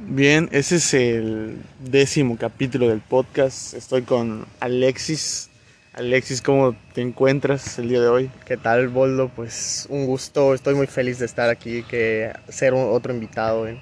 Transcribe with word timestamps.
Bien, 0.00 0.48
ese 0.52 0.76
es 0.76 0.94
el 0.94 1.56
décimo 1.80 2.36
capítulo 2.36 2.88
del 2.88 3.00
podcast. 3.00 3.74
Estoy 3.74 4.02
con 4.02 4.46
Alexis. 4.60 5.50
Alexis, 5.94 6.42
¿cómo 6.42 6.76
te 6.92 7.00
encuentras 7.00 7.78
el 7.78 7.88
día 7.88 8.00
de 8.02 8.08
hoy? 8.08 8.30
¿Qué 8.44 8.58
tal, 8.58 8.88
Boldo? 8.88 9.30
Pues 9.34 9.86
un 9.88 10.04
gusto, 10.06 10.52
estoy 10.52 10.74
muy 10.74 10.86
feliz 10.86 11.18
de 11.18 11.24
estar 11.26 11.48
aquí, 11.48 11.82
que 11.84 12.30
ser 12.48 12.74
un- 12.74 12.94
otro 12.94 13.14
invitado 13.14 13.66
en, 13.66 13.78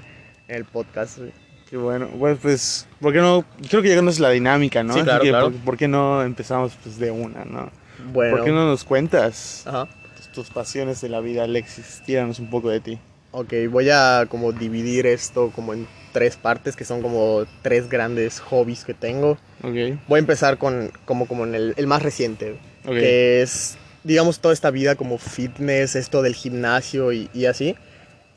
en 0.47 0.55
el 0.57 0.65
podcast. 0.65 1.19
güey. 1.19 1.33
Qué 1.69 1.77
bueno. 1.77 2.07
Bueno, 2.15 2.39
pues, 2.41 2.87
¿por 3.01 3.13
qué 3.13 3.19
no? 3.19 3.45
Creo 3.69 3.83
que 3.83 3.89
ya 3.89 3.97
conoces 3.97 4.21
la 4.21 4.31
dinámica, 4.31 4.85
¿no? 4.85 4.95
Sí, 4.95 5.03
claro, 5.03 5.23
que, 5.25 5.29
claro. 5.31 5.51
¿por, 5.51 5.61
por 5.63 5.77
qué 5.77 5.89
no 5.89 6.23
empezamos 6.23 6.73
pues, 6.83 6.99
de 6.99 7.11
una, 7.11 7.45
no? 7.45 7.71
Bueno, 8.13 8.37
¿Por 8.37 8.45
qué 8.45 8.53
no 8.53 8.65
nos 8.67 8.85
cuentas 8.85 9.67
Ajá. 9.67 9.89
tus, 10.17 10.29
tus 10.31 10.51
pasiones 10.51 11.01
de 11.01 11.09
la 11.09 11.19
vida, 11.21 11.43
Alexis? 11.45 12.03
Tíranos 12.07 12.39
un 12.39 12.51
poco 12.51 12.69
de 12.71 12.79
ti. 12.79 12.99
Ok, 13.33 13.53
voy 13.69 13.91
a 13.91 14.27
como 14.29 14.53
dividir 14.53 15.07
esto 15.07 15.51
como 15.51 15.73
en 15.75 15.89
tres 16.15 16.37
partes, 16.37 16.77
que 16.77 16.85
son 16.87 17.03
como 17.03 17.45
tres 17.61 17.91
grandes 17.91 18.39
hobbies 18.41 18.85
que 18.85 18.95
tengo. 18.95 19.33
Ok. 19.63 19.99
Voy 20.09 20.17
a 20.17 20.19
empezar 20.19 20.57
con 20.57 20.91
como, 21.05 21.27
como 21.27 21.45
en 21.45 21.55
el, 21.55 21.75
el 21.77 21.87
más 21.87 22.03
reciente, 22.03 22.53
Ok. 22.87 22.93
que 22.95 23.43
es, 23.43 23.77
digamos, 24.05 24.39
toda 24.39 24.55
esta 24.55 24.71
vida 24.71 24.95
como 24.95 25.19
fitness, 25.19 25.97
esto 25.97 26.23
del 26.23 26.35
gimnasio 26.35 27.13
y, 27.13 27.29
y 27.35 27.47
así, 27.47 27.75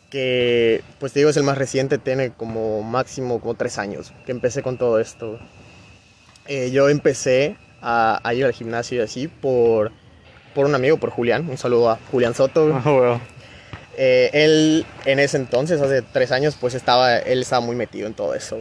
que, 0.10 0.82
pues 1.00 1.14
te 1.14 1.20
digo, 1.20 1.30
es 1.30 1.38
el 1.38 1.44
más 1.44 1.58
reciente, 1.58 1.98
tiene 2.00 2.32
como 2.32 2.82
máximo 2.82 3.40
como 3.40 3.54
tres 3.56 3.78
años 3.78 4.12
que 4.26 4.32
empecé 4.32 4.64
con 4.64 4.78
todo 4.78 5.00
esto. 5.00 5.38
Eh, 6.48 6.72
yo 6.72 6.90
empecé 6.90 7.58
a, 7.82 8.20
a 8.24 8.34
ir 8.34 8.46
al 8.46 8.54
gimnasio 8.54 8.98
y 9.00 9.02
así 9.04 9.28
por, 9.28 9.92
por 10.56 10.66
un 10.66 10.74
amigo, 10.76 10.98
por 10.98 11.10
Julián, 11.12 11.48
un 11.50 11.58
saludo 11.58 11.92
a 11.92 12.00
Julián 12.12 12.34
Soto. 12.34 12.74
Ah, 12.84 12.90
bueno. 12.90 13.22
Eh, 13.98 14.30
él 14.34 14.86
en 15.06 15.20
ese 15.20 15.38
entonces, 15.38 15.82
hace 15.82 16.02
tres 16.02 16.32
años, 16.32 16.56
pues 16.60 16.76
estaba, 16.76 17.18
él 17.18 17.42
estaba 17.42 17.66
muy 17.66 17.76
metido 17.76 18.08
en 18.08 18.14
todo 18.14 18.36
eso. 18.36 18.60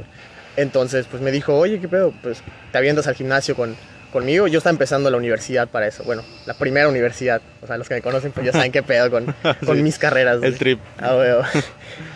Entonces, 0.56 1.06
pues 1.10 1.22
me 1.22 1.30
dijo, 1.30 1.54
oye, 1.54 1.78
¿qué 1.78 1.88
pedo? 1.88 2.12
Pues 2.22 2.42
te 2.72 2.78
avientas 2.78 3.06
al 3.06 3.14
gimnasio 3.14 3.54
con, 3.54 3.76
conmigo. 4.12 4.48
Yo 4.48 4.58
estaba 4.58 4.72
empezando 4.72 5.10
la 5.10 5.18
universidad 5.18 5.68
para 5.68 5.86
eso. 5.86 6.02
Bueno, 6.04 6.22
la 6.46 6.54
primera 6.54 6.88
universidad. 6.88 7.42
O 7.62 7.66
sea, 7.66 7.76
los 7.76 7.86
que 7.88 7.94
me 7.94 8.02
conocen, 8.02 8.32
pues 8.32 8.46
ya 8.46 8.52
saben 8.52 8.72
qué 8.72 8.82
pedo 8.82 9.10
con, 9.10 9.26
con 9.66 9.76
Sí, 9.76 9.82
mis 9.82 9.98
carreras. 9.98 10.42
El 10.42 10.56
trip. 10.56 10.80
Ah. 10.98 11.42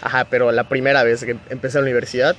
Ajá, 0.00 0.26
pero 0.30 0.50
la 0.52 0.68
primera 0.68 1.02
vez 1.02 1.22
que 1.22 1.36
empecé 1.50 1.76
la 1.78 1.82
universidad. 1.82 2.34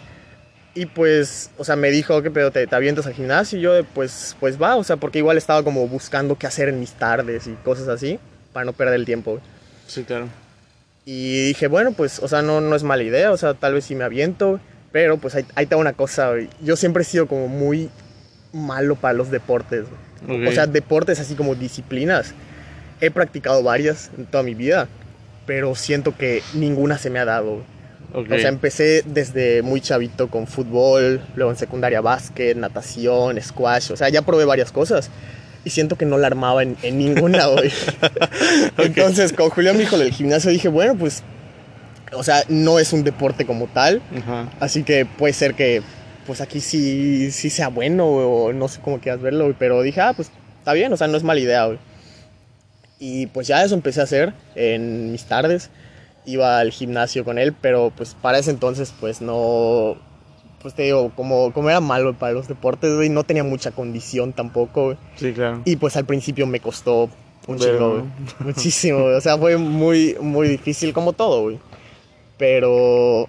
Y 0.74 0.88
pues, 0.88 1.52
o 1.58 1.66
sea, 1.66 1.76
me 1.76 1.92
dijo, 1.92 2.22
¿qué 2.24 2.32
pedo? 2.32 2.50
¿Te, 2.50 2.66
te 2.66 2.76
avientas 2.76 3.06
al 3.06 3.14
gimnasio? 3.14 3.60
Y 3.60 3.62
yo, 3.62 3.84
pues, 3.94 4.36
pues 4.40 4.60
va, 4.60 4.78
o 4.78 4.84
sea, 4.84 4.96
porque 4.96 5.20
igual 5.20 5.38
estaba 5.38 5.64
como 5.64 5.86
buscando 5.88 6.38
qué 6.38 6.48
hacer 6.48 6.70
en 6.70 6.80
mis 6.80 6.94
tardes 6.94 7.46
y 7.48 7.52
cosas 7.56 7.90
así, 7.90 8.20
para 8.54 8.64
no 8.66 8.72
perder 8.74 8.96
el 8.96 9.06
tiempo. 9.06 9.42
Sí, 9.86 10.04
claro. 10.06 10.30
Y 11.14 11.48
dije, 11.48 11.68
bueno, 11.68 11.92
pues, 11.92 12.20
o 12.20 12.30
sea, 12.30 12.42
no, 12.42 12.62
no 12.62 12.74
es 12.74 12.84
mala 12.84 13.04
idea, 13.04 13.34
o 13.34 13.38
sea, 13.38 13.54
tal 13.54 13.74
vez 13.74 13.84
sí 13.84 13.96
me 13.96 14.06
aviento, 14.06 14.62
pero 14.94 15.18
pues 15.18 15.36
ahí, 15.36 15.44
ahí 15.56 15.66
está 15.66 15.76
una 15.76 15.92
cosa, 15.92 16.32
yo 16.62 16.78
siempre 16.78 17.02
he 17.02 17.06
sido 17.06 17.28
como 17.28 17.50
muy 17.50 17.90
malo 18.54 18.96
para 18.96 19.14
los 19.14 19.30
deportes, 19.30 19.84
güey. 19.90 20.42
Ok. 20.44 20.48
o 20.48 20.52
sea, 20.54 20.68
deportes 20.68 21.20
así 21.20 21.36
como 21.36 21.54
disciplinas. 21.56 22.34
He 23.02 23.12
practicado 23.12 23.62
varias 23.62 24.10
en 24.18 24.26
toda 24.26 24.42
mi 24.42 24.54
vida, 24.54 24.88
pero 25.46 25.76
siento 25.76 26.16
que 26.16 26.44
ninguna 26.54 26.98
se 26.98 27.10
me 27.10 27.20
ha 27.20 27.26
dado. 27.26 27.56
güey. 28.14 28.24
Ok. 28.26 28.32
O 28.32 28.40
sea, 28.40 28.48
empecé 28.48 29.04
desde 29.06 29.64
muy 29.64 29.82
chavito 29.82 30.30
con 30.30 30.48
fútbol, 30.48 31.20
luego 31.36 31.52
en 31.52 31.58
secundaria 31.58 32.00
básquet, 32.00 32.56
natación, 32.56 33.38
squash, 33.42 33.92
o 33.92 33.98
sea, 33.98 34.08
ya 34.08 34.22
probé 34.22 34.46
varias 34.46 34.72
cosas. 34.72 35.10
Y 35.64 35.70
siento 35.70 35.96
que 35.96 36.06
no 36.06 36.18
la 36.18 36.28
armaba 36.28 36.64
en, 36.64 36.78
en 36.82 36.98
ninguna, 36.98 37.46
güey. 37.48 37.72
Entonces, 38.78 39.34
con 39.34 39.50
Julián 39.50 39.76
me 39.76 39.84
dijo 39.84 39.98
del 39.98 40.12
gimnasio, 40.12 40.52
dije, 40.52 40.70
bueno, 40.70 40.96
pues, 40.96 41.24
o 42.14 42.24
sea, 42.24 42.44
no 42.50 42.80
es 42.80 42.94
un 42.94 43.04
deporte 43.04 43.46
como 43.46 43.68
tal, 43.68 44.02
así 44.60 44.84
que 44.84 45.06
puede 45.06 45.34
ser 45.34 45.54
que, 45.54 45.82
pues 46.26 46.42
aquí 46.42 46.60
sí, 46.60 47.32
sí 47.32 47.50
sea 47.50 47.70
bueno, 47.70 48.06
o 48.06 48.54
no 48.54 48.68
sé 48.68 48.82
cómo 48.82 49.00
quieras 49.00 49.22
verlo, 49.22 49.46
güey, 49.46 49.56
pero 49.58 49.82
dije, 49.82 50.02
ah, 50.02 50.14
pues, 50.14 50.32
está 50.60 50.74
bien, 50.74 50.92
o 50.92 50.98
sea, 50.98 51.08
no 51.08 51.18
es 51.18 51.24
mala 51.24 51.40
idea, 51.40 51.66
güey. 51.66 51.80
Y 53.04 53.26
pues 53.26 53.48
ya 53.48 53.64
eso 53.64 53.74
empecé 53.74 54.00
a 54.00 54.04
hacer 54.04 54.32
en 54.54 55.12
mis 55.12 55.24
tardes. 55.26 55.72
Iba 56.24 56.60
al 56.60 56.70
gimnasio 56.70 57.26
con 57.26 57.40
él, 57.40 57.52
pero 57.60 57.92
pues 57.98 58.16
para 58.22 58.38
ese 58.38 58.52
entonces 58.52 58.94
pues 59.00 59.22
no... 59.22 59.98
Pues 60.62 60.74
te 60.74 60.84
digo, 60.84 61.12
como, 61.16 61.52
como 61.54 61.70
era 61.70 61.80
malo 61.80 62.14
para 62.14 62.34
los 62.34 62.48
deportes, 62.48 62.96
güey, 62.96 63.10
no 63.10 63.24
tenía 63.24 63.44
mucha 63.44 63.72
condición 63.72 64.34
tampoco, 64.34 64.86
güey. 64.86 64.98
Sí, 65.16 65.34
claro. 65.34 65.62
Y 65.66 65.76
pues 65.78 65.96
al 65.98 66.06
principio 66.06 66.46
me 66.46 66.60
costó 66.60 67.10
un 67.48 67.58
chingo, 67.58 67.90
güey. 67.92 68.04
Muchísimo, 68.40 69.02
güey. 69.02 69.16
O 69.16 69.22
sea, 69.22 69.38
fue 69.38 69.58
muy, 69.58 70.16
muy 70.20 70.48
difícil 70.48 70.94
como 70.94 71.14
todo, 71.14 71.42
güey. 71.44 71.60
Pero 72.38 73.28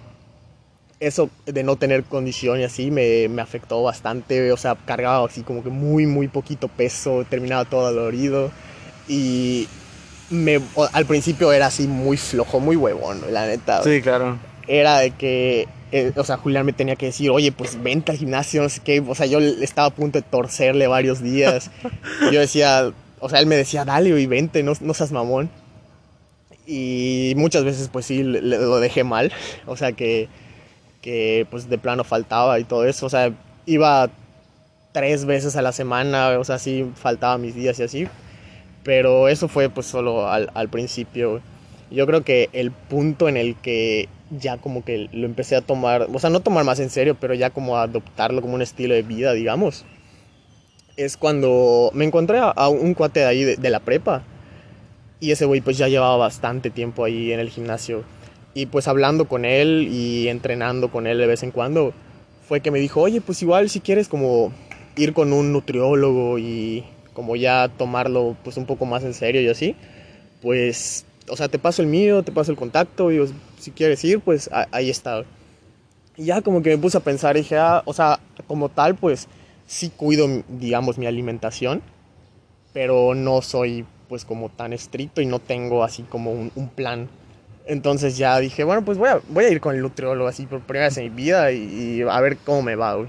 eso 0.99 1.29
de 1.45 1.63
no 1.63 1.75
tener 1.75 2.03
condición 2.03 2.59
y 2.59 2.63
así 2.63 2.89
me, 2.91 3.27
me 3.29 3.41
afectó 3.41 3.81
bastante, 3.83 4.39
güey. 4.39 4.51
O 4.51 4.57
sea, 4.57 4.75
cargaba 4.85 5.25
así 5.25 5.41
como 5.41 5.63
que 5.63 5.69
muy, 5.69 6.05
muy 6.05 6.27
poquito 6.27 6.67
peso, 6.67 7.25
terminaba 7.29 7.65
todo 7.65 7.91
dolorido. 7.91 8.51
Y 9.07 9.67
me, 10.29 10.61
al 10.93 11.05
principio 11.05 11.51
era 11.51 11.67
así 11.67 11.87
muy 11.87 12.17
flojo, 12.17 12.59
muy 12.59 12.75
huevón, 12.75 13.19
güey, 13.19 13.31
la 13.31 13.45
neta. 13.47 13.81
güey 13.81 13.97
Sí, 13.97 14.01
claro. 14.01 14.37
era 14.67 14.99
de 14.99 15.11
que, 15.11 15.67
eh, 15.93 16.11
o 16.15 16.23
sea, 16.23 16.37
Julián 16.37 16.65
me 16.65 16.73
tenía 16.73 16.95
que 16.95 17.05
decir, 17.07 17.29
oye, 17.29 17.51
pues 17.51 17.81
vente 17.81 18.11
al 18.11 18.17
gimnasio, 18.17 18.61
no 18.63 18.69
sé 18.69 18.81
qué. 18.83 18.99
O 19.07 19.15
sea, 19.15 19.25
yo 19.27 19.39
estaba 19.39 19.87
a 19.87 19.91
punto 19.95 20.17
de 20.19 20.23
torcerle 20.23 20.87
varios 20.87 21.21
días. 21.21 21.69
yo 22.31 22.39
decía, 22.39 22.91
o 23.19 23.29
sea, 23.29 23.39
él 23.39 23.45
me 23.45 23.55
decía, 23.55 23.85
dale, 23.85 24.11
güey, 24.11 24.25
vente, 24.25 24.63
no, 24.63 24.73
no 24.81 24.93
seas 24.93 25.11
mamón. 25.11 25.49
Y 26.65 27.33
muchas 27.35 27.63
veces, 27.63 27.89
pues 27.91 28.05
sí, 28.05 28.23
le- 28.23 28.41
le- 28.41 28.57
lo 28.57 28.79
dejé 28.79 29.03
mal. 29.03 29.31
O 29.65 29.75
sea, 29.77 29.91
que, 29.93 30.27
que, 31.01 31.45
pues 31.51 31.69
de 31.69 31.77
plano 31.77 32.03
faltaba 32.03 32.59
y 32.59 32.63
todo 32.63 32.85
eso. 32.85 33.05
O 33.05 33.09
sea, 33.09 33.31
iba 33.65 34.09
tres 34.93 35.25
veces 35.25 35.55
a 35.55 35.61
la 35.61 35.71
semana, 35.71 36.29
o 36.39 36.43
sea, 36.43 36.59
sí 36.59 36.85
faltaba 36.95 37.37
mis 37.37 37.55
días 37.55 37.79
y 37.79 37.83
así. 37.83 38.07
Pero 38.83 39.27
eso 39.29 39.47
fue 39.47 39.69
pues 39.69 39.87
solo 39.87 40.27
al, 40.29 40.49
al 40.53 40.69
principio. 40.69 41.41
Yo 41.91 42.05
creo 42.07 42.23
que 42.23 42.49
el 42.53 42.71
punto 42.71 43.29
en 43.29 43.37
el 43.37 43.55
que 43.55 44.09
ya 44.39 44.57
como 44.57 44.83
que 44.83 45.09
lo 45.11 45.25
empecé 45.25 45.55
a 45.55 45.61
tomar, 45.61 46.07
o 46.13 46.19
sea, 46.19 46.29
no 46.29 46.41
tomar 46.41 46.63
más 46.63 46.79
en 46.79 46.89
serio, 46.89 47.15
pero 47.19 47.33
ya 47.33 47.49
como 47.49 47.77
a 47.77 47.83
adoptarlo 47.83 48.41
como 48.41 48.55
un 48.55 48.61
estilo 48.61 48.93
de 48.93 49.01
vida, 49.01 49.33
digamos, 49.33 49.85
es 50.97 51.17
cuando 51.17 51.91
me 51.93 52.05
encontré 52.05 52.39
a, 52.39 52.67
un 52.69 52.93
cuate 52.93 53.21
de 53.21 53.25
ahí 53.25 53.43
de, 53.43 53.55
de 53.57 53.69
la 53.69 53.79
prepa. 53.79 54.23
Y 55.19 55.31
ese 55.31 55.45
güey 55.45 55.61
pues 55.61 55.77
ya 55.77 55.87
llevaba 55.87 56.17
bastante 56.17 56.69
tiempo 56.69 57.05
ahí 57.05 57.31
en 57.31 57.39
el 57.39 57.49
gimnasio. 57.49 58.03
Y 58.53 58.67
pues 58.67 58.87
hablando 58.87 59.27
con 59.27 59.45
él 59.45 59.87
y 59.89 60.27
entrenando 60.27 60.91
con 60.91 61.07
él 61.07 61.17
de 61.17 61.27
vez 61.27 61.43
en 61.43 61.51
cuando, 61.51 61.93
fue 62.47 62.61
que 62.61 62.71
me 62.71 62.79
dijo, 62.79 63.01
oye, 63.01 63.21
pues 63.21 63.41
igual 63.41 63.69
si 63.69 63.79
quieres 63.79 64.07
como 64.07 64.51
ir 64.95 65.13
con 65.13 65.33
un 65.33 65.51
nutriólogo 65.53 66.37
y 66.37 66.83
como 67.13 67.35
ya 67.35 67.69
tomarlo 67.77 68.35
pues 68.43 68.57
un 68.57 68.65
poco 68.65 68.85
más 68.85 69.03
en 69.03 69.13
serio 69.13 69.41
y 69.41 69.47
así, 69.47 69.75
pues, 70.41 71.05
o 71.29 71.35
sea, 71.37 71.47
te 71.47 71.59
paso 71.59 71.81
el 71.81 71.87
mío, 71.87 72.23
te 72.23 72.31
paso 72.31 72.51
el 72.51 72.57
contacto 72.57 73.11
y 73.11 73.19
si 73.59 73.71
quieres 73.71 74.03
ir, 74.03 74.19
pues 74.19 74.49
a- 74.51 74.67
ahí 74.71 74.89
está. 74.89 75.23
Y 76.15 76.25
ya 76.25 76.41
como 76.41 76.61
que 76.61 76.69
me 76.69 76.77
puse 76.77 76.97
a 76.97 77.01
pensar 77.01 77.35
y 77.37 77.41
dije, 77.41 77.57
ah, 77.57 77.81
o 77.85 77.93
sea, 77.93 78.19
como 78.47 78.69
tal, 78.69 78.95
pues 78.95 79.27
sí 79.67 79.89
cuido, 79.95 80.27
digamos, 80.47 80.97
mi 80.97 81.05
alimentación, 81.07 81.81
pero 82.73 83.15
no 83.15 83.41
soy 83.41 83.85
pues 84.09 84.25
como 84.25 84.49
tan 84.49 84.73
estricto 84.73 85.21
y 85.21 85.25
no 85.25 85.39
tengo 85.39 85.83
así 85.83 86.03
como 86.03 86.31
un, 86.31 86.51
un 86.55 86.69
plan. 86.69 87.09
Entonces 87.65 88.17
ya 88.17 88.37
dije, 88.39 88.63
bueno, 88.63 88.83
pues 88.83 88.97
voy 88.97 89.09
a, 89.09 89.21
voy 89.29 89.45
a 89.45 89.49
ir 89.49 89.61
con 89.61 89.73
el 89.75 89.81
nutriólogo 89.81 90.27
así 90.27 90.45
por 90.45 90.59
primera 90.61 90.87
vez 90.87 90.97
en 90.97 91.05
mi 91.05 91.09
vida 91.09 91.51
y, 91.51 91.57
y 91.63 92.01
a 92.01 92.19
ver 92.19 92.37
cómo 92.37 92.61
me 92.61 92.75
va, 92.75 92.95
güey. 92.95 93.07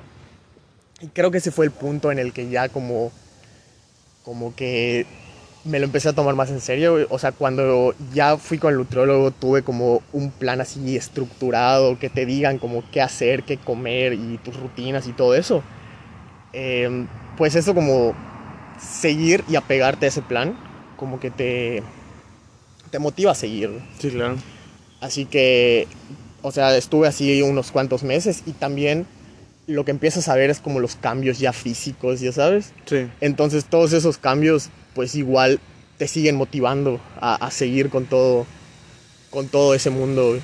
Y 1.01 1.09
creo 1.09 1.31
que 1.31 1.39
ese 1.39 1.51
fue 1.51 1.67
el 1.67 1.73
punto 1.73 2.13
en 2.13 2.19
el 2.19 2.33
que 2.33 2.49
ya 2.49 2.69
como, 2.69 3.11
como 4.23 4.55
que 4.55 5.07
me 5.65 5.79
lo 5.79 5.87
empecé 5.87 6.11
a 6.11 6.13
tomar 6.13 6.35
más 6.35 6.51
en 6.51 6.61
serio. 6.61 7.07
O 7.11 7.19
sea, 7.19 7.33
cuando 7.33 7.95
ya 8.13 8.37
fui 8.37 8.59
con 8.59 8.73
el 8.73 8.79
nutriólogo 8.79 9.31
tuve 9.31 9.63
como 9.63 10.03
un 10.13 10.31
plan 10.31 10.61
así 10.61 10.97
estructurado, 10.97 11.99
que 11.99 12.11
te 12.11 12.27
digan 12.27 12.59
como 12.59 12.85
qué 12.91 13.01
hacer, 13.01 13.45
qué 13.45 13.57
comer 13.57 14.13
y 14.13 14.39
tus 14.39 14.59
rutinas 14.59 15.07
y 15.07 15.13
todo 15.13 15.35
eso. 15.35 15.63
Eh, 16.53 17.07
pues 17.37 17.55
eso 17.55 17.75
como 17.75 18.15
seguir 18.79 19.43
y 19.49 19.57
apegarte 19.57 20.07
a 20.07 20.09
ese 20.09 20.23
plan, 20.23 20.57
como 20.97 21.19
que 21.19 21.31
te, 21.31 21.83
te 22.91 22.99
motiva 22.99 23.33
a 23.33 23.35
seguir. 23.35 23.71
Sí, 23.99 24.11
claro. 24.11 24.37
Así 25.01 25.25
que, 25.25 25.89
o 26.43 26.53
sea, 26.53 26.77
estuve 26.77 27.09
así 27.09 27.43
unos 27.43 27.73
cuantos 27.73 28.03
meses 28.03 28.43
y 28.47 28.53
también 28.53 29.07
lo 29.67 29.85
que 29.85 29.91
empiezas 29.91 30.29
a 30.29 30.35
ver 30.35 30.51
es 30.51 30.61
como 30.61 30.79
los 30.79 30.95
cambios 30.97 31.39
ya 31.39 31.53
físicos, 31.53 32.21
ya 32.21 32.33
sabes. 32.33 32.73
Sí. 32.85 33.07
Entonces 33.21 33.65
todos 33.65 33.93
esos 33.93 34.19
cambios 34.19 34.71
pues 34.95 35.15
igual 35.15 35.61
te 35.99 36.09
siguen 36.09 36.37
motivando 36.37 37.01
a, 37.21 37.35
a 37.35 37.51
seguir 37.51 37.91
con 37.91 38.07
todo, 38.07 38.47
con 39.31 39.49
todo 39.49 39.75
ese 39.75 39.91
mundo. 39.91 40.29
güey. 40.31 40.41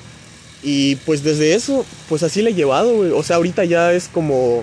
Y 0.62 0.96
pues 0.96 1.22
desde 1.22 1.54
eso, 1.54 1.86
pues 2.08 2.22
así 2.22 2.42
le 2.42 2.50
he 2.50 2.54
llevado, 2.54 2.94
güey. 2.94 3.10
O 3.12 3.22
sea, 3.22 3.36
ahorita 3.36 3.64
ya 3.64 3.92
es 3.92 4.08
como, 4.08 4.62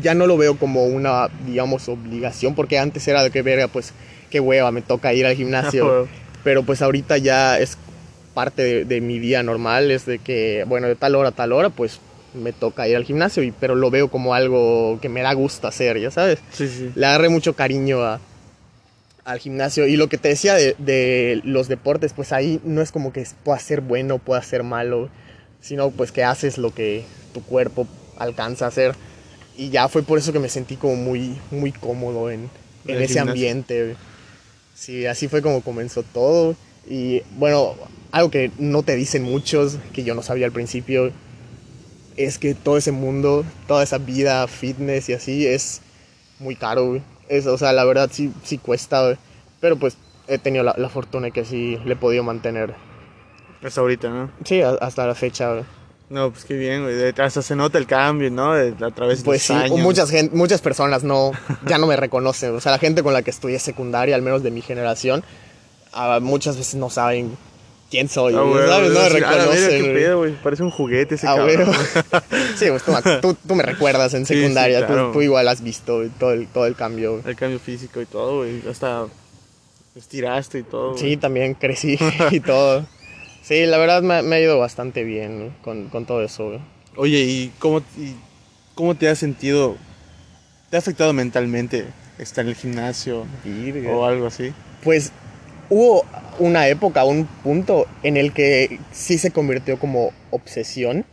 ya 0.00 0.14
no 0.14 0.26
lo 0.26 0.36
veo 0.36 0.56
como 0.56 0.84
una, 0.84 1.28
digamos, 1.46 1.88
obligación, 1.88 2.54
porque 2.54 2.78
antes 2.78 3.06
era 3.08 3.22
de 3.22 3.30
que 3.30 3.42
verga, 3.42 3.68
pues 3.68 3.92
qué 4.30 4.40
hueva, 4.40 4.70
me 4.70 4.82
toca 4.82 5.12
ir 5.14 5.26
al 5.26 5.34
gimnasio. 5.34 6.08
Pero 6.44 6.62
pues 6.62 6.82
ahorita 6.82 7.18
ya 7.18 7.58
es 7.58 7.76
parte 8.32 8.62
de, 8.62 8.84
de 8.84 9.00
mi 9.00 9.18
día 9.18 9.42
normal 9.42 9.90
es 9.90 10.06
de 10.06 10.20
que, 10.20 10.64
bueno, 10.68 10.86
de 10.86 10.94
tal 10.94 11.16
hora 11.16 11.30
a 11.30 11.32
tal 11.32 11.52
hora, 11.52 11.70
pues 11.70 11.98
me 12.34 12.52
toca 12.52 12.86
ir 12.86 12.94
al 12.94 13.04
gimnasio, 13.04 13.42
y, 13.42 13.50
pero 13.50 13.74
lo 13.74 13.90
veo 13.90 14.08
como 14.08 14.34
algo 14.34 14.98
que 15.02 15.08
me 15.08 15.22
da 15.22 15.32
gusto 15.32 15.66
hacer, 15.66 15.98
ya 15.98 16.12
sabes. 16.12 16.38
Sí, 16.52 16.68
sí. 16.68 16.90
Le 16.94 17.06
agarré 17.06 17.28
mucho 17.28 17.54
cariño 17.54 18.02
a, 18.04 18.20
al 19.28 19.38
gimnasio. 19.38 19.86
Y 19.86 19.96
lo 19.96 20.08
que 20.08 20.16
te 20.16 20.28
decía 20.28 20.54
de, 20.54 20.74
de 20.78 21.40
los 21.44 21.68
deportes, 21.68 22.14
pues 22.14 22.32
ahí 22.32 22.60
no 22.64 22.80
es 22.80 22.90
como 22.90 23.12
que 23.12 23.26
pueda 23.44 23.58
ser 23.58 23.82
bueno, 23.82 24.18
pueda 24.18 24.42
ser 24.42 24.62
malo, 24.62 25.10
sino 25.60 25.90
pues 25.90 26.12
que 26.12 26.24
haces 26.24 26.56
lo 26.56 26.74
que 26.74 27.04
tu 27.34 27.42
cuerpo 27.42 27.86
alcanza 28.16 28.64
a 28.64 28.68
hacer. 28.68 28.94
Y 29.56 29.68
ya 29.68 29.88
fue 29.88 30.02
por 30.02 30.18
eso 30.18 30.32
que 30.32 30.38
me 30.38 30.48
sentí 30.48 30.76
como 30.76 30.96
muy, 30.96 31.36
muy 31.50 31.72
cómodo 31.72 32.30
en, 32.30 32.48
ese 32.86 33.06
gimnasio. 33.06 33.22
ambiente. 33.22 33.96
Sí, 34.74 35.04
así 35.04 35.28
fue 35.28 35.42
como 35.42 35.60
comenzó 35.60 36.02
todo. 36.02 36.56
Y 36.88 37.20
bueno, 37.36 37.74
algo 38.12 38.30
que 38.30 38.50
no 38.58 38.82
te 38.82 38.96
dicen 38.96 39.24
muchos, 39.24 39.76
que 39.92 40.04
yo 40.04 40.14
no 40.14 40.22
sabía 40.22 40.46
al 40.46 40.52
principio, 40.52 41.12
es 42.16 42.38
que 42.38 42.54
todo 42.54 42.78
ese 42.78 42.92
mundo, 42.92 43.44
toda 43.66 43.82
esa 43.82 43.98
vida 43.98 44.46
fitness 44.48 45.10
y 45.10 45.12
así 45.12 45.46
es 45.46 45.82
muy 46.38 46.56
caro. 46.56 47.02
Es, 47.28 47.46
o 47.46 47.58
sea, 47.58 47.72
la 47.72 47.84
verdad 47.84 48.08
sí, 48.12 48.32
sí 48.44 48.58
cuesta, 48.58 49.16
pero 49.60 49.76
pues 49.76 49.96
he 50.26 50.38
tenido 50.38 50.64
la, 50.64 50.74
la 50.76 50.88
fortuna 50.88 51.30
que 51.30 51.44
sí 51.44 51.78
le 51.84 51.92
he 51.92 51.96
podido 51.96 52.22
mantener. 52.22 52.74
Hasta 53.62 53.80
ahorita, 53.80 54.08
¿no? 54.08 54.30
Sí, 54.44 54.62
a- 54.62 54.70
hasta 54.80 55.06
la 55.06 55.14
fecha. 55.14 55.52
güey. 55.52 55.64
No, 56.10 56.30
pues 56.30 56.44
qué 56.46 56.54
bien, 56.54 56.84
güey. 56.84 57.12
Hasta 57.18 57.42
se 57.42 57.54
nota 57.54 57.76
el 57.76 57.86
cambio, 57.86 58.30
¿no? 58.30 58.52
A 58.52 58.90
través 58.92 59.18
de 59.18 59.24
Pues 59.24 59.42
sí, 59.42 59.52
años. 59.52 59.78
muchas, 59.80 60.10
gen- 60.10 60.30
muchas 60.32 60.60
personas 60.62 61.04
no, 61.04 61.32
ya 61.66 61.76
no 61.76 61.86
me 61.86 61.96
reconocen. 61.96 62.54
O 62.54 62.60
sea, 62.60 62.72
la 62.72 62.78
gente 62.78 63.02
con 63.02 63.12
la 63.12 63.22
que 63.22 63.30
estudié 63.30 63.58
secundaria, 63.58 64.14
al 64.14 64.22
menos 64.22 64.42
de 64.42 64.50
mi 64.50 64.62
generación, 64.62 65.22
ah, 65.92 66.18
muchas 66.22 66.56
veces 66.56 66.76
no 66.76 66.88
saben 66.88 67.36
quién 67.90 68.08
soy. 68.08 68.34
Ah, 68.34 68.40
güey, 68.42 68.52
güey, 68.54 68.68
¿sabes? 68.68 68.92
No 68.92 69.00
me 69.00 69.08
sí, 69.10 69.16
a 69.16 69.20
la 69.20 69.28
verga, 69.28 69.30
reconocen. 69.38 69.68
qué 69.70 69.80
güey. 69.80 69.94
pedo, 69.94 70.18
güey. 70.18 70.32
Parece 70.42 70.62
un 70.62 70.70
juguete 70.70 71.14
ese 71.14 71.26
Ah, 71.28 71.36
cabrón. 71.36 71.72
sí, 72.56 72.66
pues 72.68 72.82
tú, 72.82 72.92
me- 72.92 73.02
tú- 73.20 73.36
tú 73.46 73.54
me 73.54 73.62
recuerdas 73.62 74.14
en 74.14 74.26
Sí, 74.26 74.34
sí, 74.34 74.40
secundaria. 74.40 74.86
tú- 74.86 75.20
igual 75.22 75.48
has 75.48 75.62
visto 75.62 76.02
todo 76.18 76.32
el, 76.32 76.46
todo 76.48 76.66
el 76.66 76.74
cambio. 76.76 77.12
güey. 77.12 77.22
El 77.26 77.36
cambio 77.36 77.58
físico 77.58 78.00
y 78.00 78.06
todo, 78.06 78.38
güey. 78.38 78.62
Hasta 78.68 79.06
estiraste 79.96 80.60
y 80.60 80.62
todo. 80.62 80.96
Sí, 80.96 81.16
también 81.16 81.54
crecí 81.54 81.98
y 82.30 82.40
todo. 82.40 82.86
Sí, 83.42 83.64
la 83.66 83.78
verdad 83.78 84.02
me, 84.02 84.22
me 84.22 84.36
ha 84.36 84.40
ido 84.40 84.58
bastante 84.58 85.04
bien 85.04 85.54
con, 85.62 85.88
con 85.88 86.04
todo 86.06 86.22
eso. 86.22 86.46
güey. 86.48 86.60
Oye, 86.96 87.18
¿y 87.20 87.52
cómo, 87.58 87.78
y 87.96 88.14
cómo 88.74 88.94
te 88.94 89.08
has 89.08 89.18
sentido? 89.18 89.76
¿Te 90.70 90.76
ha 90.76 90.80
afectado 90.80 91.12
mentalmente 91.14 91.86
estar 92.18 92.44
en 92.44 92.50
el 92.50 92.54
gimnasio 92.56 93.24
o 93.90 94.04
algo 94.04 94.26
así? 94.26 94.52
Pues 94.84 95.12
hubo 95.70 96.04
una 96.38 96.68
época, 96.68 97.04
un 97.04 97.26
punto 97.26 97.86
en 98.02 98.16
el 98.16 98.32
que 98.32 98.78
sí 98.92 99.18
se 99.18 99.30
convirtió 99.30 99.78
como 99.78 100.12
obsesión, 100.30 101.04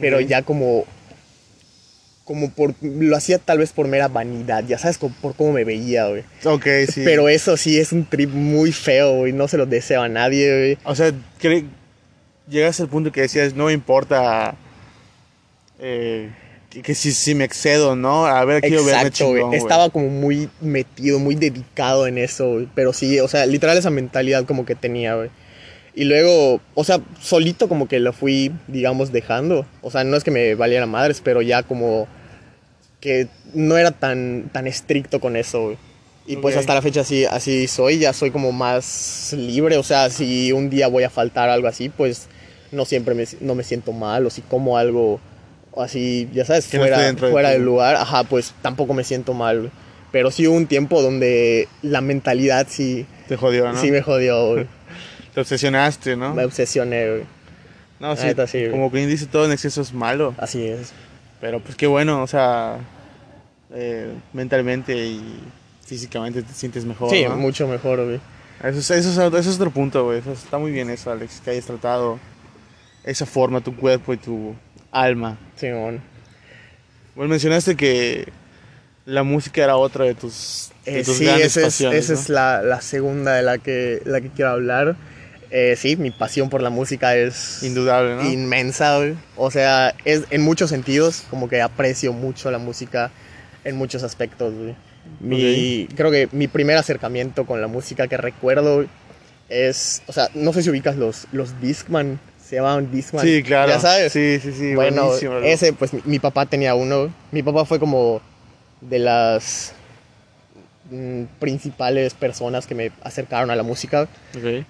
pero 0.00 0.20
ya 0.20 0.42
como 0.42 0.84
como 2.24 2.50
por 2.50 2.74
lo 2.82 3.16
hacía 3.16 3.38
tal 3.38 3.58
vez 3.58 3.72
por 3.72 3.88
mera 3.88 4.08
vanidad, 4.08 4.64
ya 4.64 4.78
sabes, 4.78 4.96
como 4.96 5.14
por 5.20 5.34
cómo 5.34 5.52
me 5.52 5.64
veía, 5.64 6.06
güey. 6.06 6.22
Ok, 6.44 6.66
sí. 6.88 7.02
Pero 7.04 7.28
eso 7.28 7.56
sí 7.56 7.78
es 7.78 7.92
un 7.92 8.04
trip 8.04 8.30
muy 8.30 8.72
feo, 8.72 9.16
güey, 9.16 9.32
no 9.32 9.48
se 9.48 9.58
lo 9.58 9.66
deseo 9.66 10.02
a 10.02 10.08
nadie, 10.08 10.56
güey. 10.56 10.78
O 10.84 10.94
sea, 10.94 11.12
llegas 12.48 12.80
al 12.80 12.88
punto 12.88 13.12
que 13.12 13.22
decías, 13.22 13.54
no 13.54 13.70
importa 13.70 14.54
eh, 15.80 16.30
que, 16.80 16.94
si, 16.94 17.12
si 17.12 17.34
me 17.34 17.44
excedo, 17.44 17.96
¿no? 17.96 18.24
A 18.24 18.44
ver, 18.44 18.62
quiero 18.62 18.84
verme 18.84 19.10
chingón, 19.10 19.48
güey. 19.48 19.58
Estaba 19.58 19.90
como 19.90 20.08
muy 20.08 20.48
metido, 20.60 21.18
muy 21.18 21.34
dedicado 21.34 22.06
en 22.06 22.16
eso, 22.16 22.52
güey. 22.52 22.68
Pero 22.74 22.92
sí, 22.92 23.20
o 23.20 23.28
sea, 23.28 23.44
literal 23.44 23.76
esa 23.76 23.90
mentalidad 23.90 24.46
como 24.46 24.64
que 24.64 24.74
tenía, 24.74 25.14
güey. 25.14 25.30
Y 25.94 26.04
luego, 26.04 26.60
o 26.74 26.84
sea, 26.84 27.00
solito 27.20 27.68
como 27.68 27.86
que 27.86 28.00
lo 28.00 28.14
fui, 28.14 28.52
digamos, 28.68 29.12
dejando. 29.12 29.66
O 29.82 29.90
sea, 29.90 30.04
no 30.04 30.16
es 30.16 30.24
que 30.24 30.30
me 30.30 30.54
valiera 30.54 30.86
madres, 30.86 31.20
pero 31.22 31.42
ya 31.42 31.62
como 31.62 32.08
que 33.00 33.28
no 33.52 33.76
era 33.76 33.90
tan, 33.90 34.48
tan 34.52 34.66
estricto 34.66 35.20
con 35.20 35.36
eso, 35.36 35.64
güey. 35.64 35.78
Y 36.24 36.36
pues 36.36 36.56
hasta 36.56 36.74
la 36.74 36.82
fecha 36.82 37.00
así, 37.00 37.24
así 37.24 37.66
soy, 37.66 37.98
ya 37.98 38.12
soy 38.12 38.30
como 38.30 38.52
más 38.52 39.34
libre. 39.36 39.76
O 39.76 39.82
sea, 39.82 40.08
si 40.08 40.52
un 40.52 40.70
día 40.70 40.86
voy 40.86 41.02
a 41.02 41.10
faltar 41.10 41.50
algo 41.50 41.66
así, 41.66 41.88
pues 41.88 42.28
no 42.70 42.84
siempre 42.84 43.14
me, 43.14 43.24
no 43.40 43.54
me 43.56 43.64
siento 43.64 43.92
mal. 43.92 44.24
O 44.24 44.30
si 44.30 44.40
como 44.40 44.78
algo 44.78 45.20
así, 45.76 46.28
ya 46.32 46.44
sabes, 46.44 46.66
Que 46.68 46.76
no 46.78 46.82
fuera, 46.84 46.98
dentro 47.00 47.26
de 47.26 47.32
fuera 47.32 47.48
ti. 47.50 47.54
del 47.54 47.64
lugar, 47.64 47.96
ajá, 47.96 48.24
pues 48.24 48.54
tampoco 48.62 48.94
me 48.94 49.04
siento 49.04 49.34
mal. 49.34 49.58
güey. 49.60 49.70
Pero 50.10 50.30
sí 50.30 50.46
hubo 50.46 50.56
un 50.56 50.66
tiempo 50.66 51.00
donde 51.00 51.68
la 51.82 52.00
mentalidad 52.02 52.66
sí, 52.68 53.06
Te 53.28 53.36
jodió, 53.36 53.72
¿no? 53.72 53.80
sí 53.80 53.90
me 53.90 54.02
jodió, 54.02 54.52
güey. 54.52 54.66
Te 55.34 55.40
obsesionaste, 55.40 56.16
¿no? 56.16 56.34
Me 56.34 56.44
obsesioné, 56.44 57.08
güey. 57.10 57.22
No, 58.00 58.16
sí, 58.16 58.26
neta, 58.26 58.46
sí, 58.46 58.66
como 58.70 58.90
quien 58.90 59.08
dice, 59.08 59.26
todo 59.26 59.44
en 59.46 59.52
exceso 59.52 59.80
es 59.80 59.92
malo. 59.94 60.34
Así 60.38 60.66
es. 60.66 60.92
Pero 61.40 61.60
pues 61.60 61.76
qué 61.76 61.86
bueno, 61.86 62.22
o 62.22 62.26
sea, 62.26 62.76
eh, 63.72 64.12
mentalmente 64.32 64.96
y 65.06 65.40
físicamente 65.86 66.42
te 66.42 66.52
sientes 66.52 66.84
mejor, 66.84 67.10
Sí, 67.10 67.24
¿no? 67.24 67.36
mucho 67.36 67.66
mejor, 67.68 68.04
güey. 68.04 68.20
Eso 68.62 68.78
es, 68.78 68.90
eso, 68.90 69.10
es, 69.10 69.34
eso 69.34 69.50
es 69.50 69.56
otro 69.56 69.70
punto, 69.70 70.04
güey. 70.04 70.20
Está 70.32 70.58
muy 70.58 70.70
bien 70.72 70.90
eso, 70.90 71.10
Alex, 71.10 71.40
que 71.44 71.50
hayas 71.50 71.64
tratado 71.64 72.18
esa 73.04 73.24
forma, 73.26 73.60
tu 73.60 73.74
cuerpo 73.74 74.12
y 74.12 74.16
tu 74.18 74.54
alma. 74.92 75.38
Simón. 75.56 76.00
Bueno, 77.16 77.30
mencionaste 77.30 77.76
que 77.76 78.28
la 79.04 79.22
música 79.22 79.64
era 79.64 79.76
otra 79.76 80.04
de 80.04 80.14
tus, 80.14 80.70
de 80.84 81.00
Eh, 81.00 81.04
tus 81.04 81.16
sí, 81.16 81.24
grandes 81.24 81.46
esa 81.48 81.60
es, 81.60 81.66
pasiones, 81.66 82.04
esa 82.04 82.12
¿no? 82.14 82.20
es 82.20 82.28
la, 82.28 82.62
la 82.62 82.80
segunda 82.80 83.34
de 83.34 83.42
la 83.42 83.58
que, 83.58 84.00
la 84.04 84.20
que 84.20 84.28
quiero 84.28 84.52
hablar. 84.52 84.96
Eh, 85.50 85.74
sí, 85.76 85.96
mi 85.96 86.10
pasión 86.10 86.48
por 86.48 86.62
la 86.62 86.70
música 86.70 87.14
es 87.14 87.62
Indudable, 87.62 88.16
¿no? 88.16 88.30
inmensa, 88.30 88.96
güey. 88.96 89.14
O 89.36 89.50
sea, 89.50 89.94
es 90.06 90.22
en 90.30 90.40
muchos 90.40 90.70
sentidos, 90.70 91.24
como 91.28 91.48
que 91.48 91.60
aprecio 91.60 92.14
mucho 92.14 92.50
la 92.50 92.58
música 92.58 93.10
en 93.64 93.76
muchos 93.76 94.02
aspectos, 94.02 94.54
güey. 94.54 94.74
Mi, 95.20 95.88
Creo 95.94 96.10
que 96.10 96.28
mi 96.32 96.48
primer 96.48 96.78
acercamiento 96.78 97.44
con 97.44 97.60
la 97.60 97.66
música 97.66 98.08
que 98.08 98.16
recuerdo 98.16 98.86
es, 99.50 100.02
o 100.06 100.12
sea, 100.14 100.30
no 100.34 100.54
sé 100.54 100.62
si 100.62 100.70
ubicas 100.70 100.96
los, 100.96 101.26
los 101.32 101.60
Discman, 101.60 102.18
se 102.52 102.56
llamaban 102.56 102.90
Discman. 102.92 103.24
Sí, 103.24 103.42
claro. 103.42 103.72
Ya 103.72 103.80
sabes. 103.80 104.12
Sí, 104.12 104.38
sí, 104.38 104.52
sí. 104.52 104.74
bueno, 104.74 105.10
ese, 105.42 105.72
pues 105.72 105.94
mi, 105.94 106.02
mi 106.04 106.18
papá 106.18 106.44
tenía 106.44 106.74
uno. 106.74 107.10
Mi 107.30 107.42
papá 107.42 107.64
fue 107.64 107.78
como 107.78 108.20
de 108.82 108.98
las 108.98 109.72
mm, 110.90 111.22
principales 111.40 112.12
personas 112.12 112.66
que 112.66 112.74
me 112.74 112.92
acercaron 113.04 113.50
a 113.50 113.56
la 113.56 113.62
música. 113.62 114.06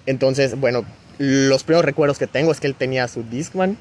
Entonces, 0.05 0.57
bueno, 0.57 0.85
los 1.17 1.65
primeros 1.65 1.83
recuerdos 1.83 2.17
que 2.19 2.27
tengo 2.27 2.53
es 2.53 2.61
que 2.61 2.67
él 2.67 2.75
tenía 2.75 3.05
su 3.09 3.21
Discman. 3.23 3.77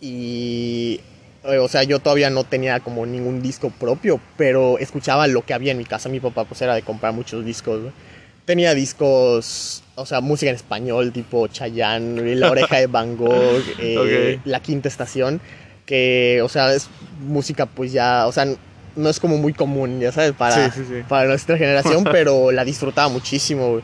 Y. 0.00 1.00
eh, 1.42 1.58
O 1.58 1.66
sea, 1.66 1.82
yo 1.82 1.98
todavía 1.98 2.30
no 2.30 2.44
tenía 2.44 2.78
como 2.78 3.04
ningún 3.04 3.42
disco 3.42 3.70
propio, 3.70 4.20
pero 4.36 4.78
escuchaba 4.78 5.26
lo 5.26 5.44
que 5.44 5.54
había 5.54 5.72
en 5.72 5.78
mi 5.78 5.84
casa. 5.86 6.08
Mi 6.08 6.20
papá, 6.20 6.44
pues, 6.44 6.62
era 6.62 6.76
de 6.76 6.82
comprar 6.82 7.12
muchos 7.14 7.44
discos. 7.44 7.80
Tenía 8.44 8.74
discos, 8.74 9.82
o 10.00 10.06
sea, 10.06 10.20
música 10.20 10.50
en 10.50 10.56
español, 10.56 11.12
tipo 11.12 11.46
Chayanne, 11.48 12.34
La 12.36 12.50
Oreja 12.50 12.78
de 12.78 12.86
Van 12.86 13.16
Gogh, 13.16 13.62
eh, 13.78 14.36
Ok. 14.38 14.46
La 14.46 14.60
Quinta 14.60 14.88
Estación, 14.88 15.40
que, 15.86 16.40
o 16.42 16.48
sea, 16.48 16.72
es 16.74 16.88
música, 17.26 17.66
pues 17.66 17.92
ya, 17.92 18.26
o 18.26 18.32
sea, 18.32 18.46
no 18.96 19.08
es 19.08 19.20
como 19.20 19.36
muy 19.38 19.52
común, 19.52 20.00
ya 20.00 20.12
sabes, 20.12 20.32
para, 20.32 20.70
Sí, 20.70 20.80
sí, 20.80 20.84
sí. 20.88 21.02
para 21.08 21.28
nuestra 21.28 21.56
generación, 21.56 22.04
pero 22.12 22.50
la 22.52 22.64
disfrutaba 22.64 23.08
muchísimo. 23.08 23.70
güey. 23.72 23.82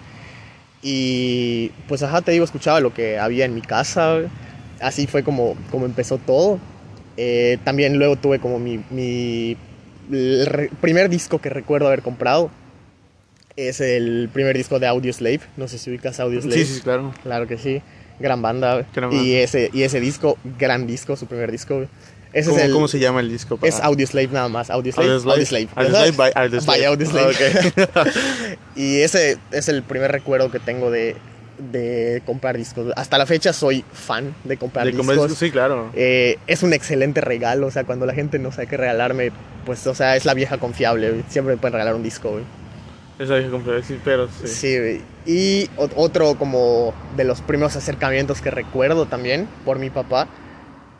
Y 0.82 1.70
pues, 1.88 2.02
ajá, 2.02 2.23
te 2.23 2.32
digo, 2.32 2.44
escuchaba 2.44 2.80
lo 2.80 2.92
que 2.94 3.18
había 3.18 3.44
en 3.44 3.54
mi 3.54 3.62
casa. 3.62 4.14
güey. 4.14 4.26
Así 4.80 5.06
fue 5.06 5.23
como, 5.25 5.56
como 5.70 5.87
empezó 5.87 6.18
todo. 6.18 6.58
Eh, 7.16 7.58
también 7.64 7.99
luego 7.99 8.16
tuve 8.16 8.38
como 8.38 8.58
mi, 8.58 8.85
mi 8.90 9.56
primer 10.80 11.08
disco 11.08 11.40
que 11.40 11.49
recuerdo 11.49 11.87
haber 11.88 12.02
comprado. 12.02 12.50
Es 13.56 13.80
el 13.80 14.28
primer 14.32 14.56
disco 14.56 14.78
de 14.78 14.86
Audioslave. 14.86 15.40
No 15.56 15.66
sé 15.66 15.78
si 15.78 15.90
ubicas 15.90 16.20
Audioslave. 16.20 16.64
Sí, 16.64 16.75
sí, 16.75 16.80
claro. 16.82 17.14
Claro 17.22 17.46
que 17.46 17.56
sí. 17.56 17.80
Gran 18.20 18.42
banda. 18.42 18.86
Gran 18.94 19.10
Y, 19.12 19.16
banda. 19.16 19.30
ese, 19.38 19.70
y 19.72 19.82
ese 19.82 20.00
disco, 20.00 20.36
gran 20.58 20.86
disco, 20.86 21.16
su 21.16 21.26
primer 21.26 21.50
disco. 21.50 21.86
Ese 22.32 22.50
¿Cómo, 22.50 22.58
es 22.60 22.64
el, 22.66 22.72
cómo 22.72 22.88
se 22.88 22.98
llama 22.98 23.20
el 23.20 23.30
disco? 23.30 23.58
es 23.62 23.76
para- 23.76 23.86
Audioslave 23.86 24.28
nada 24.28 24.48
más. 24.50 24.68
Audioslave. 24.68 25.08
Audioslave. 25.10 25.68
Audioslave. 25.75 26.12
By 26.12 26.32
Audioslave. 26.34 26.66
By 26.66 26.84
Audioslave. 26.84 27.30
Ok. 27.30 28.08
y 28.76 29.00
ese 29.00 29.38
es 29.52 29.68
el 29.68 29.82
primer 29.82 30.12
recuerdo 30.12 30.50
que 30.50 30.58
tengo 30.58 30.90
de, 30.90 31.16
de 31.72 32.22
comprar 32.26 32.58
discos. 32.58 32.92
Hasta 32.96 33.16
la 33.16 33.25
fecha 33.25 33.54
soy 33.54 33.84
fan 33.90 34.34
de 34.44 34.58
comprar 34.58 34.84
De 34.84 34.92
discos. 34.92 35.16
comer- 35.16 35.30
Sí, 35.34 35.50
claro. 35.50 35.90
Eh, 35.94 36.36
es 36.46 36.62
un 36.62 36.75
excelente 36.75 37.22
regalo, 37.22 37.68
o 37.68 37.70
sea, 37.70 37.84
cuando 37.84 38.04
la 38.04 38.12
gente 38.12 38.38
no 38.38 38.52
sabe 38.52 38.66
qué 38.66 38.76
regalarme, 38.76 39.32
pues, 39.64 39.86
o 39.86 39.94
sea, 39.94 40.14
es 40.16 40.26
la 40.26 40.34
vieja 40.34 40.58
confiable, 40.58 41.22
siempre 41.30 41.54
me 41.54 41.60
pueden 41.60 41.72
regalar 41.72 41.94
un 41.94 42.02
disco, 42.02 42.32
güey. 42.32 42.44
Esa 43.18 43.37
dije 43.37 43.50
comprar, 43.50 43.82
sí, 43.82 43.99
pero 44.04 44.28
sí. 44.28 44.46
Sí, 44.46 44.78
güey. 44.78 45.00
Y 45.25 45.70
otro 45.96 46.35
como 46.37 46.92
de 47.16 47.25
los 47.25 47.40
primeros 47.40 47.75
acercamientos 47.76 48.42
que 48.42 48.50
recuerdo 48.50 49.06
también 49.06 49.49
por 49.64 49.78
mi 49.78 49.88
papá, 49.88 50.28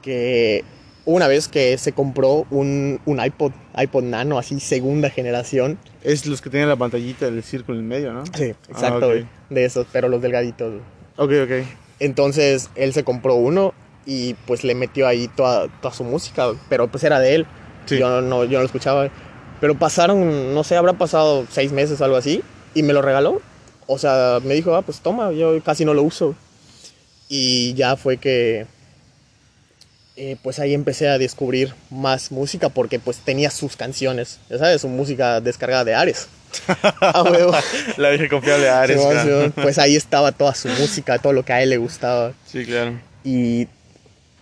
que 0.03 0.65
una 1.05 1.29
vez 1.29 1.47
que 1.47 1.77
se 1.79 1.93
compró 1.93 2.47
un, 2.51 3.01
un 3.05 3.25
iPod, 3.25 3.53
iPod 3.77 4.03
Nano, 4.05 4.39
así 4.39 4.59
segunda 4.61 5.11
generación. 5.11 5.79
Es 6.03 6.27
los 6.27 6.41
que 6.41 6.51
tienen 6.51 6.69
la 6.69 6.77
pantallita 6.77 7.27
del 7.27 7.43
círculo 7.43 7.79
en 7.79 7.87
medio, 7.87 8.13
¿no? 8.13 8.25
Sí, 8.35 8.45
exacto, 8.69 9.07
ok. 9.07 9.13
güey. 9.13 9.27
De 9.51 9.65
esos, 9.65 9.87
pero 9.93 10.09
los 10.09 10.23
delgaditos. 10.23 10.73
güey. 10.73 11.45
Ok, 11.45 11.49
ok. 11.51 11.67
Entonces 12.01 12.71
él 12.75 12.93
se 12.93 13.05
compró 13.05 13.35
uno 13.35 13.75
y 14.07 14.35
pues 14.47 14.65
le 14.65 14.75
metió 14.75 15.07
ahí 15.07 15.29
toda, 15.29 15.69
toda 15.81 15.95
su 15.95 16.05
música, 16.05 16.49
pero 16.69 16.89
pues 16.89 17.05
era 17.05 17.21
de 17.21 17.35
él. 17.37 17.47
Sí. 17.87 17.99
Yo, 17.99 18.21
no, 18.21 18.45
yo 18.45 18.53
no 18.53 18.61
lo 18.61 18.67
escuchaba. 18.67 19.09
Pero 19.61 19.79
pasaron, 19.79 20.55
no 20.55 20.65
sé, 20.65 20.77
habrá 20.77 20.93
pasado 20.95 21.47
seis 21.51 21.73
meses 21.73 22.01
algo 22.01 22.17
así 22.17 22.43
y 22.75 22.83
me 22.83 22.93
lo 22.93 23.03
regaló. 23.03 23.41
O 23.87 23.99
sea, 23.99 24.41
me 24.43 24.55
dijo, 24.55 24.75
ah, 24.75 24.83
pues 24.83 25.01
toma, 25.01 25.33
yo 25.33 25.63
casi 25.63 25.85
no 25.85 25.95
lo 25.95 26.03
uso. 26.03 26.35
Y 27.29 27.75
ya 27.75 27.97
fue 27.97 28.19
que, 28.19 28.67
eh, 30.17 30.37
pues 30.43 30.59
ahí 30.59 30.75
empecé 30.75 31.09
a 31.09 31.19
descubrir 31.19 31.75
más 31.91 32.33
música 32.33 32.69
porque 32.69 32.99
pues 32.99 33.19
tenía 33.19 33.51
sus 33.51 33.77
canciones, 33.77 34.39
ya 34.49 34.59
sabes, 34.59 34.81
su 34.81 34.89
música 34.89 35.41
descargada 35.41 35.85
de 35.85 35.95
Ares. 35.95 36.29
Ah, 37.01 37.23
huevo. 37.23 37.53
La 37.99 38.11
vieja 38.11 38.29
confiable 38.29 38.69
Ares. 38.71 38.99
Claro. 38.99 39.23
Simón. 39.23 39.53
Pues 39.53 39.79
ahí 39.79 39.95
estaba 39.95 40.33
toda 40.33 40.55
su 40.55 40.69
música, 40.69 41.19
todo 41.19 41.33
lo 41.35 41.45
que 41.45 41.53
a 41.53 41.63
él 41.63 41.71
le 41.71 41.77
gustaba. 41.77 42.33
Sí, 42.47 42.65
claro. 42.65 42.99
Y 43.25 43.69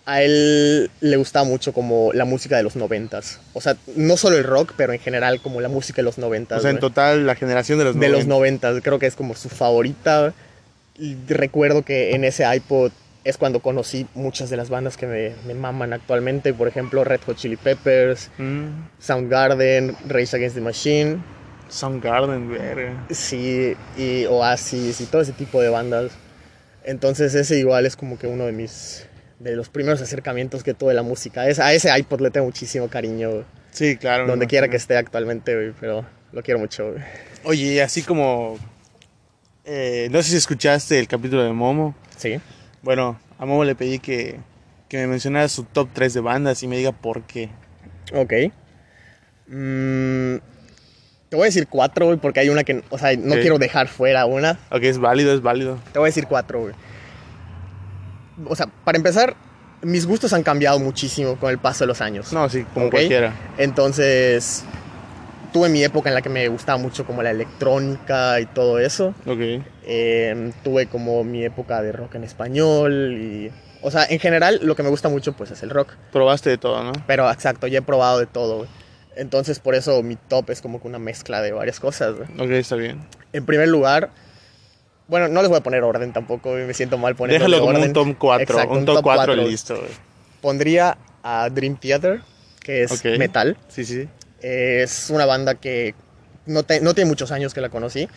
a 0.06 0.22
él 0.22 0.90
le 1.00 1.16
gustaba 1.16 1.46
mucho 1.46 1.72
como 1.72 2.12
la 2.12 2.24
música 2.24 2.56
de 2.56 2.62
los 2.62 2.76
noventas. 2.76 3.40
O 3.54 3.60
sea, 3.60 3.76
no 3.96 4.16
solo 4.16 4.36
el 4.36 4.44
rock, 4.44 4.72
pero 4.76 4.92
en 4.92 4.98
general 4.98 5.40
como 5.40 5.60
la 5.60 5.68
música 5.68 5.96
de 5.96 6.02
los 6.02 6.18
noventas. 6.18 6.58
O 6.58 6.62
sea, 6.62 6.70
en 6.70 6.78
total, 6.78 7.26
la 7.26 7.34
generación 7.34 7.78
de 7.78 7.84
los 7.84 7.98
de 7.98 8.08
los 8.08 8.26
90. 8.26 8.34
noventas, 8.34 8.82
creo 8.82 8.98
que 8.98 9.06
es 9.06 9.14
como 9.16 9.34
su 9.34 9.48
favorita. 9.48 10.34
Y 10.98 11.16
recuerdo 11.26 11.82
que 11.84 12.14
en 12.14 12.24
ese 12.24 12.44
iPod 12.54 12.92
es 13.24 13.38
cuando 13.38 13.60
conocí 13.60 14.06
muchas 14.14 14.50
de 14.50 14.58
las 14.58 14.68
bandas 14.68 14.98
que 14.98 15.06
me, 15.06 15.32
me 15.46 15.54
maman 15.54 15.94
actualmente. 15.94 16.52
Por 16.52 16.68
ejemplo, 16.68 17.02
Red 17.04 17.20
Hot 17.26 17.36
Chili 17.36 17.56
Peppers, 17.56 18.30
Mm, 18.36 18.66
Soundgarden, 18.98 19.96
Rage 20.06 20.36
Against 20.36 20.56
the 20.56 20.60
Machine. 20.60 21.16
Soundgarden, 21.70 22.50
verga. 22.50 23.06
Sí, 23.10 23.74
y 23.96 24.26
Oasis 24.26 25.00
y 25.00 25.06
todo 25.06 25.22
ese 25.22 25.32
tipo 25.32 25.62
de 25.62 25.70
bandas. 25.70 26.12
Entonces 26.84 27.34
ese 27.34 27.58
igual 27.58 27.86
es 27.86 27.96
como 27.96 28.18
que 28.18 28.26
uno 28.26 28.44
de 28.44 28.52
mis 28.52 29.06
de 29.38 29.56
los 29.56 29.68
primeros 29.68 30.00
acercamientos 30.00 30.62
que 30.62 30.74
tuve 30.74 30.92
a 30.92 30.94
la 30.94 31.02
música. 31.02 31.48
Es, 31.48 31.58
a 31.58 31.72
ese 31.72 31.96
iPod 31.98 32.20
le 32.20 32.30
tengo 32.30 32.46
muchísimo 32.46 32.88
cariño, 32.88 33.30
güey. 33.30 33.44
Sí, 33.70 33.96
claro. 33.96 34.26
donde 34.26 34.46
quiera 34.46 34.68
que 34.68 34.76
esté 34.76 34.96
actualmente, 34.96 35.54
güey, 35.54 35.72
pero 35.80 36.04
lo 36.32 36.42
quiero 36.42 36.60
mucho. 36.60 36.92
güey. 36.92 37.02
Oye, 37.44 37.82
así 37.82 38.02
como. 38.02 38.58
eh, 39.64 40.08
no 40.10 40.22
sé 40.22 40.30
si 40.30 40.36
escuchaste 40.36 40.98
el 40.98 41.08
capítulo 41.08 41.42
de 41.42 41.52
Momo. 41.52 41.94
Sí. 42.16 42.40
Bueno, 42.82 43.18
a 43.38 43.44
Momo 43.46 43.64
le 43.64 43.74
pedí 43.74 43.98
que, 43.98 44.38
que 44.88 44.98
me 44.98 45.06
mencionara 45.08 45.48
su 45.48 45.64
top 45.64 45.88
3 45.92 46.14
de 46.14 46.20
bandas 46.20 46.62
y 46.62 46.68
me 46.68 46.76
diga 46.76 46.92
por 46.92 47.22
qué. 47.22 47.48
Ok. 48.14 48.32
Mm, 49.46 50.36
te 51.28 51.36
voy 51.36 51.42
a 51.42 51.44
decir 51.46 51.66
cuatro, 51.68 52.06
güey, 52.06 52.18
porque 52.18 52.40
hay 52.40 52.48
una 52.48 52.64
que, 52.64 52.82
o 52.90 52.98
sea, 52.98 53.16
no 53.16 53.34
quiero 53.34 53.58
dejar 53.58 53.88
fuera 53.88 54.24
una. 54.26 54.58
Ok, 54.70 54.82
es 54.84 54.98
válido, 54.98 55.34
es 55.34 55.42
válido. 55.42 55.78
Te 55.92 55.98
voy 55.98 56.06
a 56.06 56.10
decir 56.10 56.26
cuatro, 56.28 56.60
güey. 56.60 56.74
O 58.46 58.56
sea, 58.56 58.66
para 58.84 58.96
empezar, 58.98 59.34
mis 59.82 60.06
gustos 60.06 60.32
han 60.32 60.42
cambiado 60.42 60.78
muchísimo 60.78 61.36
con 61.36 61.50
el 61.50 61.58
paso 61.58 61.84
de 61.84 61.88
los 61.88 62.00
años. 62.00 62.32
No, 62.32 62.48
sí, 62.48 62.64
como 62.74 62.86
Ok. 62.86 62.92
cualquiera. 62.92 63.32
Entonces, 63.58 64.64
tuve 65.52 65.68
mi 65.68 65.84
época 65.84 66.08
en 66.08 66.14
la 66.14 66.22
que 66.22 66.28
me 66.30 66.48
gustaba 66.48 66.78
mucho 66.78 67.04
como 67.06 67.22
la 67.22 67.30
electrónica 67.30 68.40
y 68.40 68.46
todo 68.46 68.78
eso. 68.78 69.14
Ok. 69.26 69.62
Eh, 69.86 70.52
tuve 70.64 70.86
como 70.86 71.22
mi 71.24 71.44
época 71.44 71.82
de 71.82 71.92
rock 71.92 72.14
en 72.16 72.24
español 72.24 73.12
y... 73.20 73.50
O 73.82 73.90
sea, 73.90 74.06
en 74.08 74.18
general 74.18 74.60
lo 74.62 74.74
que 74.74 74.82
me 74.82 74.88
gusta 74.88 75.10
mucho 75.10 75.34
pues 75.34 75.50
es 75.50 75.62
el 75.62 75.68
rock. 75.70 75.92
Probaste 76.10 76.48
de 76.48 76.56
todo, 76.56 76.82
¿no? 76.82 76.92
Pero 77.06 77.30
exacto, 77.30 77.66
ya 77.66 77.80
he 77.80 77.82
probado 77.82 78.18
de 78.18 78.26
todo. 78.26 78.56
güey. 78.58 78.68
Entonces 79.14 79.60
por 79.60 79.74
eso 79.74 80.02
mi 80.02 80.16
top 80.16 80.48
es 80.50 80.62
como 80.62 80.80
que 80.80 80.88
una 80.88 80.98
mezcla 80.98 81.42
de 81.42 81.52
varias 81.52 81.80
cosas. 81.80 82.14
güey. 82.16 82.28
Ok, 82.40 82.50
está 82.52 82.76
bien. 82.76 83.06
En 83.34 83.44
primer 83.44 83.68
lugar, 83.68 84.08
bueno, 85.08 85.28
no 85.28 85.40
les 85.42 85.48
voy 85.48 85.58
a 85.58 85.62
poner 85.62 85.82
orden 85.82 86.12
tampoco, 86.12 86.52
me 86.52 86.72
siento 86.74 86.98
mal 86.98 87.14
poniendo 87.16 87.44
Déjalo 87.44 87.60
como 87.64 87.76
orden. 87.78 87.88
un 87.88 87.92
top 87.92 88.16
4. 88.18 88.42
Exacto, 88.54 88.74
un 88.74 88.84
top 88.84 89.02
4 89.02 89.02
cuatro. 89.34 89.34
listo, 89.48 89.76
güey. 89.76 89.90
Pondría 90.40 90.96
a 91.22 91.48
Dream 91.50 91.76
Theater, 91.76 92.20
que 92.60 92.82
es 92.84 93.04
metal. 93.18 93.56
Sí, 93.68 93.84
sí. 93.84 94.08
Es 94.40 95.10
una 95.10 95.24
banda 95.26 95.54
que 95.54 95.94
no, 96.46 96.62
te- 96.64 96.80
no 96.80 96.94
tiene 96.94 97.08
muchos 97.08 97.32
años 97.32 97.54
que 97.54 97.60
la 97.60 97.68
conocí 97.70 98.08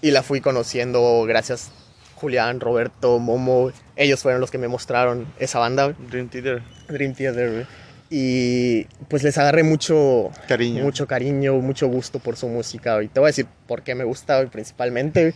y 0.00 0.10
la 0.12 0.22
fui 0.22 0.40
conociendo 0.40 1.24
gracias 1.26 1.70
Julián, 2.14 2.60
Roberto, 2.60 3.18
Momo. 3.18 3.72
Ellos 3.96 4.20
fueron 4.20 4.40
los 4.40 4.50
que 4.52 4.58
me 4.58 4.68
mostraron 4.68 5.26
esa 5.40 5.58
banda, 5.58 5.92
Dream 6.10 6.28
Theater. 6.28 6.62
Dream 6.88 7.14
Theater. 7.14 7.66
Y 8.10 8.84
pues 9.08 9.22
les 9.24 9.38
agarré 9.38 9.62
mucho 9.62 10.30
Cariño. 10.46 10.84
mucho 10.84 11.06
cariño, 11.06 11.54
mucho 11.54 11.88
gusto 11.88 12.18
por 12.20 12.36
su 12.36 12.46
música. 12.46 12.94
güey. 12.96 13.08
te 13.08 13.18
voy 13.18 13.28
a 13.28 13.30
decir 13.30 13.46
por 13.66 13.82
qué 13.82 13.94
me 13.94 14.04
gusta 14.04 14.44
principalmente. 14.46 15.34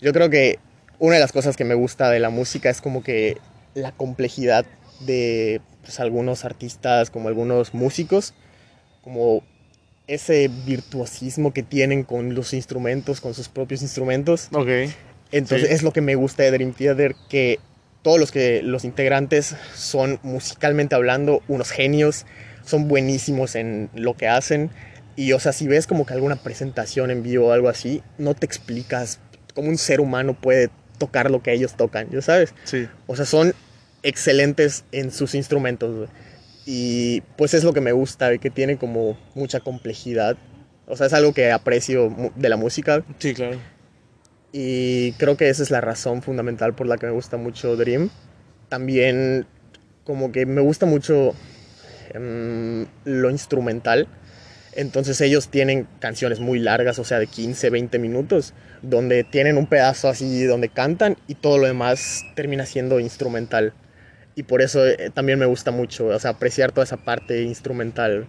Yo 0.00 0.12
creo 0.12 0.30
que 0.30 0.58
una 0.98 1.14
de 1.16 1.20
las 1.20 1.32
cosas 1.32 1.56
que 1.56 1.64
me 1.64 1.74
gusta 1.74 2.10
de 2.10 2.20
la 2.20 2.30
música 2.30 2.70
es 2.70 2.80
como 2.80 3.02
que 3.02 3.38
la 3.74 3.92
complejidad 3.92 4.64
de 5.00 5.60
pues, 5.82 6.00
algunos 6.00 6.44
artistas, 6.44 7.10
como 7.10 7.28
algunos 7.28 7.74
músicos, 7.74 8.34
como 9.02 9.42
ese 10.06 10.50
virtuosismo 10.66 11.52
que 11.52 11.62
tienen 11.62 12.04
con 12.04 12.34
los 12.34 12.54
instrumentos, 12.54 13.20
con 13.20 13.34
sus 13.34 13.48
propios 13.48 13.82
instrumentos. 13.82 14.48
Ok. 14.52 14.68
Entonces 15.32 15.68
Sí. 15.68 15.74
es 15.74 15.82
lo 15.82 15.92
que 15.92 16.00
me 16.00 16.14
gusta 16.14 16.44
de 16.44 16.52
Dream 16.52 16.72
Theater, 16.72 17.14
que 17.28 17.58
todos 18.02 18.20
los 18.20 18.30
que 18.30 18.62
los 18.62 18.84
integrantes 18.84 19.56
son 19.74 20.20
musicalmente 20.22 20.94
hablando 20.94 21.42
unos 21.48 21.70
genios, 21.70 22.24
son 22.64 22.86
buenísimos 22.88 23.56
en 23.56 23.90
lo 23.94 24.16
que 24.16 24.28
hacen 24.28 24.70
y 25.16 25.32
o 25.32 25.40
sea, 25.40 25.52
si 25.52 25.66
ves 25.66 25.86
como 25.86 26.04
que 26.06 26.12
alguna 26.12 26.36
presentación 26.36 27.10
en 27.10 27.22
vivo 27.22 27.48
o 27.48 27.52
algo 27.52 27.68
así, 27.68 28.02
no 28.18 28.34
te 28.34 28.46
explicas 28.46 29.18
cómo 29.56 29.70
un 29.70 29.78
ser 29.78 30.00
humano 30.00 30.34
puede 30.34 30.70
tocar 30.98 31.30
lo 31.30 31.42
que 31.42 31.52
ellos 31.52 31.76
tocan, 31.76 32.08
¿ya 32.10 32.22
sabes? 32.22 32.54
Sí. 32.64 32.86
O 33.06 33.16
sea, 33.16 33.24
son 33.24 33.54
excelentes 34.02 34.84
en 34.92 35.10
sus 35.10 35.34
instrumentos. 35.34 35.96
güey. 35.96 36.08
Y 36.66 37.22
pues 37.36 37.54
es 37.54 37.64
lo 37.64 37.72
que 37.72 37.80
me 37.80 37.92
gusta, 37.92 38.26
güey, 38.26 38.38
que 38.38 38.50
tiene 38.50 38.76
como 38.76 39.18
mucha 39.34 39.60
complejidad. 39.60 40.36
O 40.86 40.96
sea, 40.96 41.06
es 41.06 41.12
algo 41.14 41.32
que 41.32 41.50
aprecio 41.50 42.14
de 42.36 42.48
la 42.48 42.56
música. 42.56 43.02
Sí, 43.18 43.34
claro. 43.34 43.58
Y 44.52 45.12
creo 45.12 45.36
que 45.36 45.48
esa 45.48 45.62
es 45.62 45.70
la 45.70 45.80
razón 45.80 46.22
fundamental 46.22 46.74
por 46.74 46.86
la 46.86 46.98
que 46.98 47.06
me 47.06 47.12
gusta 47.12 47.36
mucho 47.36 47.76
Dream. 47.76 48.10
También 48.68 49.46
como 50.04 50.32
que 50.32 50.44
me 50.46 50.60
gusta 50.60 50.86
mucho 50.86 51.34
em, 52.10 52.86
lo 53.04 53.30
instrumental. 53.30 54.06
Entonces 54.76 55.20
ellos 55.22 55.48
tienen 55.48 55.88
canciones 56.00 56.38
muy 56.38 56.58
largas, 56.58 56.98
o 56.98 57.04
sea, 57.04 57.18
de 57.18 57.26
15, 57.26 57.70
20 57.70 57.98
minutos, 57.98 58.52
donde 58.82 59.24
tienen 59.24 59.56
un 59.56 59.66
pedazo 59.66 60.08
así 60.08 60.44
donde 60.44 60.68
cantan 60.68 61.16
y 61.26 61.34
todo 61.34 61.56
lo 61.58 61.66
demás 61.66 62.24
termina 62.34 62.66
siendo 62.66 63.00
instrumental. 63.00 63.72
Y 64.34 64.42
por 64.42 64.60
eso 64.60 64.86
eh, 64.86 65.10
también 65.14 65.38
me 65.38 65.46
gusta 65.46 65.70
mucho, 65.70 66.06
o 66.08 66.18
sea, 66.18 66.32
apreciar 66.32 66.72
toda 66.72 66.84
esa 66.84 66.98
parte 66.98 67.42
instrumental. 67.42 68.26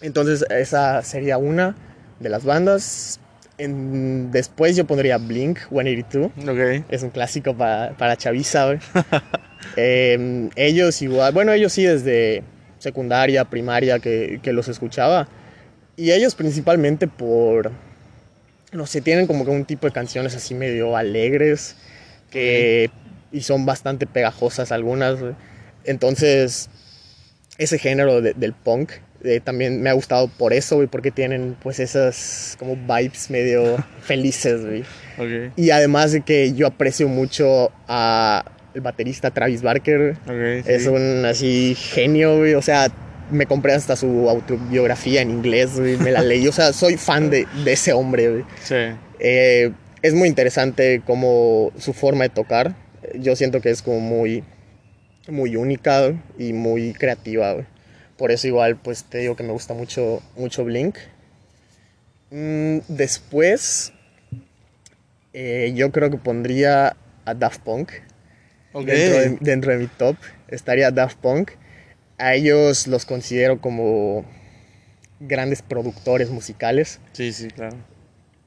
Entonces 0.00 0.44
esa 0.50 1.02
sería 1.02 1.38
una 1.38 1.74
de 2.20 2.28
las 2.30 2.44
bandas. 2.44 3.20
En- 3.58 4.30
después 4.32 4.76
yo 4.76 4.86
pondría 4.86 5.18
Blink 5.18 5.58
182. 5.68 6.32
Ok. 6.48 6.84
Es 6.90 7.02
un 7.02 7.10
clásico 7.10 7.54
pa- 7.56 7.92
para 7.98 8.16
Chaviza. 8.16 8.78
Eh, 9.76 10.48
ellos 10.56 11.00
igual, 11.02 11.32
bueno, 11.32 11.52
ellos 11.52 11.72
sí 11.72 11.84
desde 11.84 12.42
secundaria, 12.84 13.44
primaria 13.46 13.98
que, 13.98 14.38
que 14.42 14.52
los 14.52 14.68
escuchaba. 14.68 15.26
Y 15.96 16.12
ellos 16.12 16.34
principalmente 16.36 17.08
por, 17.08 17.72
no 18.72 18.86
sé, 18.86 19.00
tienen 19.00 19.26
como 19.26 19.44
que 19.44 19.50
un 19.50 19.64
tipo 19.64 19.86
de 19.88 19.92
canciones 19.92 20.34
así 20.36 20.54
medio 20.54 20.96
alegres 20.96 21.76
que, 22.30 22.90
y 23.32 23.40
son 23.42 23.66
bastante 23.66 24.06
pegajosas 24.06 24.70
algunas. 24.72 25.18
Entonces, 25.84 26.70
ese 27.58 27.78
género 27.78 28.20
de- 28.20 28.34
del 28.34 28.52
punk 28.52 28.90
eh, 29.22 29.40
también 29.40 29.80
me 29.80 29.88
ha 29.88 29.94
gustado 29.94 30.28
por 30.28 30.52
eso, 30.52 30.76
güey, 30.76 30.86
porque 30.88 31.10
tienen 31.10 31.56
pues 31.62 31.80
esas 31.80 32.56
como 32.58 32.76
vibes 32.76 33.30
medio 33.30 33.76
felices, 34.02 34.64
güey. 34.66 34.84
Y 35.56 35.70
además 35.70 36.12
de 36.12 36.20
que 36.22 36.52
yo 36.52 36.66
aprecio 36.66 37.08
mucho 37.08 37.70
a 37.88 38.44
el 38.74 38.80
baterista 38.80 39.30
Travis 39.30 39.62
Barker. 39.62 40.16
Es 40.66 40.86
un 40.86 41.24
así 41.24 41.74
genio, 41.76 42.38
güey. 42.38 42.54
O 42.54 42.62
sea, 42.62 42.88
me 43.30 43.46
compré 43.46 43.72
hasta 43.72 43.96
su 43.96 44.28
autobiografía 44.28 45.22
en 45.22 45.30
inglés, 45.30 45.78
güey. 45.78 45.96
Me 45.96 46.10
la 46.10 46.22
leí. 46.22 46.46
O 46.48 46.52
sea, 46.52 46.72
soy 46.72 46.96
fan 46.96 47.30
de, 47.30 47.46
de 47.64 47.72
ese 47.72 47.92
hombre, 47.92 48.30
güey. 48.30 48.44
Sí. 48.62 48.74
Eh, 49.20 49.72
es 50.02 50.14
muy 50.14 50.28
interesante 50.28 51.02
como 51.06 51.72
su 51.78 51.92
forma 51.92 52.24
de 52.24 52.30
tocar. 52.30 52.74
Yo 53.14 53.36
siento 53.36 53.60
que 53.60 53.70
es 53.70 53.80
como 53.80 54.00
muy, 54.00 54.44
muy 55.28 55.56
única 55.56 56.12
y 56.38 56.52
muy 56.52 56.92
creativa, 56.92 57.52
güey. 57.52 57.66
Por 58.16 58.30
eso 58.30 58.46
igual, 58.46 58.76
pues 58.76 59.04
te 59.04 59.18
digo 59.18 59.34
que 59.34 59.42
me 59.42 59.52
gusta 59.52 59.74
mucho, 59.74 60.22
mucho 60.36 60.64
Blink. 60.64 60.96
Mm, 62.30 62.78
después, 62.88 63.92
eh, 65.32 65.72
yo 65.74 65.90
creo 65.90 66.10
que 66.10 66.16
pondría 66.16 66.96
a 67.24 67.34
Daft 67.34 67.60
Punk 67.62 67.90
Dentro, 68.82 69.20
de, 69.20 69.38
dentro 69.40 69.72
de 69.72 69.78
mi 69.78 69.86
top. 69.86 70.16
Estaría 70.48 70.90
Daft 70.90 71.18
Punk. 71.18 71.52
A 72.18 72.34
ellos 72.34 72.86
los 72.86 73.06
considero 73.06 73.60
como 73.60 74.24
grandes 75.20 75.62
productores 75.62 76.30
musicales. 76.30 77.00
Sí, 77.12 77.32
sí, 77.32 77.48
claro. 77.48 77.76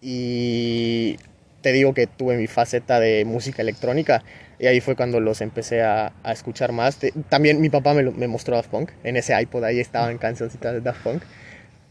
Y 0.01 1.17
te 1.61 1.71
digo 1.71 1.93
que 1.93 2.07
tuve 2.07 2.37
mi 2.37 2.47
faceta 2.47 2.99
de 2.99 3.25
música 3.25 3.61
electrónica 3.61 4.23
y 4.59 4.67
ahí 4.67 4.79
fue 4.79 4.95
cuando 4.95 5.19
los 5.19 5.41
empecé 5.41 5.81
a, 5.81 6.13
a 6.23 6.31
escuchar 6.31 6.71
más. 6.71 6.97
Te- 6.97 7.11
también 7.29 7.59
mi 7.61 7.69
papá 7.69 7.93
me, 7.93 8.03
lo- 8.03 8.11
me 8.11 8.27
mostró 8.27 8.55
Daft 8.55 8.69
Punk, 8.69 8.91
en 9.03 9.17
ese 9.17 9.39
iPod 9.39 9.63
ahí 9.63 9.79
estaban 9.79 10.17
cancioncitas 10.17 10.73
de 10.73 10.81
Daft 10.81 11.01
Punk, 11.03 11.23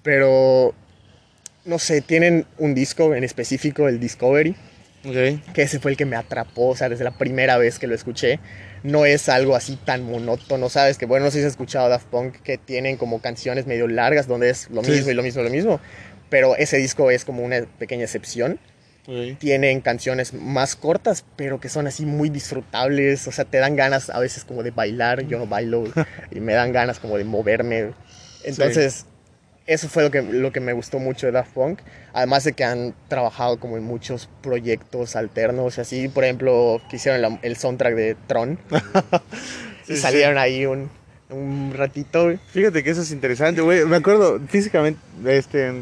pero 0.03 0.75
no 1.65 1.79
sé, 1.79 2.01
tienen 2.01 2.47
un 2.59 2.75
disco 2.75 3.15
en 3.15 3.25
específico, 3.25 3.89
el 3.89 3.99
Discovery, 3.99 4.55
Ok. 5.07 5.53
que 5.55 5.63
ese 5.63 5.79
fue 5.79 5.93
el 5.93 5.97
que 5.97 6.05
me 6.05 6.17
atrapó, 6.17 6.69
o 6.71 6.77
sea, 6.77 6.89
desde 6.89 7.05
la 7.05 7.13
primera 7.17 7.57
vez 7.59 7.79
que 7.79 7.87
lo 7.87 7.95
escuché. 7.95 8.41
No 8.83 9.05
es 9.07 9.29
algo 9.29 9.55
así 9.57 9.77
tan 9.77 10.03
monótono, 10.05 10.69
¿sabes? 10.69 10.99
Que 10.99 11.07
bueno, 11.07 11.25
no 11.27 11.31
sé 11.31 11.39
si 11.39 11.45
has 11.45 11.53
escuchado 11.53 11.89
Daft 11.89 12.07
Punk, 12.07 12.37
que 12.43 12.59
tienen 12.59 12.97
como 12.97 13.21
canciones 13.21 13.67
medio 13.67 13.89
largas 13.89 14.27
donde 14.29 14.51
es 14.51 14.69
lo 14.71 14.83
Sí. 14.85 14.91
mismo 14.93 15.11
y 15.11 15.15
lo 15.15 15.23
mismo 15.23 15.41
y 15.41 15.45
lo 15.45 15.51
mismo. 15.51 15.81
Pero 16.29 16.57
ese 16.57 16.77
disco 16.77 17.11
es 17.11 17.25
como 17.25 17.43
una 17.43 17.63
pequeña 17.79 18.05
excepción. 18.05 18.59
Tienen 19.39 19.81
canciones 19.83 20.35
más 20.35 20.75
cortas, 20.75 21.25
pero 21.37 21.61
que 21.61 21.69
son 21.69 21.87
así 21.87 22.05
muy 22.05 22.29
disfrutables. 22.29 23.29
O 23.29 23.33
sea, 23.33 23.45
te 23.45 23.59
dan 23.59 23.77
ganas 23.77 24.11
a 24.11 24.19
veces 24.19 24.45
como 24.45 24.65
de 24.65 24.73
bailar. 24.73 25.27
Yo 25.29 25.39
no 25.39 25.47
bailo 25.47 25.85
y 26.33 26.41
me 26.41 26.55
dan 26.55 26.73
ganas 26.73 26.99
como 26.99 27.17
de 27.17 27.23
moverme. 27.23 27.93
Entonces, 28.43 29.07
eso 29.67 29.89
fue 29.89 30.03
lo 30.05 30.11
que, 30.11 30.23
lo 30.23 30.53
que 30.53 30.61
me 30.61 30.73
gustó 30.73 30.99
mucho 30.99 31.27
de 31.27 31.33
Daft 31.33 31.53
Punk. 31.53 31.81
Además 32.13 32.45
de 32.45 32.53
que 32.53 32.65
han 32.65 32.95
trabajado 33.09 33.59
como 33.59 33.77
en 33.77 33.83
muchos 33.85 34.29
proyectos 34.43 35.17
alternos. 35.17 35.79
Así, 35.79 36.09
por 36.09 36.25
ejemplo, 36.25 36.81
que 36.89 36.97
hicieron 36.97 37.21
la- 37.23 37.39
el 37.43 37.57
soundtrack 37.57 37.95
de 37.95 38.17
Tron. 38.27 38.59
Sí, 39.87 39.93
y 39.93 39.97
sí. 39.97 40.03
salieron 40.03 40.37
ahí 40.37 40.67
un, 40.67 40.91
un 41.31 41.73
ratito. 41.77 42.25
güey. 42.25 42.39
Fíjate 42.53 42.83
que 42.83 42.91
eso 42.91 43.03
es 43.03 43.13
interesante, 43.13 43.61
güey. 43.61 43.85
Me 43.85 43.95
acuerdo 43.97 44.41
físicamente, 44.49 44.99
este, 45.27 45.73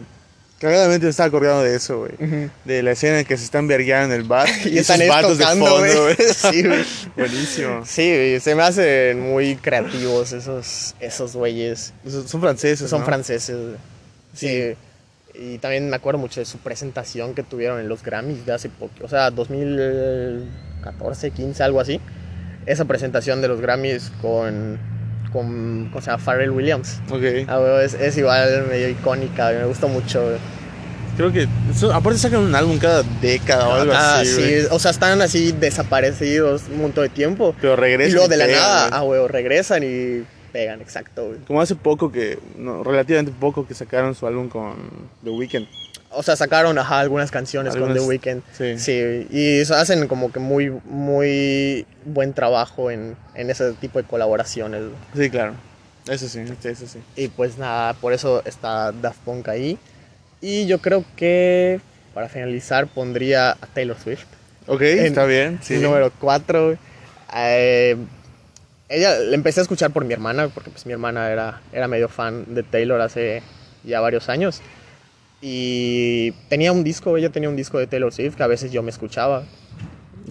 cagadamente 0.58 1.04
me 1.06 1.10
estaba 1.10 1.26
acordando 1.28 1.62
de 1.62 1.76
eso, 1.76 1.98
güey. 2.00 2.50
De 2.64 2.82
la 2.82 2.92
escena 2.92 3.20
en 3.20 3.26
que 3.26 3.36
se 3.36 3.44
están 3.44 3.66
vergueando 3.68 4.14
en 4.14 4.20
el 4.20 4.26
bar 4.26 4.48
Y 4.64 4.78
están 4.78 5.00
esos 5.02 5.14
vatos 5.14 5.38
de 5.38 5.44
tocando, 5.44 5.66
fondo, 5.66 6.02
güey. 6.02 6.16
Sí, 6.34 6.62
güey. 6.62 6.84
Buenísimo. 7.16 7.82
Sí, 7.86 8.02
güey, 8.08 8.40
se 8.40 8.54
me 8.54 8.62
hacen 8.62 9.20
muy 9.20 9.56
creativos 9.56 10.32
esos, 10.32 10.94
esos 11.00 11.34
güeyes. 11.34 11.92
Son 12.26 12.40
franceses, 12.40 12.88
Son 12.88 13.00
¿no? 13.00 13.06
franceses. 13.06 13.56
güey. 13.56 13.76
Sí. 14.34 14.74
Y 15.36 15.58
también 15.58 15.90
me 15.90 15.96
acuerdo 15.96 16.18
mucho 16.18 16.38
de 16.40 16.46
su 16.46 16.58
presentación 16.58 17.34
que 17.34 17.42
tuvieron 17.42 17.80
en 17.80 17.88
los 17.88 18.02
Grammys 18.04 18.46
de 18.46 18.52
hace 18.52 18.68
poco. 18.68 18.92
O 19.02 19.08
sea, 19.08 19.30
2014, 19.32 21.30
15, 21.32 21.62
algo 21.62 21.80
así. 21.80 22.00
Esa 22.66 22.84
presentación 22.84 23.42
de 23.42 23.48
los 23.48 23.60
Grammys 23.60 24.12
con. 24.22 24.78
Con. 25.34 25.90
O 25.92 26.00
sea, 26.00 26.16
Pharrell 26.16 26.50
Williams. 26.50 27.00
Ok. 27.10 27.46
Ah, 27.46 27.58
güey, 27.58 27.84
es, 27.84 27.92
es 27.92 28.16
igual 28.16 28.66
medio 28.68 28.88
icónica, 28.88 29.48
güey, 29.50 29.58
me 29.60 29.66
gustó 29.66 29.88
mucho. 29.88 30.22
güey. 30.22 30.36
Creo 31.18 31.30
que. 31.30 31.46
eso- 31.70 31.92
aparte 31.92 32.18
sacan 32.18 32.40
un 32.40 32.54
álbum 32.54 32.78
cada 32.78 33.02
década 33.20 33.68
o 33.68 33.72
algo 33.74 33.92
Ah, 33.94 34.20
así, 34.20 34.30
sí, 34.32 34.40
güey. 34.40 34.66
o 34.70 34.78
sea, 34.78 34.90
están 34.90 35.20
así 35.20 35.52
desaparecidos 35.52 36.62
un 36.72 36.80
montón 36.80 37.04
de 37.04 37.10
tiempo. 37.10 37.54
Pero 37.60 37.76
regresan. 37.76 38.10
Y 38.10 38.14
luego 38.14 38.28
de 38.28 38.36
la 38.38 38.46
pegan, 38.46 38.60
nada, 38.62 38.88
güey. 38.88 38.98
ah, 38.98 39.02
güey, 39.02 39.28
regresan 39.28 39.82
y 39.84 40.24
pegan, 40.52 40.80
exacto, 40.80 41.26
güey. 41.26 41.38
Como 41.46 41.60
hace 41.60 41.74
poco 41.76 42.10
que. 42.10 42.38
No, 42.56 42.82
relativamente 42.82 43.32
poco 43.38 43.66
que 43.66 43.74
sacaron 43.74 44.14
su 44.14 44.26
álbum 44.26 44.48
con 44.48 44.74
The 45.22 45.30
Weeknd. 45.30 45.66
O 46.16 46.22
sea, 46.22 46.36
sacaron 46.36 46.78
ajá, 46.78 47.00
algunas 47.00 47.30
canciones 47.30 47.74
con 47.74 47.82
Algunas- 47.90 48.02
The 48.02 48.08
Weeknd. 48.08 48.42
Sí. 48.56 48.78
Sí, 48.78 49.26
y 49.30 49.60
hacen 49.72 50.06
como 50.08 50.32
que 50.32 50.38
muy, 50.40 50.70
muy 50.84 51.86
buen 52.04 52.32
trabajo 52.34 52.90
en, 52.90 53.16
en 53.34 53.50
ese 53.50 53.72
tipo 53.74 54.00
de 54.00 54.06
colaboraciones. 54.06 54.82
Sí, 55.16 55.30
claro. 55.30 55.54
Eso 56.08 56.28
sí, 56.28 56.40
eso 56.64 56.86
sí. 56.86 56.98
Y 57.16 57.28
pues 57.28 57.56
nada, 57.58 57.94
por 57.94 58.12
eso 58.12 58.42
está 58.44 58.92
Daft 58.92 59.18
Punk 59.24 59.48
ahí. 59.48 59.78
Y 60.40 60.66
yo 60.66 60.78
creo 60.80 61.04
que 61.16 61.80
para 62.12 62.28
finalizar 62.28 62.86
pondría 62.86 63.52
a 63.52 63.66
Taylor 63.72 63.96
Swift. 63.98 64.26
Ok, 64.66 64.82
está 64.82 65.24
bien. 65.24 65.58
Sí. 65.62 65.78
Número 65.78 66.12
4. 66.20 66.76
ella 68.88 69.18
la 69.18 69.34
empecé 69.34 69.60
a 69.60 69.62
escuchar 69.62 69.90
por 69.90 70.04
mi 70.04 70.12
hermana, 70.12 70.48
porque 70.48 70.70
pues 70.70 70.86
mi 70.86 70.92
hermana 70.92 71.30
era, 71.30 71.60
era 71.72 71.88
medio 71.88 72.08
fan 72.08 72.54
de 72.54 72.62
Taylor 72.62 73.00
hace 73.00 73.42
ya 73.82 74.00
varios 74.00 74.28
años. 74.28 74.60
Y 75.46 76.30
tenía 76.48 76.72
un 76.72 76.82
disco, 76.84 77.18
ella 77.18 77.28
tenía 77.28 77.50
un 77.50 77.56
disco 77.56 77.78
de 77.78 77.86
Taylor 77.86 78.10
Swift 78.14 78.34
que 78.34 78.42
a 78.42 78.46
veces 78.46 78.72
yo 78.72 78.82
me 78.82 78.90
escuchaba. 78.90 79.44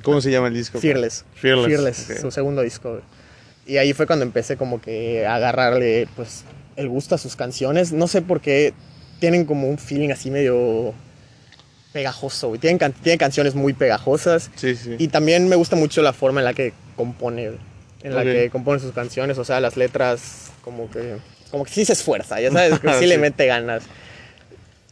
¿Cómo 0.01 0.19
se 0.21 0.31
llama 0.31 0.47
el 0.47 0.55
disco? 0.55 0.79
Fearless. 0.79 1.23
Fearless. 1.35 1.67
Fearless, 1.67 2.09
ok. 2.09 2.17
su 2.19 2.31
segundo 2.31 2.63
disco. 2.63 2.99
Y 3.67 3.77
ahí 3.77 3.93
fue 3.93 4.07
cuando 4.07 4.25
empecé 4.25 4.57
como 4.57 4.81
que 4.81 5.27
a 5.27 5.35
agarrarle 5.35 6.07
pues 6.15 6.45
el 6.77 6.89
gusto 6.89 7.13
a 7.13 7.19
sus 7.19 7.35
canciones. 7.35 7.91
No 7.91 8.07
sé 8.07 8.23
por 8.23 8.41
qué 8.41 8.73
tienen 9.19 9.45
como 9.45 9.69
un 9.69 9.77
feeling 9.77 10.09
así 10.09 10.31
medio 10.31 10.95
pegajoso. 11.91 12.47
güey. 12.47 12.59
Tienen, 12.59 12.79
can- 12.79 12.93
tienen 12.93 13.19
canciones 13.19 13.53
muy 13.53 13.73
pegajosas. 13.73 14.49
Sí, 14.55 14.75
sí. 14.75 14.95
Y 14.97 15.09
también 15.09 15.47
me 15.47 15.55
gusta 15.55 15.75
mucho 15.75 16.01
la 16.01 16.13
forma 16.13 16.41
en 16.41 16.45
la 16.45 16.55
que 16.55 16.73
compone, 16.95 17.51
en 18.01 18.15
la 18.15 18.23
que 18.23 18.49
compone 18.49 18.79
sus 18.79 18.93
canciones, 18.93 19.37
o 19.37 19.43
sea, 19.45 19.59
las 19.59 19.77
letras 19.77 20.51
como 20.63 20.89
que 20.89 21.17
como 21.51 21.65
que 21.65 21.71
sí 21.71 21.85
se 21.85 21.93
esfuerza, 21.93 22.41
ya 22.41 22.49
sabes, 22.51 22.79
que 22.81 22.91
sí, 22.95 23.05
le 23.05 23.13
Sí. 23.15 23.21
mete 23.21 23.45
ganas. 23.45 23.83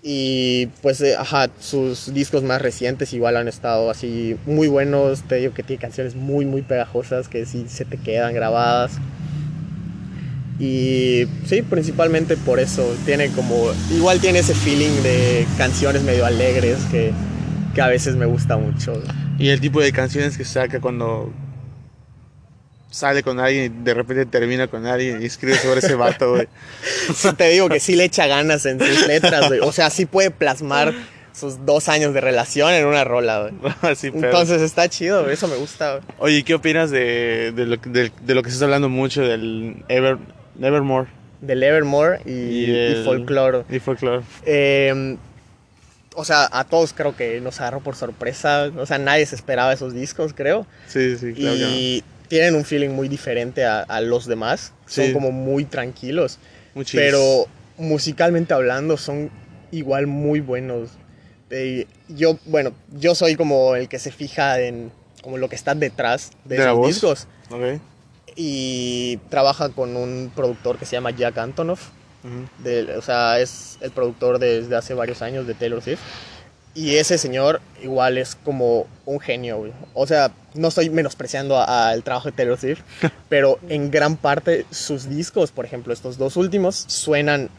Y 0.04 0.68
pues, 0.82 1.00
eh, 1.02 1.16
ajá, 1.16 1.50
sus 1.60 2.12
discos 2.14 2.42
más 2.42 2.62
recientes 2.62 3.14
igual 3.14 3.38
han 3.38 3.48
estado 3.48 3.92
así 3.92 4.36
muy 4.48 4.68
buenos, 4.68 5.22
te 5.24 5.36
digo 5.36 5.54
que 5.54 5.62
tiene 5.62 5.80
canciones 5.80 6.16
muy, 6.16 6.46
muy 6.46 6.64
pegajosas 6.64 7.28
que 7.28 7.46
sí 7.46 7.66
se 7.68 7.86
te 7.86 7.98
quedan 7.98 8.34
grabadas. 8.34 8.94
Y 10.60 11.28
sí, 11.46 11.62
principalmente 11.62 12.36
por 12.36 12.60
eso, 12.60 12.96
tiene 13.06 13.30
como, 13.30 13.72
igual 13.96 14.20
tiene 14.20 14.40
ese 14.40 14.54
feeling 14.56 15.02
de 15.04 15.46
canciones 15.58 16.04
medio 16.04 16.26
alegres 16.26 16.80
que, 16.92 17.12
que 17.74 17.82
a 17.82 17.88
veces 17.88 18.16
me 18.16 18.26
gusta 18.26 18.58
mucho. 18.58 18.94
Y 19.38 19.50
el 19.50 19.60
tipo 19.60 19.82
de 19.82 19.92
canciones 19.92 20.38
que 20.38 20.46
saca 20.46 20.80
cuando 20.80 21.32
sale 22.92 23.24
con 23.24 23.40
alguien 23.40 23.66
y 23.82 23.84
de 23.84 23.94
repente 23.96 24.26
termina 24.28 24.68
con 24.68 24.86
alguien 24.86 25.22
y 25.22 25.26
escribe 25.26 25.56
sobre 25.58 25.80
ese 25.80 25.96
vato, 25.96 26.36
güey. 26.36 26.48
Sí 27.16 27.34
te 27.34 27.50
digo 27.50 27.68
que 27.70 27.80
sí 27.80 27.96
le 27.96 28.04
echa 28.04 28.28
ganas 28.28 28.66
en 28.68 28.80
sus 28.80 29.08
letras, 29.08 29.48
güey. 29.48 29.60
O 29.62 29.72
sea, 29.72 29.90
sí 29.90 30.06
puede 30.06 30.30
plasmar 30.30 30.94
sus 31.34 31.66
dos 31.66 31.88
años 31.90 32.14
de 32.14 32.20
relación 32.22 32.72
en 32.74 32.86
una 32.86 33.04
rola, 33.06 33.50
güey. 33.50 33.74
Así, 33.82 34.12
pero- 34.12 34.26
Entonces 34.28 34.62
está 34.62 34.88
chido, 34.90 35.22
güey. 35.24 35.34
Eso 35.34 35.48
me 35.48 35.56
gusta, 35.56 35.92
güey. 35.94 36.04
Oye, 36.20 36.38
¿y 36.40 36.44
¿qué 36.44 36.54
opinas 36.54 36.92
de, 36.92 37.54
de, 37.56 37.66
lo, 37.66 37.80
que- 37.82 37.90
de, 37.90 38.12
de 38.22 38.36
lo 38.36 38.44
que 38.44 38.50
se 38.50 38.56
está 38.56 38.66
hablando 38.66 38.90
mucho 38.90 39.22
del 39.22 39.84
Ever, 39.88 40.18
Nevermore 40.60 41.08
Del 41.40 41.64
Evermore 41.64 42.20
y, 42.26 42.32
Y 42.32 42.66
y 42.66 42.76
el- 42.76 43.04
Folklore. 43.06 43.64
y 43.70 43.80
Folklore? 43.80 44.24
Eh, 44.46 45.16
o 46.14 46.26
sea, 46.26 46.50
a 46.52 46.66
todos 46.66 46.92
creo 46.92 47.16
que 47.16 47.40
nos 47.40 47.62
agarró 47.62 47.80
por 47.80 47.96
sorpresa. 47.96 48.70
O 48.78 48.86
sea, 48.86 48.98
nadie 48.98 49.26
se 49.26 49.36
esperaba 49.36 49.72
esos 49.72 49.94
discos, 49.94 50.34
creo. 50.34 50.68
Sí, 50.88 51.16
sí, 51.18 51.32
claro 51.34 51.56
y 51.56 52.04
tienen 52.32 52.56
un 52.56 52.64
feeling 52.64 52.90
muy 52.92 53.10
diferente 53.10 53.66
a, 53.66 53.82
a 53.82 54.00
los 54.00 54.26
demás. 54.26 54.72
Son 54.88 55.06
Sí. 55.08 55.12
como 55.14 55.32
muy 55.34 55.66
tranquilos. 55.66 56.40
Muy 56.74 56.86
chidos. 56.86 57.04
pero 57.06 57.46
musicalmente 57.78 58.54
hablando 58.54 58.96
son 58.96 59.30
igual 59.72 60.08
muy 60.08 60.40
buenos. 60.40 60.92
Eh, 61.50 61.88
yo, 62.08 62.40
bueno, 62.46 62.72
yo 62.98 63.14
soy 63.16 63.36
como 63.36 63.76
el 63.76 63.90
que 63.90 64.00
se 64.00 64.12
fija 64.14 64.62
en 64.62 64.94
como 65.22 65.38
lo 65.38 65.50
que 65.50 65.56
está 65.58 65.76
detrás 65.76 66.32
de, 66.46 66.56
¿De 66.56 66.64
esos 66.64 66.88
discos 66.88 67.28
Ok. 67.50 67.82
y 68.38 69.18
trabaja 69.30 69.68
con 69.70 69.98
un 69.98 70.32
productor 70.34 70.78
que 70.78 70.86
se 70.86 70.94
llama 70.94 71.12
Jack 71.12 71.38
Antonoff. 71.38 71.90
Ujú. 72.24 72.64
de- 72.64 72.96
o 72.98 73.02
sea, 73.02 73.40
es 73.40 73.78
el 73.82 73.90
productor 73.92 74.38
desde 74.40 74.76
hace 74.76 74.94
varios 74.94 75.22
años 75.24 75.48
de 75.48 75.54
Taylor 75.56 75.82
Swift. 75.82 76.00
Y 76.74 76.96
ese 76.96 77.18
señor 77.18 77.62
igual 77.84 78.18
es 78.18 78.36
como 78.36 78.88
un 79.06 79.20
genio, 79.20 79.58
güey. 79.58 79.74
O 79.94 80.08
sea, 80.08 80.32
no 80.54 80.70
estoy 80.70 80.90
menospreciando 80.90 81.60
al 81.60 82.04
trabajo 82.04 82.30
de 82.30 82.32
Taylor 82.32 82.58
Swift, 82.58 82.82
pero 83.30 83.60
en 83.68 83.92
gran 83.92 84.16
parte 84.16 84.66
sus 84.72 85.10
discos, 85.10 85.52
por 85.52 85.66
ejemplo, 85.66 85.94
estos 85.94 86.18
dos 86.18 86.38
últimos, 86.38 86.76
suenan 86.88 87.50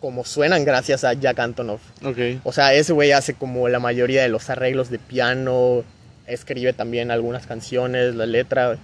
como 0.00 0.24
suenan 0.24 0.64
gracias 0.64 1.04
a 1.04 1.12
Jack 1.12 1.38
Antonoff. 1.38 1.82
Ok. 2.02 2.40
O 2.42 2.52
sea, 2.52 2.72
ese 2.72 2.92
güey 2.92 3.12
hace 3.12 3.34
como 3.34 3.68
la 3.68 3.78
mayoría 3.78 4.22
de 4.22 4.30
los 4.30 4.48
arreglos 4.48 4.90
de 4.90 4.98
piano, 4.98 5.84
escribe 6.26 6.72
también 6.72 7.10
algunas 7.10 7.46
canciones, 7.46 8.14
la 8.14 8.26
letra. 8.26 8.78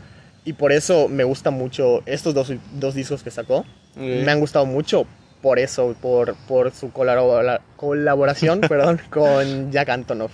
Y 0.44 0.52
por 0.52 0.72
eso 0.72 1.08
me 1.08 1.24
gusta 1.24 1.50
mucho 1.50 2.02
estos 2.06 2.34
dos, 2.34 2.52
dos 2.74 2.94
discos 2.94 3.22
que 3.22 3.30
sacó. 3.30 3.58
ok. 3.60 3.66
Me 3.96 4.30
han 4.30 4.40
gustado 4.40 4.66
mucho 4.66 5.06
por 5.42 5.58
eso, 5.58 5.94
por, 6.00 6.34
por 6.48 6.72
su 6.72 6.92
colabora- 6.92 7.60
colaboración 7.76 8.60
perdón, 8.68 9.00
con 9.10 9.70
Jack 9.72 9.88
Antonoff. 9.88 10.32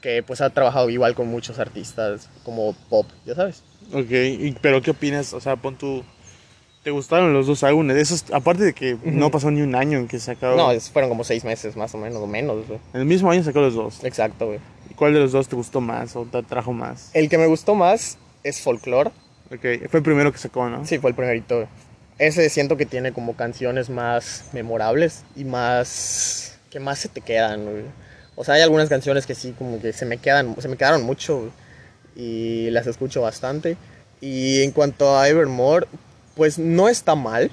Que 0.00 0.22
pues 0.22 0.40
ha 0.40 0.48
trabajado 0.50 0.88
igual 0.88 1.14
con 1.14 1.28
muchos 1.28 1.58
artistas 1.58 2.28
como 2.44 2.74
pop, 2.88 3.06
ya 3.26 3.34
sabes. 3.34 3.62
Ok, 3.92 4.10
y- 4.10 4.56
pero 4.62 4.80
¿qué 4.80 4.92
opinas? 4.92 5.32
O 5.34 5.40
sea, 5.40 5.56
pon 5.56 5.76
tú... 5.76 6.02
¿Te 6.82 6.90
gustaron 6.90 7.34
los 7.34 7.46
dos 7.46 7.62
álbumes? 7.62 7.98
Esos, 7.98 8.24
aparte 8.32 8.64
de 8.64 8.72
que 8.72 8.96
no 9.04 9.30
pasó 9.30 9.50
ni 9.50 9.60
un 9.60 9.74
año 9.74 9.98
en 9.98 10.08
que 10.08 10.18
sacaron... 10.18 10.56
No, 10.56 10.70
fueron 10.80 11.10
como 11.10 11.24
seis 11.24 11.44
meses 11.44 11.76
más 11.76 11.94
o 11.94 11.98
menos, 11.98 12.16
o 12.22 12.26
menos. 12.26 12.66
güey. 12.66 12.78
En 12.94 13.00
el 13.00 13.06
mismo 13.06 13.30
año 13.30 13.42
sacó 13.42 13.60
los 13.60 13.74
dos. 13.74 14.02
Exacto, 14.02 14.46
güey. 14.46 14.60
¿Y 14.90 14.94
¿Cuál 14.94 15.12
de 15.12 15.20
los 15.20 15.32
dos 15.32 15.46
te 15.46 15.56
gustó 15.56 15.82
más 15.82 16.16
o 16.16 16.24
te 16.24 16.38
atrajo 16.38 16.72
más? 16.72 17.10
El 17.12 17.28
que 17.28 17.36
me 17.36 17.46
gustó 17.46 17.74
más 17.74 18.16
es 18.42 18.62
Folklore. 18.62 19.10
Ok, 19.52 19.60
fue 19.90 19.98
el 19.98 20.02
primero 20.02 20.32
que 20.32 20.38
sacó, 20.38 20.70
¿no? 20.70 20.86
Sí, 20.86 20.98
fue 20.98 21.10
el 21.10 21.16
primerito. 21.16 21.56
güey. 21.56 21.68
Ese 22.20 22.50
siento 22.50 22.76
que 22.76 22.84
tiene 22.84 23.12
como 23.14 23.34
canciones 23.34 23.88
más 23.88 24.44
memorables 24.52 25.24
y 25.34 25.44
más... 25.44 26.58
que 26.68 26.78
más 26.78 26.98
se 26.98 27.08
te 27.08 27.22
quedan, 27.22 27.64
güey. 27.64 27.84
O 28.36 28.44
sea, 28.44 28.54
hay 28.56 28.60
algunas 28.62 28.90
canciones 28.90 29.24
que 29.24 29.34
sí, 29.34 29.54
como 29.56 29.80
que 29.80 29.94
se 29.94 30.04
me 30.04 30.18
quedan, 30.18 30.54
se 30.60 30.68
me 30.68 30.76
quedaron 30.76 31.02
mucho 31.02 31.50
y 32.14 32.68
las 32.70 32.86
escucho 32.86 33.22
bastante. 33.22 33.78
Y 34.20 34.62
en 34.62 34.72
cuanto 34.72 35.18
a 35.18 35.28
Evermore, 35.28 35.86
pues 36.34 36.58
no 36.58 36.90
está 36.90 37.14
mal. 37.14 37.50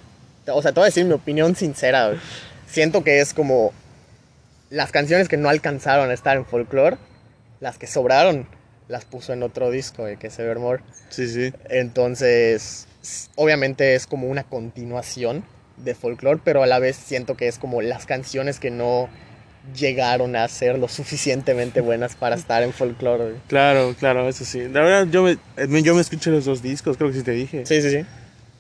O 0.48 0.62
sea, 0.62 0.74
te 0.74 0.82
voy 0.82 0.88
a 0.88 0.92
decir 0.92 1.06
mi 1.06 1.14
opinión 1.14 1.56
sincera. 1.56 2.08
güey. 2.10 2.20
Siento 2.68 3.06
que 3.06 3.22
es 3.22 3.34
como 3.34 3.72
las 4.70 4.92
canciones 4.92 5.30
que 5.30 5.38
no 5.38 5.48
alcanzaron 5.48 6.10
a 6.10 6.14
estar 6.14 6.36
en 6.36 6.46
folklore, 6.46 6.98
las 7.62 7.78
que 7.78 7.88
sobraron, 7.88 8.48
las 8.90 9.06
puso 9.06 9.32
en 9.32 9.44
otro 9.44 9.72
disco, 9.72 10.02
güey, 10.02 10.18
que 10.18 10.28
es 10.28 10.38
Evermore. 10.40 10.84
Sí, 11.10 11.30
sí. 11.30 11.54
Entonces, 11.70 12.88
obviamente 13.36 13.96
es 13.96 14.08
como 14.08 14.28
una 14.28 14.44
continuación 14.44 15.44
de 15.78 15.94
folklore, 15.96 16.40
pero 16.44 16.64
a 16.64 16.68
la 16.68 16.80
vez 16.80 16.96
siento 16.96 17.38
que 17.38 17.48
es 17.48 17.60
como 17.60 17.82
las 17.82 18.06
canciones 18.06 18.60
que 18.60 18.72
no 18.72 19.10
llegaron 19.78 20.36
a 20.36 20.48
ser 20.48 20.80
lo 20.80 20.88
suficientemente 20.88 21.82
buenas 21.82 22.16
para 22.16 22.36
estar 22.36 22.64
en 22.64 22.72
folklore. 22.74 23.24
güey. 23.24 23.36
Claro, 23.48 23.94
claro, 24.00 24.28
eso 24.30 24.46
sí. 24.46 24.60
La 24.70 24.82
verdad, 24.82 25.08
yo 25.12 25.24
me, 25.24 25.32
eh, 25.58 25.82
yo 25.84 25.94
me 25.94 26.02
escuché 26.02 26.32
los 26.32 26.46
dos 26.46 26.62
discos, 26.62 26.98
creo 26.98 27.10
que 27.12 27.18
sí 27.18 27.24
te 27.24 27.32
dije. 27.32 27.66
Sí, 27.66 27.82
sí, 27.82 27.90
sí. 27.92 28.06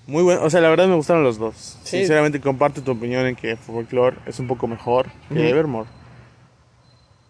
Muy 0.05 0.23
bueno, 0.23 0.41
o 0.43 0.49
sea, 0.49 0.62
la 0.62 0.69
verdad 0.69 0.88
me 0.88 0.95
gustaron 0.95 1.23
los 1.23 1.38
dos. 1.38 1.77
Sí. 1.83 1.97
Sinceramente 1.99 2.39
comparto 2.39 2.81
tu 2.81 2.91
opinión 2.91 3.25
en 3.25 3.36
que 3.36 3.55
Folklore 3.57 4.17
es 4.25 4.39
un 4.39 4.47
poco 4.47 4.67
mejor 4.67 5.07
que. 5.33 5.49
Evermore. 5.49 5.89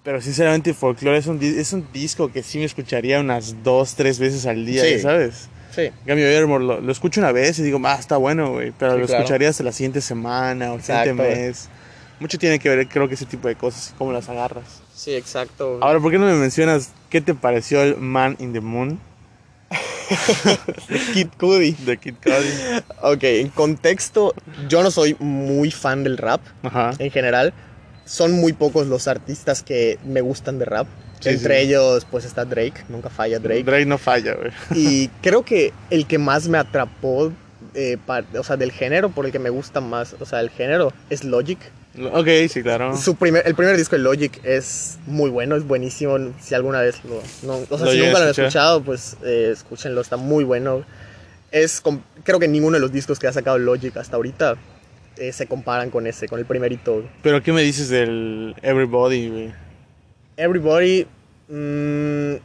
Pero 0.04 0.22
sinceramente 0.22 0.74
Folklore 0.74 1.18
es 1.18 1.28
un, 1.28 1.42
es 1.42 1.74
un 1.74 1.88
disco 1.92 2.32
que 2.32 2.42
sí 2.44 2.60
me 2.60 2.66
escucharía 2.66 3.20
unas 3.20 3.64
dos, 3.64 3.96
tres 3.96 4.20
veces 4.20 4.46
al 4.46 4.66
día, 4.66 4.84
Sí. 4.84 5.00
¿sabes? 5.00 5.50
Sí, 5.78 5.92
cambio 6.08 6.28
Evermore 6.28 6.64
lo, 6.66 6.82
lo 6.82 6.92
escucho 6.92 7.22
una 7.22 7.32
vez 7.32 7.60
y 7.60 7.64
digo, 7.64 7.80
ah, 7.86 7.98
está 8.00 8.18
bueno, 8.18 8.52
güey. 8.54 8.74
Pero 8.78 8.94
Sí, 8.96 9.00
lo 9.00 9.06
claro. 9.06 9.22
escucharía 9.24 9.50
hasta 9.50 9.64
la 9.64 9.72
siguiente 9.72 10.02
semana 10.02 10.72
o 10.74 10.76
el 10.76 10.82
siguiente 10.82 11.14
mes. 11.14 11.70
Mucho 12.20 12.40
tiene 12.40 12.58
que 12.58 12.68
ver, 12.70 12.88
creo 12.88 13.08
que 13.08 13.14
ese 13.14 13.26
tipo 13.28 13.48
de 13.48 13.56
cosas, 13.56 13.94
cómo 13.98 14.12
las 14.12 14.28
agarras. 14.28 14.82
sí, 14.96 15.14
exacto. 15.14 15.78
Ahora, 15.82 16.00
¿por 16.00 16.12
qué 16.12 16.18
no 16.18 16.26
me 16.26 16.34
mencionas 16.34 16.90
qué 17.12 17.22
te 17.22 17.36
pareció 17.36 17.84
el 17.84 17.96
Man 17.98 18.36
in 18.40 18.54
the 18.54 18.60
Moon 18.60 19.00
Kid 21.14 21.28
Cudi. 21.40 21.74
de 21.86 21.98
Kid 21.98 22.16
Cudi? 22.24 22.82
Ok, 23.04 23.24
en 23.24 23.50
contexto, 23.50 24.34
yo 24.68 24.82
no 24.82 24.90
soy 24.92 25.16
muy 25.20 25.70
fan 25.72 26.04
del 26.04 26.18
rap 26.18 26.42
Ajá. 26.64 26.92
en 26.98 27.12
general. 27.12 27.54
Son 28.06 28.32
muy 28.32 28.54
pocos 28.54 28.88
los 28.88 29.08
artistas 29.08 29.62
que 29.64 30.00
me 30.06 30.22
gustan 30.22 30.60
de 30.60 30.66
rap. 30.66 30.88
Sí, 31.20 31.30
Entre 31.30 31.62
sí. 31.62 31.68
ellos, 31.68 32.06
pues 32.10 32.26
está 32.26 32.46
Drake, 32.46 32.84
nunca 32.90 33.10
falla 33.10 33.40
Drake. 33.40 33.64
Drake 33.64 33.86
no 33.86 33.98
falla, 33.98 34.36
güey. 34.36 34.52
Y 34.76 35.08
creo 35.22 35.44
que 35.44 35.74
el 35.90 36.06
que 36.06 36.18
más 36.18 36.48
me 36.48 36.58
atrapó, 36.58 37.32
eh, 37.74 37.98
o 38.38 38.44
sea, 38.44 38.58
del 38.58 38.72
género, 38.72 39.10
por 39.10 39.26
el 39.26 39.32
que 39.32 39.40
me 39.40 39.50
gusta 39.50 39.82
más, 39.82 40.16
o 40.20 40.26
sea, 40.26 40.40
el 40.42 40.50
género, 40.50 40.94
es 41.10 41.24
Logic. 41.24 41.58
Ok, 42.14 42.28
sí, 42.50 42.62
claro. 42.62 42.96
Su 42.96 43.16
primer, 43.16 43.42
el 43.48 43.56
primer 43.56 43.76
disco 43.76 43.96
de 43.96 44.04
Logic 44.04 44.40
es 44.44 45.00
muy 45.08 45.32
bueno, 45.32 45.56
es 45.56 45.64
buenísimo. 45.64 46.18
Si 46.40 46.54
alguna 46.54 46.82
vez 46.82 47.04
lo. 47.04 47.22
No, 47.42 47.64
o 47.70 47.78
sea, 47.78 47.88
Lo 47.88 47.92
si 47.92 47.98
nunca 47.98 48.20
lo 48.20 48.26
han 48.26 48.30
escuchado, 48.30 48.84
pues 48.84 49.18
eh, 49.24 49.50
escúchenlo, 49.52 50.02
está 50.02 50.16
muy 50.18 50.44
bueno. 50.44 50.86
Es, 51.52 51.82
creo 52.24 52.40
que 52.40 52.48
ninguno 52.48 52.76
de 52.76 52.82
los 52.82 52.92
discos 52.92 53.18
que 53.18 53.26
ha 53.28 53.34
sacado 53.34 53.58
Logic 53.58 53.96
hasta 53.98 54.16
ahorita 54.18 54.58
eh, 55.18 55.32
se 55.32 55.48
comparan 55.48 55.90
con 55.90 56.06
ese, 56.06 56.28
con 56.28 56.38
el 56.40 56.46
primerito. 56.46 57.04
Pero 57.24 57.42
¿qué 57.42 57.52
me 57.52 57.64
dices 57.64 57.90
del 57.90 58.54
Everybody, 58.62 59.30
güey? 59.30 59.54
Everybody. 60.38 61.06
mm, 61.50 62.36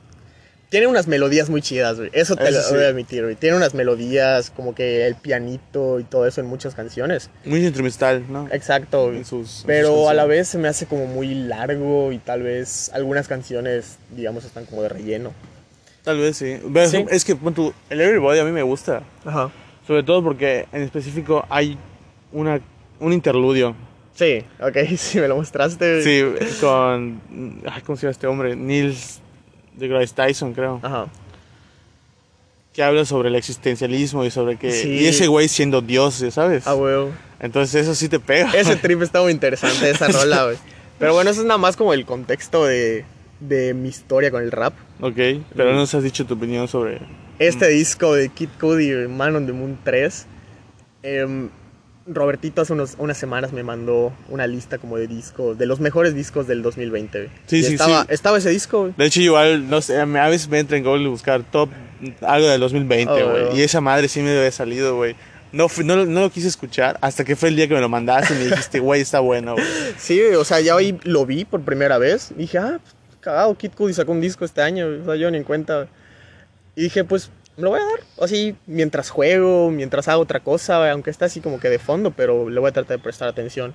tiene 0.70 0.86
unas 0.86 1.06
melodías 1.06 1.50
muy 1.50 1.60
chidas, 1.60 1.98
güey. 1.98 2.08
Eso 2.14 2.34
te 2.34 2.44
Eso 2.44 2.52
lo 2.60 2.62
sí. 2.62 2.74
voy 2.76 2.84
a 2.84 2.88
admitir, 2.88 3.22
güey. 3.24 3.34
Tiene 3.36 3.56
unas 3.58 3.74
melodías, 3.74 4.50
como 4.50 4.74
que 4.74 5.06
el 5.06 5.16
pianito 5.16 6.00
y 6.00 6.04
todo 6.04 6.26
eso 6.26 6.40
en 6.40 6.46
muchas 6.46 6.74
canciones. 6.74 7.28
Muy 7.44 7.60
instrumental, 7.62 8.24
¿no? 8.30 8.48
Exacto, 8.50 9.04
güey. 9.06 9.18
En 9.18 9.24
sus- 9.26 9.60
en 9.60 9.66
Pero 9.66 9.88
sus 9.94 10.08
a 10.08 10.14
la 10.14 10.24
vez 10.24 10.48
se 10.48 10.56
me 10.56 10.68
hace 10.68 10.86
como 10.86 11.04
muy 11.06 11.34
largo 11.34 12.10
y 12.10 12.16
tal 12.18 12.40
vez 12.42 12.90
algunas 12.94 13.28
canciones, 13.28 13.98
digamos, 14.16 14.44
están 14.46 14.64
como 14.64 14.80
de 14.82 14.88
relleno. 14.88 15.32
Tal 16.04 16.18
vez 16.18 16.38
sí. 16.38 16.56
Pero 16.72 16.88
Sí. 16.88 17.04
Es 17.10 17.24
que 17.26 17.32
el 17.90 18.00
Everybody 18.00 18.38
a 18.38 18.44
mí 18.44 18.50
me 18.52 18.62
gusta. 18.62 19.02
Ajá. 19.26 19.50
Sobre 19.86 20.02
todo 20.04 20.22
porque 20.24 20.66
en 20.72 20.82
específico 20.82 21.44
hay 21.50 21.76
una, 22.32 22.60
un 22.98 23.12
interludio. 23.12 23.74
Sí, 24.14 24.44
ok, 24.60 24.76
sí, 24.96 25.18
me 25.20 25.28
lo 25.28 25.36
mostraste. 25.36 26.02
Sí, 26.02 26.22
con. 26.60 27.20
ay, 27.70 27.82
¿Cómo 27.82 27.96
se 27.96 28.02
llama 28.02 28.12
este 28.12 28.26
hombre? 28.26 28.56
Nils 28.56 29.20
deGrasse 29.74 30.14
Tyson, 30.14 30.52
creo. 30.54 30.80
Ajá. 30.82 31.06
Que 32.72 32.82
habla 32.82 33.04
sobre 33.04 33.28
el 33.28 33.34
existencialismo 33.36 34.24
y 34.24 34.30
sobre 34.30 34.56
que. 34.56 34.70
Sí. 34.72 34.88
Y 34.88 35.06
ese 35.06 35.26
güey 35.26 35.48
siendo 35.48 35.82
Dios, 35.82 36.24
¿sabes? 36.30 36.66
Ah, 36.66 36.74
huevo. 36.74 37.10
Entonces 37.40 37.82
eso 37.82 37.94
sí 37.94 38.08
te 38.08 38.18
pega. 38.20 38.52
Ese 38.52 38.76
trip 38.82 39.02
está 39.02 39.20
muy 39.20 39.32
interesante, 39.32 39.90
esa 39.90 40.08
rola, 40.08 40.44
güey. 40.44 40.56
Pero 40.98 41.12
bueno, 41.14 41.30
eso 41.30 41.40
es 41.40 41.46
nada 41.46 41.58
más 41.58 41.76
como 41.76 41.92
el 41.92 42.06
contexto 42.06 42.64
de, 42.64 43.04
de 43.40 43.74
mi 43.74 43.88
historia 43.88 44.30
con 44.30 44.42
el 44.42 44.52
rap. 44.52 44.72
ok, 45.00 45.16
pero 45.56 45.72
no 45.72 45.78
nos 45.78 45.94
has 45.94 46.02
dicho 46.04 46.24
tu 46.26 46.34
opinión 46.34 46.68
sobre. 46.68 47.00
Este 47.38 47.66
disco 47.68 48.14
de 48.14 48.28
Kid 48.28 48.50
Cudi, 48.60 49.08
Man 49.08 49.34
on 49.34 49.46
the 49.46 49.52
Moon 49.52 49.76
3, 49.82 50.26
em, 51.02 51.48
Robertito 52.06 52.62
hace 52.62 52.72
unos, 52.72 52.94
unas 52.98 53.16
semanas 53.16 53.52
me 53.52 53.62
mandó 53.62 54.12
una 54.28 54.46
lista 54.46 54.78
como 54.78 54.96
de 54.98 55.06
discos, 55.06 55.56
de 55.58 55.66
los 55.66 55.80
mejores 55.80 56.14
discos 56.14 56.46
del 56.46 56.62
2020. 56.62 57.18
güey. 57.18 57.30
Sí, 57.46 57.58
Y 57.58 57.62
sí, 57.62 57.72
estaba, 57.74 58.02
sí. 58.02 58.06
Estaba 58.10 58.38
ese 58.38 58.50
disco, 58.50 58.80
güey. 58.80 58.94
De 58.96 59.06
hecho, 59.06 59.20
igual, 59.20 59.68
no 59.70 59.80
sé, 59.80 59.98
a 59.98 60.04
veces 60.28 60.48
me 60.48 60.58
entra 60.58 60.76
en 60.76 60.84
Google 60.84 61.08
buscar 61.08 61.42
top 61.42 61.70
algo 62.22 62.48
del 62.48 62.60
2020, 62.60 63.12
Oh, 63.12 63.30
güey. 63.30 63.58
Y 63.58 63.62
esa 63.62 63.80
madre 63.80 64.08
sí 64.08 64.20
me 64.20 64.36
haber 64.36 64.52
salido, 64.52 64.96
güey. 64.96 65.14
No, 65.52 65.66
no, 65.84 66.06
no 66.06 66.20
lo 66.22 66.30
quise 66.30 66.48
escuchar 66.48 66.98
hasta 67.02 67.24
que 67.24 67.36
fue 67.36 67.50
el 67.50 67.56
día 67.56 67.68
que 67.68 67.74
me 67.74 67.80
lo 67.80 67.88
mandaste 67.88 68.34
y 68.34 68.38
me 68.38 68.44
dijiste, 68.46 68.80
güey, 68.80 69.02
está 69.02 69.20
bueno, 69.20 69.52
güey. 69.52 69.66
Sí, 69.98 70.20
o 70.20 70.44
sea, 70.44 70.60
ya 70.60 70.74
hoy 70.74 70.98
lo 71.04 71.26
vi 71.26 71.44
por 71.44 71.60
primera 71.60 71.98
vez. 71.98 72.32
Dije, 72.36 72.58
ah, 72.58 72.80
pues, 72.82 72.94
cagado, 73.20 73.54
Kid 73.56 73.72
Cudi 73.76 73.92
sacó 73.92 74.12
un 74.12 74.20
disco 74.20 74.44
este 74.44 74.62
año, 74.62 74.86
o 75.02 75.04
sea, 75.04 75.16
yo 75.16 75.30
ni 75.30 75.36
en 75.36 75.44
cuenta. 75.44 75.88
Y 76.74 76.84
dije, 76.84 77.04
pues, 77.04 77.30
lo 77.56 77.70
voy 77.70 77.80
a 77.80 77.84
dar. 77.84 78.00
Así, 78.20 78.56
mientras 78.66 79.10
juego, 79.10 79.70
mientras 79.70 80.08
hago 80.08 80.22
otra 80.22 80.40
cosa, 80.40 80.90
aunque 80.90 81.10
está 81.10 81.26
así 81.26 81.40
como 81.40 81.60
que 81.60 81.68
de 81.68 81.78
fondo, 81.78 82.10
pero 82.12 82.48
le 82.50 82.58
voy 82.60 82.70
a 82.70 82.72
tratar 82.72 82.96
de 82.98 83.02
prestar 83.02 83.28
atención. 83.28 83.74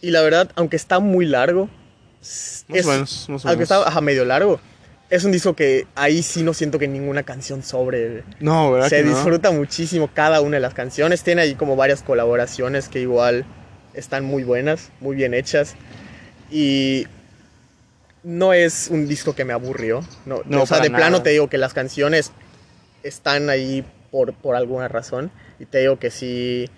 Y 0.00 0.10
la 0.10 0.22
verdad, 0.22 0.50
aunque 0.56 0.76
está 0.76 0.98
muy 0.98 1.26
largo, 1.26 1.68
Más 2.20 2.64
es- 2.68 2.86
o 2.86 2.88
menos, 2.90 3.28
más 3.28 3.44
o 3.44 3.48
aunque 3.48 3.64
menos. 3.64 3.70
está 3.78 3.88
ajá, 3.88 4.00
medio 4.00 4.24
largo, 4.24 4.60
es 5.10 5.24
un 5.24 5.32
disco 5.32 5.54
que 5.54 5.86
ahí 5.94 6.22
sí 6.22 6.42
no 6.42 6.54
siento 6.54 6.78
que 6.78 6.88
ninguna 6.88 7.22
canción 7.22 7.62
sobre. 7.62 8.22
No, 8.40 8.72
¿verdad? 8.72 8.88
Se 8.88 8.98
que 8.98 9.02
no? 9.04 9.10
disfruta 9.10 9.50
muchísimo 9.50 10.08
cada 10.12 10.40
una 10.40 10.56
de 10.56 10.60
las 10.60 10.72
canciones. 10.74 11.22
Tiene 11.22 11.42
ahí 11.42 11.54
como 11.56 11.76
varias 11.76 12.02
colaboraciones 12.02 12.88
que 12.88 13.00
igual 13.00 13.44
están 13.92 14.24
muy 14.24 14.44
buenas, 14.44 14.90
muy 15.00 15.16
bien 15.16 15.34
hechas. 15.34 15.74
Y 16.50 17.06
no 18.22 18.52
es 18.52 18.88
un 18.90 19.08
disco 19.08 19.34
que 19.34 19.44
me 19.44 19.52
aburrió. 19.52 20.04
No, 20.26 20.42
No, 20.46 20.62
o 20.62 20.66
sea, 20.66 20.80
de 20.80 20.90
plano 20.90 21.10
nada. 21.12 21.22
te 21.22 21.30
digo 21.30 21.48
que 21.48 21.58
las 21.58 21.72
canciones 21.74 22.32
están 23.02 23.50
ahí 23.50 23.84
por, 24.10 24.32
por 24.34 24.56
alguna 24.56 24.88
razón. 24.88 25.30
Y 25.58 25.66
te 25.66 25.78
digo 25.78 25.98
que 25.98 26.10
sí, 26.10 26.68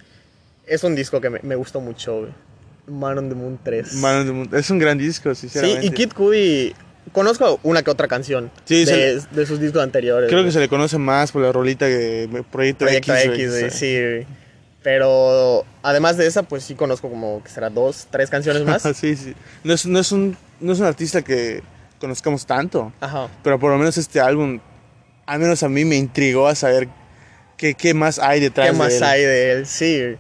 es 0.67 0.85
un 0.85 0.95
disco 0.95 1.21
que 1.21 1.31
me, 1.31 1.41
me 1.43 1.55
gustó 1.55 1.81
mucho. 1.81 2.29
Man 2.87 3.17
on 3.19 3.29
the 3.29 3.35
Moon 3.35 3.59
3. 3.63 3.95
Man 3.95 4.17
on 4.21 4.27
the 4.27 4.33
Moon. 4.33 4.49
Es 4.53 4.71
un 4.71 4.79
gran 4.79 4.99
disco, 4.99 5.35
sí, 5.35 5.49
sinceramente. 5.49 5.87
y 5.87 5.91
Kid 5.91 6.13
Cudi, 6.13 6.75
conozco 7.13 7.61
una 7.63 7.83
que 7.83 7.91
otra 7.91 8.09
canción 8.09 8.51
Sí, 8.65 8.85
de, 8.85 9.21
de 9.31 9.47
sus 9.47 9.61
discos 9.61 9.83
anteriores. 9.83 10.29
Creo 10.29 10.41
güey. 10.41 10.49
que 10.49 10.53
se 10.53 10.59
le 10.61 10.69
conoce 10.69 10.99
más 10.99 11.31
por 11.31 11.43
la 11.43 11.53
rolita 11.53 11.87
de 11.87 12.29
Proyecto, 12.51 12.85
Proyecto 12.85 13.15
X. 13.15 13.51
Güey, 13.51 13.71
sí, 13.71 14.01
güey. 14.01 14.27
Pero 14.83 15.65
además 15.83 16.17
de 16.17 16.27
esa, 16.27 16.43
pues 16.43 16.65
sí 16.65 16.75
conozco 16.75 17.09
como 17.09 17.41
que 17.45 17.51
será 17.51 17.71
dos, 17.71 18.09
tres 18.11 18.29
canciones 18.29 18.65
más. 18.65 18.83
sí, 18.97 19.15
sí. 19.15 19.35
No 19.63 19.75
es, 19.75 19.87
no, 19.87 20.01
es 20.01 20.11
un, 20.11 20.37
no 20.61 20.73
es 20.73 20.81
un 20.81 20.87
artista 20.87 21.23
que 21.23 21.63
conozcamos 22.01 22.45
tanto, 22.47 22.93
Ajá. 23.01 23.29
pero 23.45 23.61
por 23.61 23.71
lo 23.71 23.79
menos 23.79 23.97
este 23.97 24.19
álbum, 24.21 24.59
al 25.33 25.39
menos 25.41 25.63
a 25.63 25.69
mí 25.69 25.85
me 25.85 25.97
intrigó 25.97 26.47
a 26.49 26.55
saber 26.55 26.89
qué, 27.57 27.75
qué 27.75 27.95
más 27.95 28.19
hay 28.19 28.41
detrás 28.41 28.67
¿Qué 28.69 28.73
de 28.73 28.79
más 28.79 28.93
él. 28.95 29.03
hay 29.03 29.23
de 29.23 29.53
él? 29.53 29.67
Sí. 29.67 30.17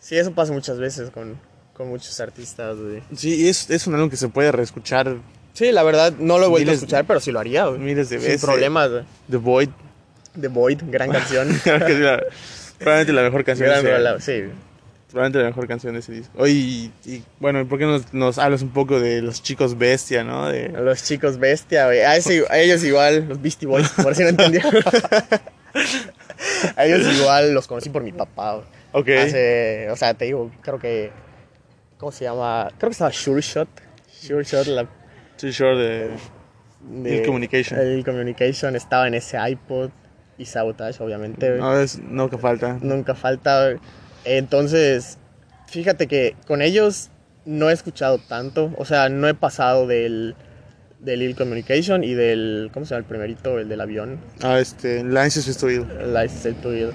Sí, 0.00 0.16
eso 0.16 0.32
pasa 0.32 0.52
muchas 0.52 0.78
veces 0.78 1.10
con, 1.10 1.38
con 1.74 1.88
muchos 1.88 2.18
artistas, 2.20 2.76
güey. 2.78 3.02
Sí, 3.16 3.48
es, 3.48 3.68
es 3.70 3.86
un 3.86 3.94
álbum 3.94 4.10
que 4.10 4.16
se 4.16 4.28
puede 4.28 4.52
reescuchar 4.52 5.16
Sí, 5.54 5.72
la 5.72 5.82
verdad, 5.82 6.12
no 6.18 6.38
lo 6.38 6.44
he 6.46 6.48
vuelto 6.48 6.70
a 6.70 6.72
Miles- 6.72 6.78
escuchar, 6.84 7.04
pero 7.04 7.18
sí 7.18 7.32
lo 7.32 7.40
haría, 7.40 7.66
güey. 7.66 7.80
miles 7.80 8.08
de 8.10 8.18
Sin 8.20 8.26
veces. 8.28 8.44
problemas, 8.44 8.90
güey. 8.90 9.02
The 9.28 9.36
Void. 9.38 9.68
The 10.40 10.46
Void, 10.48 10.78
gran 10.88 11.10
canción. 11.12 11.48
La- 11.64 12.22
probablemente 12.78 13.12
la 13.12 13.22
mejor 13.22 13.44
canción. 13.44 13.68
gran 13.68 13.80
ese- 13.80 13.90
rola, 13.96 14.20
sí. 14.20 14.42
Probablemente 15.10 15.38
la 15.38 15.46
mejor 15.46 15.66
canción 15.68 15.94
de 15.94 16.00
ese 16.00 16.12
disco. 16.12 16.32
Oye, 16.38 16.52
y, 16.52 16.92
y, 17.06 17.22
bueno, 17.40 17.66
¿por 17.66 17.78
qué 17.78 17.86
nos, 17.86 18.12
nos 18.14 18.38
hablas 18.38 18.62
un 18.62 18.70
poco 18.70 19.00
de 19.00 19.22
los 19.22 19.42
chicos 19.42 19.76
bestia, 19.78 20.22
no? 20.24 20.48
De, 20.48 20.68
Los 20.68 21.02
chicos 21.04 21.38
bestia, 21.38 21.86
güey. 21.86 22.00
A, 22.00 22.16
ese- 22.16 22.44
a 22.50 22.58
ellos 22.58 22.82
igual, 22.84 23.26
los 23.28 23.40
Beastie 23.40 23.66
Boys, 23.66 23.88
por 23.90 24.14
si 24.14 24.22
no 24.22 24.28
entendieron. 24.30 24.72
a 26.76 26.84
ellos 26.84 27.06
igual 27.18 27.52
los 27.54 27.66
conocí 27.66 27.90
por 27.90 28.02
mi 28.02 28.12
papá, 28.12 28.54
güey. 28.54 28.66
ok. 28.92 29.08
Hace, 29.26 29.88
o 29.90 29.96
sea, 29.96 30.14
te 30.14 30.26
digo, 30.26 30.50
creo 30.62 30.78
que. 30.78 31.10
¿Cómo 31.98 32.12
se 32.12 32.24
llama? 32.24 32.68
Creo 32.78 32.90
que 32.90 32.92
estaba 32.92 33.12
Sure 33.12 33.40
Shot. 33.40 33.68
Sure 34.10 34.44
Shot, 34.44 34.66
la. 34.68 34.88
Too 35.36 35.50
Short 35.50 35.78
de... 35.78 36.10
de- 36.90 37.16
Il 37.16 37.26
Communication. 37.26 37.78
El 37.80 38.04
Communication 38.04 38.76
estaba 38.76 39.06
en 39.08 39.14
ese 39.14 39.36
iPod. 39.50 39.90
Y 40.36 40.44
Sabotage, 40.44 41.00
obviamente. 41.02 41.50
No, 41.56 41.76
es, 41.76 41.98
que 42.30 42.38
falta. 42.38 42.78
Nunca 42.80 43.16
falta. 43.16 43.64
güey. 43.70 43.78
Entonces, 44.24 45.18
fíjate 45.66 46.06
que 46.06 46.36
con 46.46 46.62
ellos 46.62 47.10
no 47.44 47.70
he 47.70 47.72
escuchado 47.72 48.18
tanto. 48.18 48.72
O 48.76 48.84
sea, 48.84 49.08
no 49.08 49.28
he 49.28 49.34
pasado 49.34 49.86
del, 49.86 50.34
del 51.00 51.22
Ill 51.22 51.34
Communication 51.34 52.04
y 52.04 52.14
del. 52.14 52.70
¿Cómo 52.72 52.86
se 52.86 52.90
llama 52.90 53.00
el 53.00 53.04
primerito? 53.06 53.58
El 53.58 53.68
del 53.68 53.80
avión. 53.80 54.20
Ah, 54.42 54.58
este, 54.58 55.02
License 55.02 55.54
to 55.54 55.70
Ill. 55.70 55.86
License 56.12 56.52
to 56.54 56.74
Ill. 56.74 56.90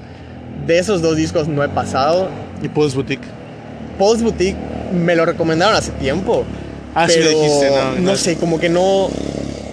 De 0.68 0.78
esos 0.78 1.02
dos 1.02 1.18
discos 1.18 1.48
no 1.48 1.64
he 1.64 1.70
pasado. 1.70 2.30
Y 2.62 2.70
Pulse 2.70 2.96
Boutique. 2.96 3.26
Pulse 3.98 4.24
Boutique 4.24 4.58
me 4.94 5.16
lo 5.16 5.26
recomendaron 5.26 5.76
hace 5.76 5.92
tiempo. 5.94 6.46
Ah, 6.94 7.08
sí, 7.10 7.16
pero 7.18 7.32
lo 7.32 7.42
dijiste, 7.42 7.70
no, 7.70 7.96
no, 7.96 8.02
no. 8.02 8.16
sé, 8.16 8.36
como 8.36 8.60
que 8.60 8.70
no, 8.70 9.10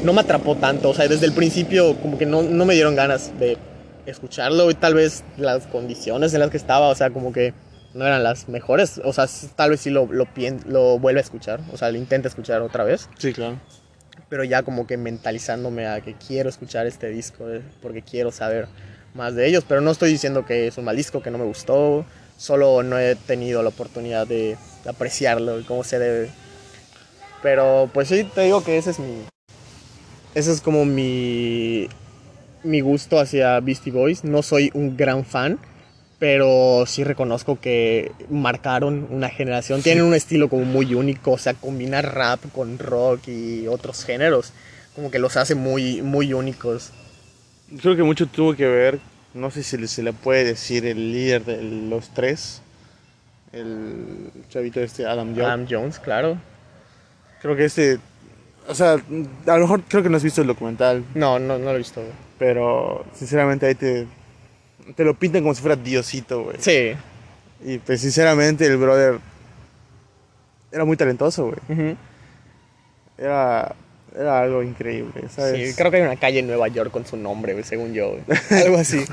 no 0.02 0.12
me 0.12 0.20
atrapó 0.22 0.56
tanto. 0.56 0.88
O 0.88 0.94
sea, 0.94 1.06
desde 1.06 1.26
el 1.26 1.32
principio 1.32 1.96
como 1.96 2.16
que 2.16 2.24
no, 2.24 2.42
no 2.42 2.64
me 2.64 2.74
dieron 2.74 2.96
ganas 2.96 3.38
de 3.38 3.58
escucharlo 4.06 4.70
y 4.70 4.74
tal 4.74 4.94
vez 4.94 5.24
las 5.36 5.66
condiciones 5.66 6.34
en 6.34 6.40
las 6.40 6.50
que 6.50 6.56
estaba, 6.56 6.88
o 6.88 6.94
sea, 6.94 7.10
como 7.10 7.32
que 7.32 7.54
no 7.94 8.06
eran 8.06 8.22
las 8.22 8.48
mejores. 8.48 9.00
O 9.04 9.12
sea, 9.12 9.26
tal 9.56 9.70
vez 9.70 9.80
sí 9.80 9.90
lo, 9.90 10.06
lo, 10.06 10.26
lo 10.66 10.98
vuelve 10.98 11.20
a 11.20 11.22
escuchar, 11.22 11.60
o 11.72 11.76
sea, 11.76 11.90
lo 11.90 11.98
intenta 11.98 12.28
escuchar 12.28 12.62
otra 12.62 12.84
vez. 12.84 13.08
Sí, 13.18 13.32
claro. 13.32 13.60
Pero 14.28 14.44
ya 14.44 14.62
como 14.62 14.86
que 14.86 14.96
mentalizándome 14.96 15.86
a 15.86 16.00
que 16.00 16.14
quiero 16.14 16.48
escuchar 16.48 16.86
este 16.86 17.08
disco 17.08 17.50
eh, 17.50 17.62
porque 17.82 18.02
quiero 18.02 18.30
saber 18.30 18.68
más 19.14 19.34
de 19.34 19.46
ellos. 19.46 19.64
Pero 19.66 19.80
no 19.80 19.90
estoy 19.90 20.10
diciendo 20.10 20.46
que 20.46 20.68
es 20.68 20.78
un 20.78 20.84
mal 20.84 20.96
disco, 20.96 21.22
que 21.22 21.30
no 21.30 21.38
me 21.38 21.44
gustó. 21.44 22.04
Solo 22.36 22.82
no 22.82 22.98
he 22.98 23.16
tenido 23.16 23.62
la 23.62 23.70
oportunidad 23.70 24.26
de 24.26 24.56
apreciarlo 24.86 25.58
y 25.58 25.64
cómo 25.64 25.82
se 25.82 25.98
debe. 25.98 26.30
Pero 27.42 27.90
pues 27.92 28.08
sí, 28.08 28.24
te 28.24 28.42
digo 28.42 28.62
que 28.62 28.78
ese 28.78 28.90
es 28.90 28.98
mi... 28.98 29.24
Ese 30.34 30.52
es 30.52 30.60
como 30.60 30.84
mi... 30.84 31.88
Mi 32.62 32.80
gusto 32.80 33.18
hacia 33.18 33.60
Beastie 33.60 33.92
Boys. 33.92 34.24
No 34.24 34.42
soy 34.42 34.70
un 34.74 34.96
gran 34.96 35.24
fan. 35.24 35.58
Pero 36.18 36.84
sí 36.86 37.02
reconozco 37.02 37.58
que 37.58 38.12
marcaron 38.28 39.06
una 39.10 39.30
generación. 39.30 39.82
Tienen 39.82 40.04
un 40.04 40.14
estilo 40.14 40.50
como 40.50 40.64
muy 40.64 40.94
único. 40.94 41.32
O 41.32 41.38
sea, 41.38 41.54
combinar 41.54 42.14
rap 42.14 42.40
con 42.52 42.78
rock 42.78 43.28
y 43.28 43.66
otros 43.66 44.04
géneros. 44.04 44.52
Como 44.94 45.10
que 45.10 45.18
los 45.18 45.36
hace 45.36 45.54
muy, 45.54 46.02
muy 46.02 46.34
únicos. 46.34 46.92
Creo 47.80 47.94
que 47.94 48.02
mucho 48.02 48.26
tuvo 48.26 48.56
que 48.56 48.66
ver, 48.66 48.98
no 49.32 49.50
sé 49.50 49.62
si 49.62 49.86
se 49.86 50.02
le 50.02 50.12
puede 50.12 50.44
decir 50.44 50.84
el 50.86 51.12
líder 51.12 51.44
de 51.44 51.62
los 51.62 52.12
tres, 52.12 52.62
el 53.52 54.30
chavito 54.48 54.80
este 54.80 55.06
Adam 55.06 55.34
York. 55.34 55.46
Adam 55.46 55.66
Jones, 55.70 56.00
claro. 56.00 56.36
Creo 57.40 57.54
que 57.54 57.64
este, 57.64 58.00
o 58.70 58.74
sea, 58.74 58.92
a 58.92 59.54
lo 59.56 59.60
mejor 59.60 59.82
creo 59.88 60.02
que 60.02 60.08
no 60.08 60.16
has 60.16 60.22
visto 60.24 60.40
el 60.40 60.46
documental, 60.46 61.04
No, 61.14 61.38
no, 61.38 61.58
no 61.58 61.64
lo 61.66 61.74
he 61.74 61.78
visto. 61.78 62.00
güey. 62.00 62.12
pero 62.38 63.04
sinceramente 63.14 63.66
ahí 63.66 63.74
te, 63.74 64.06
te 64.96 65.04
lo 65.04 65.14
pintan 65.14 65.42
como 65.42 65.54
si 65.54 65.60
fuera 65.60 65.76
Diosito, 65.76 66.44
güey. 66.44 66.56
Sí. 66.60 66.92
Y 67.64 67.78
pues 67.78 68.00
sinceramente 68.00 68.64
el 68.66 68.76
brother 68.78 69.18
era 70.72 70.84
muy 70.84 70.96
talentoso, 70.96 71.46
güey. 71.68 71.96
Era, 73.18 73.74
era 74.18 74.40
algo 74.40 74.62
increíble, 74.62 75.22
¿sabes? 75.28 75.70
Sí, 75.70 75.74
creo 75.76 75.90
que 75.90 75.98
hay 75.98 76.02
una 76.04 76.16
calle 76.16 76.38
en 76.38 76.46
Nueva 76.46 76.68
York 76.68 76.90
con 76.90 77.04
su 77.06 77.16
nombre, 77.16 77.52
güey, 77.52 77.64
según 77.64 77.92
yo. 77.92 78.10
güey. 78.12 78.22
algo 78.64 78.78
así. 78.78 79.04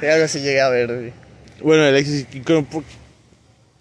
Sí, 0.00 0.06
algo 0.06 0.24
así 0.24 0.40
llegué 0.40 0.60
a 0.60 0.68
ver. 0.70 0.86
güey. 0.94 1.12
Bueno, 1.62 1.82
Alexis, 1.84 2.26
con- 2.46 2.66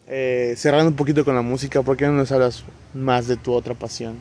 eh, 0.07 0.53
cerrando 0.57 0.89
un 0.89 0.95
poquito 0.97 1.23
con 1.23 1.35
la 1.35 1.41
música, 1.41 1.81
¿por 1.81 1.95
qué 1.95 2.05
no 2.05 2.11
nos 2.13 2.31
hablas 2.33 2.63
más 2.93 3.27
de 3.27 3.37
tu 3.37 3.53
otra 3.53 3.73
pasión? 3.73 4.17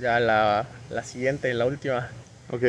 Ya 0.00 0.18
la, 0.20 0.66
la 0.90 1.04
siguiente, 1.04 1.52
la 1.54 1.66
última. 1.66 2.08
Ok. 2.50 2.62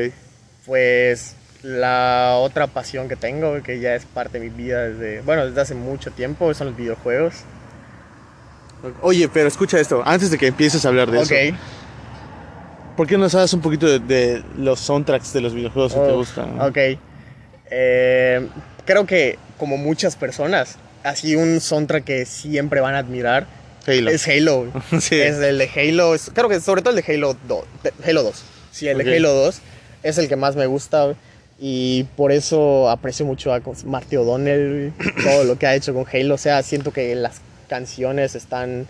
Pues 0.66 1.36
la 1.64 2.36
otra 2.40 2.68
pasión 2.68 3.08
que 3.08 3.16
tengo, 3.16 3.62
que 3.64 3.80
ya 3.80 3.96
es 3.96 4.06
parte 4.06 4.40
de 4.40 4.50
mi 4.50 4.56
vida 4.56 4.90
desde, 4.90 5.22
bueno, 5.22 5.46
desde 5.46 5.62
hace 5.62 5.76
mucho 5.76 6.12
tiempo, 6.12 6.54
son 6.54 6.68
los 6.68 6.78
videojuegos. 6.78 7.36
Oye, 9.02 9.30
pero 9.30 9.48
escucha 9.48 9.80
esto, 9.80 10.04
antes 10.06 10.30
de 10.30 10.38
que 10.38 10.48
empieces 10.48 10.84
a 10.84 10.90
hablar 10.90 11.10
de 11.10 11.20
ok. 11.20 11.24
eso, 11.32 11.58
¿por 12.98 13.08
qué 13.08 13.16
no 13.16 13.24
nos 13.24 13.34
hablas 13.34 13.54
un 13.54 13.62
poquito 13.62 13.88
de, 13.88 14.00
de 14.00 14.44
los 14.58 14.82
soundtracks 14.82 15.32
de 15.32 15.40
los 15.40 15.54
videojuegos 15.54 15.94
que 15.94 16.00
te 16.02 16.12
Uf, 16.12 16.18
gustan? 16.18 16.60
Ok. 16.60 16.78
Eh, 17.72 18.48
creo 18.86 19.06
que 19.06 19.40
como 19.58 19.78
muchas 19.78 20.18
personas, 20.18 20.76
así 21.04 21.36
un 21.38 21.62
soundtrack 21.62 22.04
que 22.04 22.26
siempre 22.26 22.82
van 22.82 22.96
a 22.96 23.00
admirar 23.00 23.48
Halo. 23.86 24.12
es 24.12 24.28
Halo. 24.28 24.72
Sí. 25.02 25.20
Es 25.20 25.38
el 25.38 25.58
de 25.58 25.70
Halo, 25.76 26.16
es- 26.16 26.32
creo 26.34 26.50
que 26.50 26.60
sobre 26.60 26.82
todo 26.82 26.96
el 26.98 27.04
de 27.04 27.14
Halo 27.14 27.36
2. 27.48 27.66
de- 27.84 27.94
Halo 28.10 28.24
2. 28.24 28.44
Sí, 28.72 28.88
el 28.88 28.98
de 28.98 29.16
Halo 29.18 29.34
2 29.34 29.60
es 30.04 30.18
el 30.18 30.28
que 30.28 30.36
más 30.36 30.56
me 30.56 30.66
gusta. 30.66 31.14
Y 31.60 32.04
por 32.18 32.32
eso 32.32 32.90
aprecio 32.90 33.26
mucho 33.26 33.54
a 33.54 33.62
Marty 33.86 34.18
O'Donnell, 34.18 34.92
todo 35.24 35.44
lo 35.46 35.58
que 35.58 35.68
ha 35.68 35.76
hecho 35.76 35.94
con 35.94 36.06
Halo. 36.12 36.36
O 36.36 36.38
sea, 36.38 36.62
siento 36.64 36.92
que 36.92 37.14
las 37.16 37.36
canciones 37.70 38.36
están. 38.36 38.88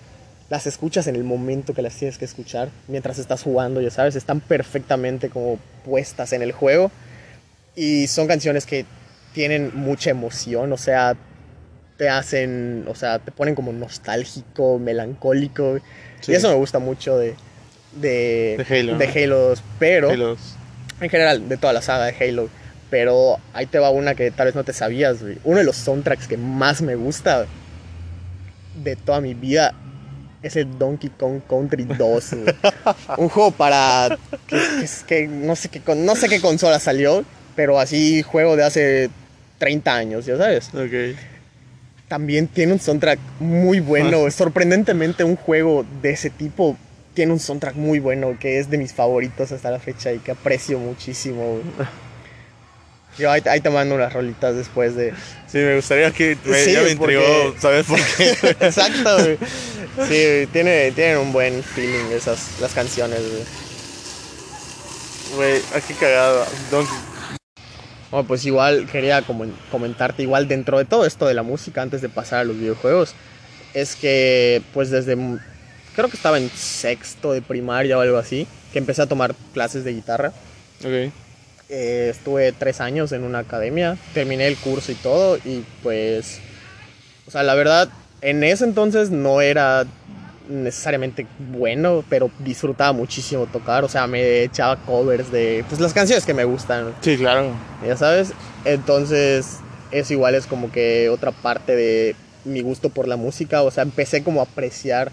Las 0.49 0.67
escuchas 0.67 1.07
en 1.07 1.15
el 1.15 1.23
momento 1.23 1.73
que 1.73 1.81
las 1.81 1.95
tienes 1.95 2.17
que 2.17 2.25
escuchar, 2.25 2.69
mientras 2.87 3.17
estás 3.17 3.41
jugando, 3.43 3.81
ya 3.81 3.89
sabes, 3.89 4.15
están 4.15 4.39
perfectamente 4.39 5.29
como 5.29 5.57
puestas 5.85 6.31
en 6.33 6.41
el 6.41 6.51
juego. 6.51 6.91
Y 7.75 8.07
son 8.07 8.27
canciones 8.27 8.65
que 8.65 8.85
tienen 9.33 9.71
mucha 9.73 10.11
emoción, 10.11 10.71
o 10.71 10.77
sea, 10.77 11.15
te 11.97 12.09
hacen, 12.09 12.85
o 12.87 12.95
sea, 12.95 13.19
te 13.19 13.31
ponen 13.31 13.55
como 13.55 13.71
nostálgico, 13.73 14.79
melancólico. 14.79 15.79
Sí. 16.21 16.31
Y 16.31 16.35
eso 16.35 16.49
me 16.49 16.55
gusta 16.55 16.79
mucho 16.79 17.17
de, 17.17 17.35
de, 17.93 18.63
De 18.67 18.79
Halo, 18.79 18.97
de. 18.97 19.07
Halo 19.07 19.39
2, 19.49 19.63
pero 19.79 20.09
Halo 20.09 20.27
2. 20.29 20.39
en 21.01 21.09
general 21.09 21.47
de 21.49 21.57
toda 21.57 21.73
la 21.73 21.81
saga 21.81 22.05
de 22.05 22.15
Halo. 22.29 22.49
Pero 22.89 23.39
ahí 23.53 23.65
te 23.65 23.79
va 23.79 23.89
una 23.89 24.13
que 24.15 24.29
tal 24.31 24.45
vez 24.47 24.55
no 24.55 24.63
te 24.63 24.71
sabías, 24.73 25.21
güey. 25.21 25.37
Uno 25.43 25.57
de 25.57 25.63
los 25.63 25.75
soundtracks 25.77 26.27
que 26.27 26.37
más 26.37 26.81
me 26.81 26.95
gusta 26.95 27.45
de 28.83 28.95
toda 28.95 29.19
mi 29.21 29.33
vida 29.33 29.73
es 30.43 30.55
el 30.57 30.77
Donkey 30.77 31.09
Kong 31.11 31.41
Country 31.49 31.85
2. 31.85 32.33
güey. 32.33 32.55
Un 33.17 33.29
juego 33.29 33.51
para 33.51 34.17
que, 34.47 34.57
que 34.57 34.83
es- 34.85 35.03
que 35.03 35.27
no 35.27 35.55
sé 35.55 35.69
qué 35.69 35.81
no 35.95 36.15
sé 36.15 36.27
qué 36.29 36.39
consola 36.41 36.79
salió, 36.79 37.23
pero 37.55 37.79
así 37.79 38.21
juego 38.21 38.55
de 38.55 38.63
hace 38.63 39.09
30 39.57 39.95
años, 39.95 40.25
ya 40.25 40.37
sabes. 40.37 40.69
Ok. 40.73 41.17
También 42.13 42.45
tiene 42.47 42.73
un 42.73 42.79
soundtrack 42.79 43.17
muy 43.39 43.79
bueno. 43.79 44.29
Sorprendentemente 44.29 45.23
un 45.23 45.35
juego 45.35 45.83
de 46.03 46.11
ese 46.11 46.29
tipo 46.29 46.77
tiene 47.15 47.33
un 47.33 47.39
soundtrack 47.39 47.73
muy 47.73 47.97
bueno 47.97 48.37
que 48.39 48.59
es 48.59 48.69
de 48.69 48.77
mis 48.77 48.93
favoritos 48.93 49.51
hasta 49.51 49.71
la 49.71 49.79
fecha 49.79 50.13
y 50.13 50.19
que 50.19 50.29
aprecio 50.29 50.77
muchísimo. 50.77 51.57
Yo 53.17 53.31
ahí, 53.31 53.41
ahí 53.49 53.61
te 53.61 53.71
mando 53.71 53.95
unas 53.95 54.13
rolitas 54.13 54.55
después 54.55 54.95
de... 54.95 55.11
Sí, 55.47 55.57
me 55.57 55.75
gustaría 55.77 56.11
que 56.11 56.37
me, 56.45 56.63
Sí, 56.63 56.73
ya 56.73 56.83
me 56.83 56.95
porque- 56.95 57.15
intrigó 57.15 57.55
saber 57.59 57.83
por 57.83 57.99
qué. 58.15 58.29
Exacto, 58.67 59.17
güey. 59.17 59.37
Sí, 60.07 60.47
tiene, 60.53 60.91
tienen 60.91 61.17
un 61.17 61.33
buen 61.33 61.63
feeling 61.63 62.11
esas 62.15 62.59
las 62.61 62.73
canciones. 62.73 63.21
güey. 63.21 63.43
Güey, 65.51 65.61
aquí 65.75 65.95
cagado. 65.95 66.45
Donkey. 66.69 66.93
Bueno, 68.13 68.27
pues 68.27 68.45
igual 68.45 68.85
quería 68.85 69.23
comentarte, 69.71 70.21
igual 70.21 70.47
dentro 70.47 70.77
de 70.77 70.85
todo 70.85 71.03
esto 71.03 71.25
de 71.25 71.33
la 71.33 71.41
música, 71.41 71.81
antes 71.81 71.99
de 71.99 72.09
pasar 72.09 72.41
a 72.41 72.43
los 72.43 72.55
videojuegos, 72.59 73.15
es 73.73 73.95
que 73.95 74.61
pues 74.71 74.91
desde, 74.91 75.17
creo 75.95 76.09
que 76.09 76.15
estaba 76.15 76.37
en 76.37 76.47
sexto 76.51 77.31
de 77.31 77.41
primaria 77.41 77.97
o 77.97 78.01
algo 78.01 78.19
así, 78.19 78.45
que 78.71 78.77
empecé 78.77 79.01
a 79.01 79.07
tomar 79.07 79.33
clases 79.55 79.83
de 79.83 79.93
guitarra. 79.93 80.31
Ok. 80.81 81.11
Eh, 81.69 82.09
estuve 82.11 82.51
tres 82.51 82.81
años 82.81 83.11
en 83.13 83.23
una 83.23 83.39
academia, 83.39 83.97
terminé 84.13 84.45
el 84.45 84.57
curso 84.57 84.91
y 84.91 84.95
todo, 84.95 85.37
y 85.37 85.65
pues, 85.81 86.39
o 87.25 87.31
sea, 87.31 87.41
la 87.41 87.55
verdad, 87.55 87.89
en 88.21 88.43
ese 88.43 88.65
entonces 88.65 89.09
no 89.09 89.41
era 89.41 89.87
necesariamente 90.47 91.25
bueno, 91.51 92.03
pero 92.09 92.29
disfrutaba 92.39 92.91
muchísimo 92.91 93.45
tocar, 93.45 93.83
o 93.83 93.89
sea, 93.89 94.07
me 94.07 94.43
echaba 94.43 94.77
covers 94.77 95.31
de 95.31 95.63
pues, 95.67 95.79
las 95.79 95.93
canciones 95.93 96.25
que 96.25 96.33
me 96.33 96.43
gustan. 96.43 96.93
Sí, 97.01 97.17
claro. 97.17 97.51
Ya 97.85 97.97
sabes, 97.97 98.33
entonces 98.65 99.59
es 99.91 100.11
igual, 100.11 100.35
es 100.35 100.45
como 100.45 100.71
que 100.71 101.09
otra 101.09 101.31
parte 101.31 101.75
de 101.75 102.15
mi 102.45 102.61
gusto 102.61 102.89
por 102.89 103.07
la 103.07 103.15
música, 103.15 103.61
o 103.61 103.71
sea, 103.71 103.83
empecé 103.83 104.23
como 104.23 104.41
a 104.41 104.43
apreciar 104.43 105.11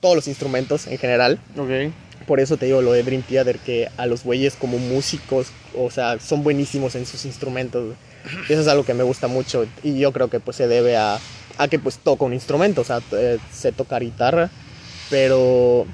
todos 0.00 0.16
los 0.16 0.28
instrumentos 0.28 0.86
en 0.86 0.98
general. 0.98 1.38
Ok. 1.56 1.92
Por 2.26 2.40
eso 2.40 2.56
te 2.56 2.66
digo 2.66 2.82
lo 2.82 2.92
de 2.92 3.02
Dream 3.02 3.22
Theater, 3.22 3.58
que 3.58 3.88
a 3.96 4.06
los 4.06 4.24
güeyes 4.24 4.54
como 4.54 4.78
músicos, 4.78 5.48
o 5.76 5.90
sea, 5.90 6.20
son 6.20 6.42
buenísimos 6.42 6.94
en 6.94 7.06
sus 7.06 7.24
instrumentos. 7.24 7.94
Eso 8.48 8.60
es 8.60 8.68
algo 8.68 8.84
que 8.84 8.94
me 8.94 9.02
gusta 9.02 9.26
mucho 9.26 9.66
y 9.82 9.98
yo 9.98 10.12
creo 10.12 10.28
que 10.28 10.38
pues 10.38 10.56
se 10.56 10.68
debe 10.68 10.96
a, 10.96 11.18
a 11.58 11.68
que 11.68 11.78
pues 11.78 11.98
toco 11.98 12.24
un 12.24 12.32
instrumento, 12.32 12.80
o 12.80 12.84
sea, 12.84 13.00
eh, 13.12 13.38
sé 13.52 13.72
tocar 13.72 14.02
guitarra, 14.02 14.50
pero 15.10 15.86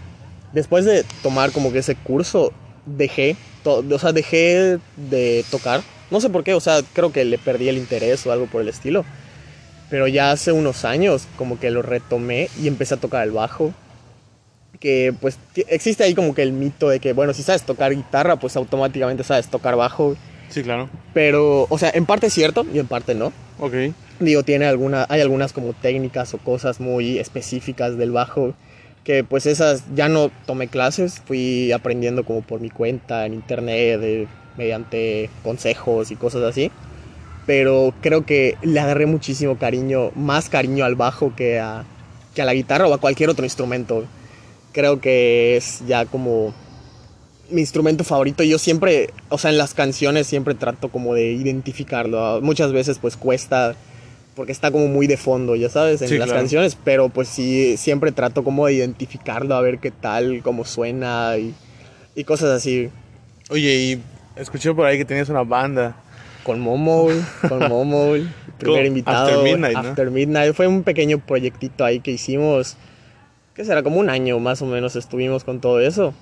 después 0.52 0.84
de 0.84 1.04
tomar 1.22 1.52
como 1.52 1.72
que 1.72 1.78
ese 1.78 1.94
curso, 1.94 2.52
dejé, 2.86 3.36
o 3.64 3.98
sea, 3.98 4.12
dejé 4.12 4.78
de 4.96 5.44
tocar. 5.50 5.82
No 6.10 6.20
sé 6.20 6.30
por 6.30 6.44
qué, 6.44 6.54
o 6.54 6.60
sea, 6.60 6.80
creo 6.92 7.12
que 7.12 7.24
le 7.24 7.38
perdí 7.38 7.68
el 7.68 7.76
interés 7.76 8.26
o 8.26 8.32
algo 8.32 8.46
por 8.46 8.62
el 8.62 8.68
estilo. 8.68 9.04
Pero 9.90 10.06
ya 10.06 10.30
hace 10.30 10.52
unos 10.52 10.84
años 10.84 11.26
como 11.36 11.58
que 11.58 11.70
lo 11.70 11.82
retomé 11.82 12.48
y 12.60 12.68
empecé 12.68 12.94
a 12.94 12.98
tocar 12.98 13.24
el 13.24 13.32
bajo. 13.32 13.72
Que 14.80 15.14
pues 15.18 15.38
existe 15.68 16.04
ahí 16.04 16.14
como 16.14 16.34
que 16.34 16.42
el 16.42 16.52
mito 16.52 16.88
de 16.88 17.00
que, 17.00 17.12
bueno, 17.12 17.32
si 17.32 17.42
sabes 17.42 17.62
tocar 17.62 17.94
guitarra, 17.94 18.36
pues 18.36 18.56
automáticamente 18.56 19.24
sabes 19.24 19.48
tocar 19.48 19.76
bajo. 19.76 20.16
Sí, 20.50 20.62
claro. 20.62 20.88
Pero, 21.14 21.66
o 21.68 21.78
sea, 21.78 21.90
en 21.94 22.06
parte 22.06 22.26
es 22.28 22.34
cierto 22.34 22.66
y 22.72 22.78
en 22.78 22.86
parte 22.86 23.14
no. 23.14 23.32
Ok. 23.58 23.74
Digo, 24.20 24.42
tiene 24.42 24.66
alguna, 24.66 25.06
hay 25.08 25.20
algunas 25.20 25.52
como 25.52 25.74
técnicas 25.74 26.34
o 26.34 26.38
cosas 26.38 26.80
muy 26.80 27.18
específicas 27.18 27.96
del 27.96 28.10
bajo 28.10 28.54
que 29.04 29.24
pues 29.24 29.46
esas 29.46 29.84
ya 29.94 30.08
no 30.08 30.30
tomé 30.44 30.68
clases, 30.68 31.22
fui 31.24 31.72
aprendiendo 31.72 32.24
como 32.24 32.42
por 32.42 32.60
mi 32.60 32.68
cuenta 32.68 33.24
en 33.24 33.32
internet, 33.34 34.00
de- 34.00 34.28
mediante 34.58 35.30
consejos 35.44 36.10
y 36.10 36.16
cosas 36.16 36.42
así. 36.42 36.70
Pero 37.46 37.94
creo 38.02 38.26
que 38.26 38.56
le 38.62 38.78
agarré 38.80 39.06
muchísimo 39.06 39.56
cariño, 39.56 40.10
más 40.14 40.50
cariño 40.50 40.84
al 40.84 40.94
bajo 40.96 41.34
que 41.34 41.58
a, 41.58 41.84
que 42.34 42.42
a 42.42 42.44
la 42.44 42.52
guitarra 42.54 42.86
o 42.86 42.92
a 42.92 42.98
cualquier 42.98 43.30
otro 43.30 43.46
instrumento. 43.46 44.04
Creo 44.72 45.00
que 45.00 45.56
es 45.56 45.80
ya 45.86 46.04
como 46.04 46.52
mi 47.50 47.62
instrumento 47.62 48.04
favorito. 48.04 48.42
Yo 48.42 48.58
siempre, 48.58 49.10
o 49.30 49.38
sea, 49.38 49.50
en 49.50 49.56
las 49.58 49.72
canciones 49.72 50.26
siempre 50.26 50.54
trato 50.54 50.90
como 50.90 51.14
de 51.14 51.32
identificarlo. 51.32 52.40
Muchas 52.42 52.72
veces 52.72 52.98
pues 52.98 53.16
cuesta 53.16 53.74
porque 54.38 54.52
está 54.52 54.70
como 54.70 54.86
muy 54.86 55.08
de 55.08 55.16
fondo, 55.16 55.56
ya 55.56 55.68
sabes, 55.68 56.00
en 56.00 56.08
Sí, 56.08 56.16
las 56.16 56.26
claro. 56.28 56.40
canciones, 56.42 56.78
pero 56.84 57.08
pues 57.08 57.26
sí, 57.26 57.76
siempre 57.76 58.12
trato 58.12 58.44
como 58.44 58.66
de 58.66 58.74
identificarlo, 58.74 59.56
a 59.56 59.60
ver 59.60 59.80
qué 59.80 59.90
tal, 59.90 60.42
cómo 60.44 60.64
suena 60.64 61.36
y, 61.36 61.52
y 62.14 62.22
cosas 62.22 62.50
así. 62.50 62.88
Oye, 63.50 63.74
y 63.74 64.02
escuché 64.36 64.72
por 64.72 64.86
ahí 64.86 64.96
que 64.96 65.04
tenías 65.04 65.28
una 65.28 65.42
banda. 65.42 65.96
Con 66.44 66.60
Momo, 66.60 67.02
güey, 67.02 67.18
con 67.48 67.58
Momo, 67.68 68.12
primer 68.58 68.86
invitado. 68.86 69.26
After 69.26 69.42
Midnight, 69.42 69.74
¿no? 69.76 69.88
After 69.90 70.10
Midnight. 70.12 70.54
Fue 70.54 70.68
un 70.68 70.84
pequeño 70.84 71.18
proyectito 71.18 71.84
ahí 71.84 71.98
que 71.98 72.12
hicimos, 72.12 72.76
¿qué 73.54 73.64
será? 73.64 73.82
Como 73.82 73.98
un 73.98 74.08
año 74.08 74.38
más 74.38 74.62
o 74.62 74.66
menos 74.66 74.94
estuvimos 74.94 75.42
con 75.42 75.60
todo 75.60 75.80
eso. 75.80 76.14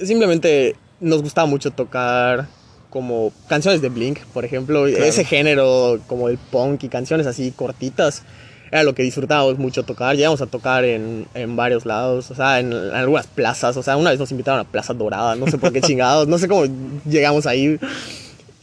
Simplemente 0.00 0.74
nos 1.00 1.22
gustaba 1.22 1.46
mucho 1.46 1.70
tocar 1.70 2.48
como 2.92 3.32
canciones 3.48 3.80
de 3.80 3.88
Blink, 3.88 4.20
por 4.34 4.44
ejemplo. 4.44 4.84
Claro. 4.84 5.04
Ese 5.04 5.24
género 5.24 5.98
como 6.06 6.28
el 6.28 6.38
punk 6.38 6.84
y 6.84 6.88
canciones 6.88 7.26
así 7.26 7.50
cortitas. 7.50 8.22
Era 8.70 8.84
lo 8.84 8.94
que 8.94 9.02
disfrutábamos 9.02 9.58
mucho 9.58 9.82
tocar. 9.82 10.16
Llegamos 10.16 10.40
a 10.40 10.46
tocar 10.46 10.84
en, 10.84 11.26
en 11.34 11.56
varios 11.56 11.84
lados, 11.84 12.30
o 12.30 12.34
sea, 12.34 12.60
en, 12.60 12.72
en 12.72 12.90
algunas 12.90 13.26
plazas. 13.26 13.76
O 13.76 13.82
sea, 13.82 13.96
una 13.96 14.10
vez 14.10 14.18
nos 14.18 14.30
invitaron 14.30 14.60
a 14.60 14.64
Plaza 14.64 14.94
Dorada, 14.94 15.34
no 15.36 15.46
sé 15.46 15.58
por 15.58 15.72
qué 15.72 15.80
chingados, 15.82 16.28
no 16.28 16.38
sé 16.38 16.48
cómo 16.48 16.64
llegamos 17.04 17.46
ahí. 17.46 17.78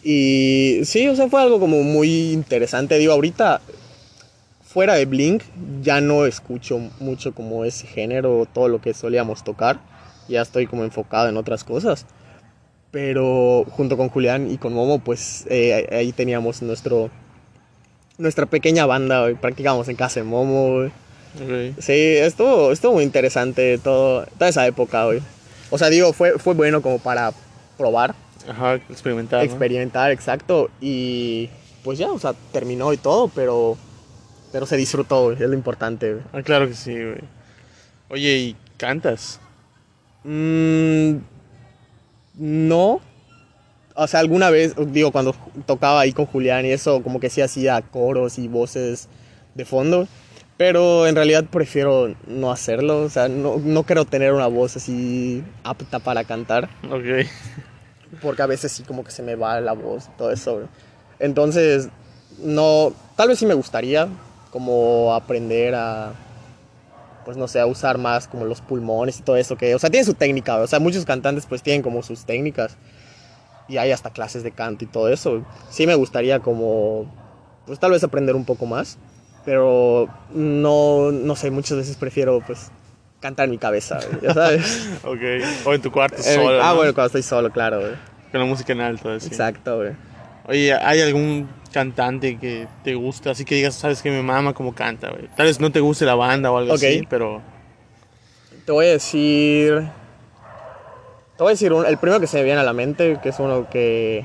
Y 0.04 0.82
sí, 0.86 1.08
o 1.08 1.16
sea, 1.16 1.28
fue 1.28 1.42
algo 1.42 1.60
como 1.60 1.84
muy 1.84 2.32
interesante. 2.32 2.98
Digo, 2.98 3.14
ahorita, 3.14 3.62
fuera 4.64 4.94
de 4.94 5.06
Blink, 5.06 5.44
ya 5.82 6.02
no 6.02 6.26
escucho 6.26 6.80
mucho 7.00 7.34
como 7.34 7.66
ese 7.66 7.86
género, 7.86 8.48
todo 8.52 8.68
lo 8.68 8.82
que 8.82 8.94
solíamos 8.94 9.44
tocar. 9.44 9.80
Ya 10.28 10.42
estoy 10.42 10.68
como 10.68 10.84
enfocado 10.84 11.30
en 11.30 11.38
otras 11.38 11.64
cosas. 11.64 12.06
Pero 12.92 13.66
junto 13.70 13.98
con 13.98 14.10
Julián 14.10 14.50
y 14.50 14.58
con 14.58 14.74
Momo, 14.74 15.00
pues 15.00 15.46
eh, 15.50 15.88
ahí 15.92 16.12
teníamos 16.12 16.62
nuestro 16.62 17.10
nuestra 18.18 18.46
pequeña 18.46 18.86
banda, 18.86 19.22
güey. 19.22 19.36
practicábamos 19.36 19.88
en 19.90 19.96
casa 19.96 20.20
de 20.20 20.26
Momo. 20.26 20.90
Sí, 21.80 21.94
estuvo, 21.94 22.72
estuvo 22.72 22.94
muy 22.94 23.04
interesante 23.04 23.78
todo, 23.78 24.26
toda 24.38 24.50
esa 24.50 24.66
época, 24.68 25.06
güey. 25.06 25.22
O 25.70 25.78
sea, 25.78 25.90
digo, 25.90 26.14
fue, 26.14 26.38
fue 26.40 26.54
bueno 26.54 26.82
como 26.82 27.00
para 27.00 27.32
probar, 27.78 28.16
Ajá, 28.48 28.76
experimentar. 28.76 29.40
¿no? 29.40 29.46
experimentar, 29.46 30.12
exacto. 30.12 30.70
Y 30.82 31.50
pues 31.84 32.00
ya, 32.00 32.12
o 32.12 32.20
sea, 32.20 32.34
terminó 32.52 32.92
y 32.92 32.98
todo, 32.98 33.30
pero, 33.30 33.78
pero 34.52 34.66
se 34.66 34.76
disfrutó, 34.76 35.26
güey, 35.26 35.36
es 35.36 35.48
lo 35.48 35.54
importante. 35.54 36.14
güey. 36.14 36.24
Ah, 36.34 36.42
claro 36.42 36.68
que 36.68 36.74
sí, 36.74 36.94
güey. 36.94 37.22
Oye, 38.10 38.38
¿y 38.38 38.56
cantas? 38.78 39.40
Mm, 40.24 41.18
no. 42.40 43.02
O 43.96 44.08
sea, 44.08 44.22
alguna 44.22 44.50
vez, 44.50 44.76
digo, 44.88 45.12
cuando 45.12 45.36
tocaba 45.66 46.00
ahí 46.00 46.14
con 46.14 46.26
Julián 46.26 46.66
y 46.66 46.72
eso, 46.72 47.04
como 47.04 47.20
que 47.20 47.30
sí 47.30 47.42
hacía 47.42 47.82
coros 47.82 48.40
y 48.40 48.48
voces 48.48 49.10
de 49.56 49.66
fondo. 49.66 50.08
Pero 50.58 51.08
en 51.08 51.16
realidad 51.16 51.46
prefiero 51.46 52.16
no 52.28 52.52
hacerlo. 52.52 53.04
O 53.04 53.10
sea, 53.10 53.28
no, 53.28 53.58
no 53.58 53.84
quiero 53.84 54.06
tener 54.06 54.34
una 54.34 54.48
voz 54.48 54.78
así 54.78 55.44
apta 55.64 56.00
para 56.00 56.24
cantar. 56.24 56.70
Ok. 56.90 57.28
Porque 58.22 58.42
a 58.42 58.46
veces 58.46 58.72
sí 58.72 58.84
como 58.84 59.04
que 59.04 59.12
se 59.12 59.22
me 59.22 59.36
va 59.36 59.60
la 59.62 59.74
voz 59.74 60.06
y 60.08 60.18
todo 60.18 60.32
eso. 60.32 60.62
Entonces, 61.20 61.90
no, 62.40 62.94
tal 63.16 63.28
vez 63.28 63.40
sí 63.40 63.46
me 63.46 63.54
gustaría 63.54 64.08
como 64.52 65.14
aprender 65.14 65.76
a, 65.76 66.14
pues 67.30 67.38
no 67.38 67.48
sé, 67.48 67.60
a 67.60 67.68
usar 67.68 68.00
más 68.00 68.28
como 68.28 68.44
los 68.46 68.60
pulmones 68.60 69.20
y 69.20 69.22
todo 69.22 69.36
eso. 69.38 69.56
Que, 69.56 69.76
o 69.76 69.78
sea, 69.78 69.92
tiene 69.92 70.04
su 70.04 70.16
técnica. 70.16 70.58
O 70.58 70.66
sea, 70.66 70.80
muchos 70.80 71.06
cantantes 71.06 71.46
pues 71.46 71.62
tienen 71.62 71.84
como 71.84 72.02
sus 72.02 72.26
técnicas. 72.26 72.76
Y 73.68 73.78
hay 73.78 73.92
hasta 73.92 74.10
clases 74.10 74.42
de 74.42 74.50
canto 74.50 74.84
y 74.84 74.88
todo 74.88 75.10
eso. 75.10 75.46
Sí 75.70 75.86
me 75.86 75.94
gustaría 75.94 76.40
como, 76.40 77.06
pues 77.68 77.78
tal 77.78 77.92
vez 77.92 78.04
aprender 78.04 78.36
un 78.36 78.46
poco 78.46 78.66
más. 78.66 78.98
Pero 79.46 80.10
no, 80.34 81.12
no 81.12 81.36
sé, 81.36 81.52
muchas 81.52 81.78
veces 81.78 81.98
prefiero 81.98 82.42
pues 82.44 82.72
cantar 83.20 83.44
en 83.46 83.52
mi 83.52 83.60
cabeza, 83.60 84.00
ya 84.24 84.34
sabes. 84.34 84.90
Ok. 85.04 85.20
O 85.68 85.74
en 85.76 85.84
tu 85.84 85.92
cuarto 85.92 86.18
Eh, 86.26 86.34
solo. 86.34 86.64
ah, 86.64 86.70
¿no? 86.72 86.78
bueno, 86.78 86.96
cuando 86.96 87.06
estoy 87.06 87.22
solo, 87.22 87.52
claro, 87.52 87.80
güey. 87.82 87.94
Con 88.32 88.40
la 88.40 88.48
música 88.48 88.74
en 88.74 88.82
alto, 88.82 89.12
así. 89.12 89.28
Exacto, 89.28 89.78
güey. 89.78 89.92
Oye, 90.48 90.74
¿hay 90.74 91.00
algún 91.02 91.48
cantante 91.70 92.38
que 92.38 92.68
te 92.84 92.96
gusta? 92.96 93.32
Así 93.32 93.46
que 93.46 93.56
digas, 93.56 93.76
sabes 93.76 94.02
que 94.02 94.10
me 94.12 94.22
mama 94.24 94.54
como 94.54 94.74
canta, 94.74 95.10
güey. 95.10 95.28
Tal 95.36 95.46
vez 95.46 95.60
no 95.60 95.72
te 95.72 95.80
guste 95.80 96.06
la 96.06 96.16
banda 96.16 96.52
o 96.52 96.58
algo 96.58 96.74
así, 96.74 97.06
pero. 97.10 97.42
Te 98.66 98.72
voy 98.72 98.86
a 98.88 98.90
decir. 98.90 99.88
Te 101.38 101.44
voy 101.44 101.52
a 101.52 101.54
decir 101.54 101.72
un- 101.74 101.86
el 101.86 101.98
primero 101.98 102.20
que 102.20 102.28
se 102.28 102.38
me 102.38 102.44
viene 102.44 102.60
a 102.60 102.64
la 102.64 102.74
mente, 102.74 103.20
que 103.24 103.30
es 103.30 103.40
uno 103.40 103.70
que 103.70 104.24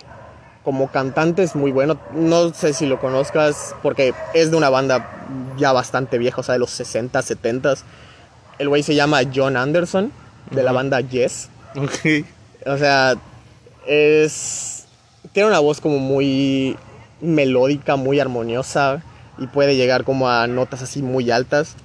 como 0.65 0.89
cantante 0.91 1.43
es 1.43 1.55
muy 1.55 1.71
bueno. 1.71 1.99
No 2.13 2.53
sé 2.53 2.73
si 2.73 2.87
lo 2.87 2.99
conozcas, 2.99 3.75
porque 3.83 4.15
es 4.35 4.51
de 4.51 4.57
una 4.57 4.71
banda 4.71 5.11
ya 5.57 5.73
bastante 5.73 6.19
vieja, 6.19 6.41
o 6.41 6.45
sea, 6.45 6.55
de 6.55 6.59
los 6.59 6.71
60, 6.71 7.23
70. 7.23 7.75
El 8.59 8.69
güey 8.69 8.83
se 8.83 8.95
llama 8.95 9.21
John 9.35 9.57
Anderson, 9.57 10.11
de 10.51 10.63
la 10.63 10.73
banda 10.73 11.01
Yes. 11.01 11.49
Ok. 11.77 12.25
O 12.67 12.77
sea, 12.79 13.15
es. 13.87 14.87
Tiene 15.33 15.49
una 15.49 15.59
voz 15.59 15.81
como 15.81 15.99
muy 15.99 16.77
melódica, 17.25 17.97
muy 17.97 18.21
armoniosa 18.21 19.03
y 19.39 19.47
puede 19.47 19.77
llegar 19.77 20.05
como 20.05 20.29
a 20.29 20.47
notas 20.47 20.83
así 20.83 21.03
muy 21.03 21.31
altas. 21.31 21.77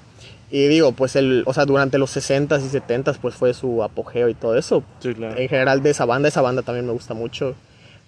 Y 0.51 0.67
digo, 0.67 0.93
pues 0.93 1.15
el, 1.15 1.43
o 1.45 1.53
sea, 1.53 1.65
durante 1.65 1.97
los 1.97 2.15
60s 2.15 2.61
y 2.61 2.69
70s 2.69 3.17
pues 3.21 3.35
fue 3.35 3.53
su 3.53 3.83
apogeo 3.83 4.29
y 4.29 4.33
todo 4.33 4.57
eso. 4.57 4.83
Sí, 4.99 5.13
claro. 5.13 5.37
En 5.37 5.47
general 5.47 5.83
de 5.83 5.91
esa 5.91 6.05
banda, 6.05 6.27
esa 6.27 6.41
banda 6.41 6.63
también 6.63 6.85
me 6.85 6.93
gusta 6.93 7.13
mucho. 7.13 7.55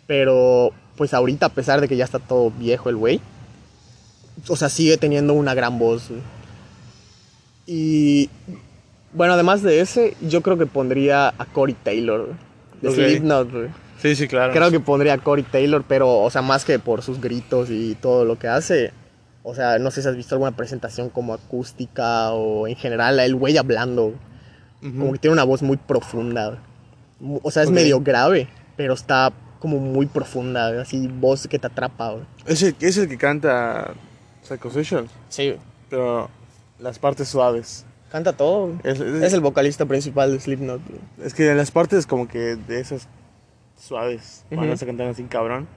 Pero 0.07 0.71
pues 0.95 1.13
ahorita 1.13 1.47
a 1.47 1.49
pesar 1.49 1.81
de 1.81 1.87
que 1.87 1.97
ya 1.97 2.05
está 2.05 2.19
todo 2.19 2.51
viejo 2.51 2.89
el 2.89 2.95
güey, 2.95 3.21
o 4.47 4.55
sea, 4.55 4.69
sigue 4.69 4.97
teniendo 4.97 5.33
una 5.33 5.53
gran 5.53 5.77
voz. 5.77 6.09
Y 7.67 8.29
bueno, 9.13 9.33
además 9.33 9.61
de 9.61 9.81
ese, 9.81 10.15
yo 10.21 10.41
creo 10.41 10.57
que 10.57 10.65
pondría 10.65 11.29
a 11.29 11.45
Corey 11.45 11.75
Taylor, 11.83 12.29
de 12.81 12.89
Ok. 12.89 12.95
Slipknot. 12.95 13.49
Sí, 14.01 14.15
sí, 14.15 14.27
claro. 14.27 14.51
Creo 14.53 14.71
que 14.71 14.79
pondría 14.79 15.13
a 15.13 15.17
Corey 15.17 15.43
Taylor, 15.43 15.83
pero, 15.87 16.19
o 16.21 16.29
sea, 16.29 16.41
más 16.41 16.65
que 16.65 16.79
por 16.79 17.01
sus 17.03 17.21
gritos 17.21 17.69
y 17.69 17.95
todo 17.95 18.25
lo 18.25 18.39
que 18.39 18.47
hace. 18.47 18.91
O 19.43 19.53
sea, 19.55 19.79
no 19.79 19.91
sé 19.91 20.01
si 20.01 20.07
has 20.07 20.15
visto 20.15 20.35
alguna 20.35 20.55
presentación 20.55 21.09
como 21.09 21.33
acústica 21.33 22.31
o 22.31 22.67
en 22.67 22.75
general 22.75 23.19
el 23.19 23.35
güey 23.35 23.57
hablando. 23.57 24.13
Ujú. 24.83 24.97
Como 24.97 25.11
que 25.13 25.19
tiene 25.19 25.33
una 25.33 25.43
voz 25.43 25.61
muy 25.61 25.77
profunda. 25.77 26.57
O 27.43 27.51
sea, 27.51 27.63
es 27.63 27.69
Ok. 27.69 27.75
medio 27.75 27.99
grave, 28.01 28.47
pero 28.75 28.93
está 28.95 29.31
como 29.59 29.77
muy 29.77 30.07
profunda, 30.07 30.81
así 30.81 31.07
voz 31.07 31.47
que 31.47 31.59
te 31.59 31.67
atrapa. 31.67 32.15
Es 32.47 32.63
el, 32.63 32.75
es 32.79 32.97
el 32.97 33.07
que 33.07 33.17
canta 33.17 33.93
Psychosocial, 34.41 35.07
Sí, 35.29 35.55
pero 35.89 36.29
las 36.79 36.97
partes 36.97 37.27
suaves. 37.27 37.85
canta 38.11 38.33
todo. 38.33 38.71
Es, 38.83 38.99
es- 38.99 39.21
Es 39.23 39.33
el 39.33 39.41
vocalista 39.41 39.85
principal 39.85 40.31
de 40.31 40.39
Slipknot. 40.39 40.81
es 41.23 41.33
que 41.35 41.53
las 41.53 41.69
partes 41.69 42.07
como 42.07 42.27
que 42.27 42.55
de 42.55 42.79
esas 42.79 43.07
suaves, 43.81 44.45
cuando 44.53 44.77
se 44.77 44.85
cantan 44.85 45.07
así 45.09 45.23
cabrón, 45.23 45.67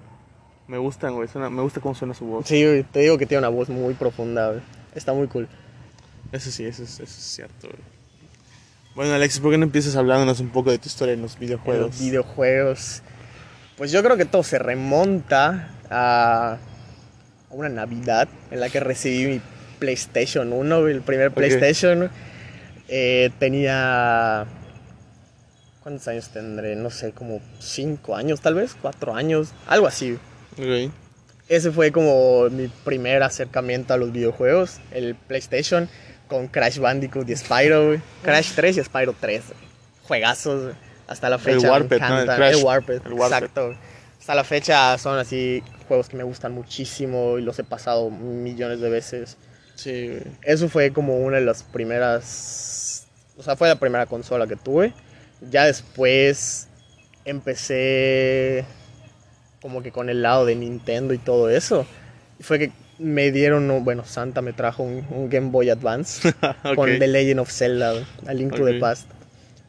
me 0.68 0.78
gustan, 0.78 1.14
güey. 1.14 1.28
suena- 1.28 1.50
me 1.50 1.62
gusta 1.62 1.80
cómo 1.80 1.94
suena 1.94 2.14
su 2.14 2.24
voz. 2.26 2.46
Sí, 2.46 2.64
güey, 2.64 2.82
te 2.84 3.00
digo 3.00 3.18
que 3.18 3.26
tiene 3.26 3.40
una 3.40 3.48
voz 3.48 3.68
muy 3.68 3.94
profunda. 3.94 4.48
güey. 4.50 4.60
Está 4.94 5.12
muy 5.12 5.26
cool. 5.28 5.48
Eso 6.32 6.50
sí, 6.50 6.64
eso 6.64 6.82
es, 6.82 6.90
eso 6.94 7.02
es 7.04 7.10
cierto, 7.10 7.68
güey. 7.68 7.80
Bueno, 8.94 9.14
Alexis, 9.14 9.40
¿por 9.40 9.50
qué 9.50 9.58
no 9.58 9.64
empiezas 9.64 9.96
hablándonos 9.96 10.38
un 10.40 10.50
poco 10.50 10.70
de 10.70 10.78
tu 10.78 10.86
historia 10.86 11.14
en 11.14 11.22
los 11.22 11.34
En 11.34 11.40
videojuegos? 11.40 11.86
los 11.88 12.00
videojuegos. 12.00 13.02
Pues 13.76 13.90
yo 13.90 14.02
creo 14.04 14.16
que 14.16 14.24
todo 14.24 14.42
se 14.44 14.58
remonta 14.58 15.70
a 15.90 16.58
una 17.50 17.68
Navidad 17.68 18.28
en 18.52 18.60
la 18.60 18.68
que 18.68 18.78
recibí 18.80 19.26
mi 19.26 19.40
PlayStation 19.80 20.52
1, 20.52 20.80
güey, 20.80 20.94
el 20.94 21.02
primer. 21.02 21.32
PlayStation. 21.32 22.08
Eh, 22.88 23.30
tenía. 23.40 24.46
¿Cuántos 25.84 26.08
años 26.08 26.30
tendré? 26.30 26.76
No 26.76 26.88
sé, 26.88 27.12
como 27.12 27.42
5 27.60 28.16
años 28.16 28.40
tal 28.40 28.54
vez, 28.54 28.74
4 28.80 29.14
años, 29.14 29.50
algo 29.66 29.86
así. 29.86 30.18
Ok. 30.54 30.90
Ese 31.46 31.70
fue 31.70 31.92
como 31.92 32.48
mi 32.48 32.68
primer 32.68 33.22
acercamiento 33.22 33.92
a 33.92 33.98
los 33.98 34.10
videojuegos, 34.10 34.80
el 34.92 35.14
PlayStation 35.14 35.90
con 36.26 36.48
Crash 36.48 36.78
Bandicoot 36.78 37.28
y 37.28 37.36
Spyro, 37.36 37.88
güey. 37.88 38.00
Crash 38.22 38.52
3 38.54 38.78
y 38.78 38.82
Spyro 38.82 39.14
3. 39.20 39.42
Juegazos, 40.08 40.74
hasta 41.06 41.28
la 41.28 41.38
fecha. 41.38 41.60
me 41.60 41.68
Warped, 41.68 42.00
¿no? 42.00 42.06
El 42.06 42.12
encantan. 42.12 42.36
Crash, 42.36 42.58
El 42.58 42.64
Warped, 42.64 43.02
el 43.04 43.12
Warped. 43.12 43.36
exacto. 43.36 43.76
Hasta 44.18 44.34
la 44.34 44.44
fecha 44.44 44.96
son 44.96 45.18
así 45.18 45.62
juegos 45.86 46.08
que 46.08 46.16
me 46.16 46.24
gustan 46.24 46.52
muchísimo 46.52 47.36
y 47.36 47.42
los 47.42 47.58
he 47.58 47.64
pasado 47.64 48.08
millones 48.08 48.80
de 48.80 48.88
veces. 48.88 49.36
Sí. 49.74 50.16
Eso 50.40 50.70
fue 50.70 50.94
como 50.94 51.18
una 51.18 51.36
de 51.36 51.44
las 51.44 51.62
primeras. 51.62 53.06
O 53.36 53.42
sea, 53.42 53.54
fue 53.54 53.68
la 53.68 53.78
primera 53.78 54.06
consola 54.06 54.46
que 54.46 54.56
tuve. 54.56 54.94
Ya 55.40 55.64
después 55.66 56.68
empecé 57.24 58.64
como 59.60 59.82
que 59.82 59.92
con 59.92 60.10
el 60.10 60.22
lado 60.22 60.44
de 60.44 60.54
Nintendo 60.54 61.14
y 61.14 61.18
todo 61.18 61.48
eso. 61.48 61.86
Fue 62.40 62.58
que 62.58 62.72
me 62.98 63.30
dieron, 63.32 63.66
no, 63.66 63.80
bueno, 63.80 64.04
Santa 64.04 64.42
me 64.42 64.52
trajo 64.52 64.82
un, 64.82 65.06
un 65.10 65.28
Game 65.28 65.50
Boy 65.50 65.70
Advance 65.70 66.32
con 66.76 66.98
The 66.98 67.06
Legend 67.06 67.40
of 67.40 67.50
Zelda, 67.50 67.94
A 68.26 68.34
Link 68.34 68.54
to 68.54 68.64
the. 68.64 68.74
Past. 68.74 69.08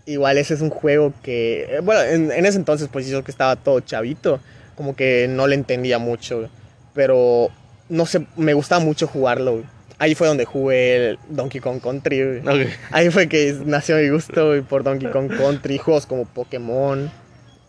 Igual 0.06 0.38
ese 0.38 0.54
es 0.54 0.62
un 0.62 0.70
juego 0.70 1.14
que, 1.24 1.64
eh, 1.64 1.80
bueno, 1.80 2.02
en, 2.02 2.32
en 2.32 2.46
ese 2.46 2.58
entonces 2.58 2.90
pues 2.92 3.08
yo 3.08 3.24
que 3.24 3.32
estaba 3.32 3.56
todo 3.56 3.80
chavito, 3.80 4.40
como 4.76 4.96
que 4.96 5.28
no 5.30 5.48
le 5.48 5.56
entendía 5.56 5.98
mucho, 5.98 6.50
pero 6.94 7.50
no 7.90 8.06
sé, 8.06 8.26
me 8.36 8.54
gustaba 8.54 8.84
mucho 8.84 9.08
jugarlo. 9.08 9.64
Ahí 9.98 10.14
fue 10.16 10.28
donde 10.28 10.46
jugué 10.46 11.10
el 11.10 11.20
Donkey 11.30 11.62
Kong 11.62 11.80
Country. 11.82 12.42
güey. 12.42 12.66
Ok. 12.66 12.72
Ahí 12.92 13.10
fue 13.10 13.30
que 13.30 13.56
nació 13.66 13.98
mi 13.98 14.10
gusto 14.10 14.54
por 14.68 14.84
Donkey 14.84 15.10
Kong 15.10 15.30
Country, 15.36 15.78
juegos 15.78 16.06
como 16.06 16.26
Pokémon, 16.26 17.10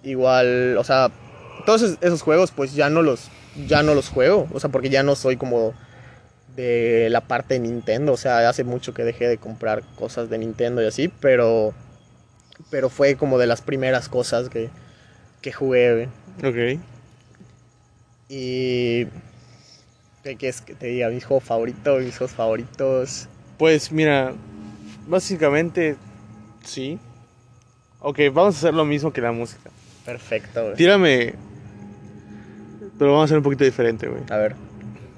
igual, 0.02 0.76
o 0.76 0.84
sea, 0.84 1.10
todos 1.64 1.82
esos, 1.82 1.98
esos 2.00 2.22
juegos 2.22 2.50
pues 2.50 2.74
ya 2.74 2.90
no 2.90 3.02
los 3.02 3.28
ya 3.66 3.82
no 3.82 3.94
los 3.94 4.08
juego, 4.08 4.48
o 4.52 4.60
sea, 4.60 4.70
porque 4.70 4.90
ya 4.90 5.02
no 5.02 5.14
soy 5.14 5.36
como 5.36 5.72
de 6.56 7.08
la 7.10 7.20
parte 7.22 7.54
de 7.54 7.60
Nintendo, 7.60 8.12
o 8.12 8.16
sea, 8.16 8.48
hace 8.48 8.64
mucho 8.64 8.92
que 8.92 9.04
dejé 9.04 9.28
de 9.28 9.38
comprar 9.38 9.82
cosas 9.96 10.28
de 10.28 10.38
Nintendo 10.38 10.82
y 10.82 10.86
así, 10.86 11.08
pero 11.08 11.72
pero 12.70 12.88
fue 12.88 13.16
como 13.16 13.38
de 13.38 13.46
las 13.46 13.62
primeras 13.62 14.08
cosas 14.08 14.48
que 14.48 14.70
que 15.42 15.52
jugué. 15.52 16.08
Ok. 16.42 16.80
y 18.28 19.06
¿qué 20.26 20.36
quieres 20.36 20.60
que 20.60 20.74
te 20.74 20.86
diga? 20.88 21.08
Mis 21.08 21.24
juegos 21.24 21.44
favoritos, 21.44 22.02
mis 22.02 22.16
juegos 22.18 22.34
favoritos. 22.34 23.28
Pues 23.58 23.92
mira, 23.92 24.34
básicamente 25.06 25.96
sí. 26.64 26.98
Ok, 28.00 28.18
vamos 28.32 28.56
a 28.56 28.58
hacer 28.58 28.74
lo 28.74 28.84
mismo 28.84 29.12
que 29.12 29.20
la 29.20 29.32
música. 29.32 29.70
Perfecto. 30.04 30.62
güey. 30.62 30.74
Tírame. 30.74 31.34
Pero 32.98 33.12
vamos 33.12 33.22
a 33.22 33.24
hacer 33.26 33.36
un 33.38 33.42
poquito 33.44 33.64
diferente, 33.64 34.08
güey. 34.08 34.22
A 34.30 34.36
ver, 34.36 34.56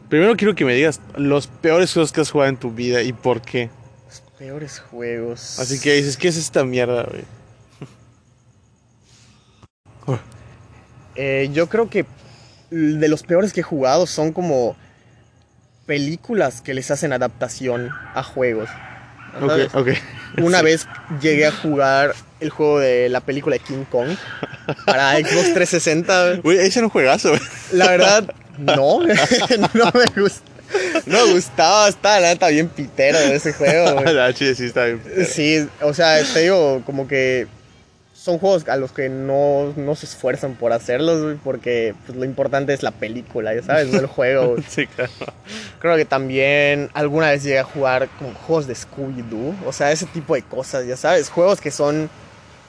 Primero 0.09 0.37
quiero 0.37 0.55
que 0.55 0.65
me 0.65 0.75
digas 0.75 1.01
los 1.17 1.47
peores 1.49 1.93
juegos 1.93 2.13
que 2.13 2.23
has 2.23 2.31
jugado 2.31 2.49
en 2.51 2.57
tu 2.57 2.71
vida 2.71 3.03
y 3.03 3.13
por 3.13 3.43
qué. 3.43 3.69
los 4.07 4.21
peores 4.39 4.79
juegos. 4.81 5.59
Así 5.59 5.79
que 5.81 5.95
dices, 5.95 6.17
¿qué 6.17 6.29
es 6.29 6.37
esta 6.37 6.65
mierda, 6.65 7.05
güey? 7.05 7.25
Eh, 11.21 11.51
yo 11.53 11.69
creo 11.69 11.91
que 11.91 12.07
de 12.71 13.09
los 13.09 13.25
peores 13.25 13.53
que 13.53 13.59
he 13.61 13.65
jugado 13.65 14.07
son 14.07 14.33
como 14.33 14.77
películas 15.89 16.61
que 16.61 16.75
les 16.75 16.91
hacen 16.91 17.15
adaptación 17.15 17.91
a 18.15 18.23
juegos. 18.23 18.69
¿sabes? 19.33 19.69
Ok, 19.75 19.75
ok. 19.75 19.89
Una 20.43 20.61
vez 20.61 20.87
llegué 21.21 21.47
a 21.47 21.51
jugar 21.51 22.15
el 22.41 22.51
juego 22.51 22.79
de 22.79 23.09
la 23.09 23.21
película 23.21 23.55
de 23.55 23.61
King 23.61 23.85
Kong 23.91 24.11
para 24.85 25.17
Xbox 25.17 25.55
360. 25.55 26.41
Güey, 26.43 26.59
ese 26.59 26.81
era 26.81 26.87
un 26.87 26.91
juegazo. 26.91 27.33
La 27.73 27.89
verdad, 27.89 28.35
no, 28.59 29.01
no 29.75 29.93
me 29.95 30.23
gusta. 30.23 30.43
No 31.07 31.27
me 31.27 31.33
gustaba, 31.33 31.89
estaba 31.89 32.21
la 32.21 32.29
neta 32.29 32.49
bien 32.49 32.69
pitero 32.69 33.19
de 33.19 33.37
ese 33.37 33.55
juego. 33.55 34.03
La 34.03 34.35
chile 34.35 34.55
sí 34.55 34.67
está 34.67 34.85
bien. 34.85 35.01
Sí, 35.27 35.67
o 35.81 35.95
sea, 35.95 36.23
te 36.23 36.43
digo, 36.43 36.83
como 36.85 37.09
que 37.09 37.47
son 38.29 38.39
juegos 38.39 38.69
a 38.69 38.77
los 38.77 38.93
que 38.93 39.09
no, 39.09 39.73
no 39.75 39.95
se 39.95 40.05
esfuerzan 40.05 40.55
por 40.55 40.75
hacerlos, 40.75 41.23
güey, 41.23 41.37
porque 41.37 41.95
pues, 42.05 42.19
lo 42.19 42.27
importante 42.27 42.75
es 42.75 42.83
la 42.83 42.91
película, 42.91 43.55
ya 43.55 43.63
sabes, 43.63 43.89
no 43.91 43.99
el 43.99 44.07
juego. 44.07 44.49
güey. 44.51 44.65
Sí, 44.69 44.87
claro. 44.87 45.11
Creo 45.79 45.97
que 45.97 46.05
también 46.05 46.91
alguna 46.93 47.31
vez 47.31 47.43
llegué 47.43 47.59
a 47.59 47.65
jugar 47.65 48.11
como 48.19 48.35
juegos 48.35 48.67
de 48.67 48.75
Scooby-Doo, 48.75 49.55
o 49.67 49.73
sea, 49.73 49.93
ese 49.93 50.05
tipo 50.05 50.35
de 50.35 50.43
cosas, 50.43 50.87
ya 50.87 50.99
sabes, 50.99 51.31
juegos 51.31 51.59
que 51.63 51.71
son 51.71 52.11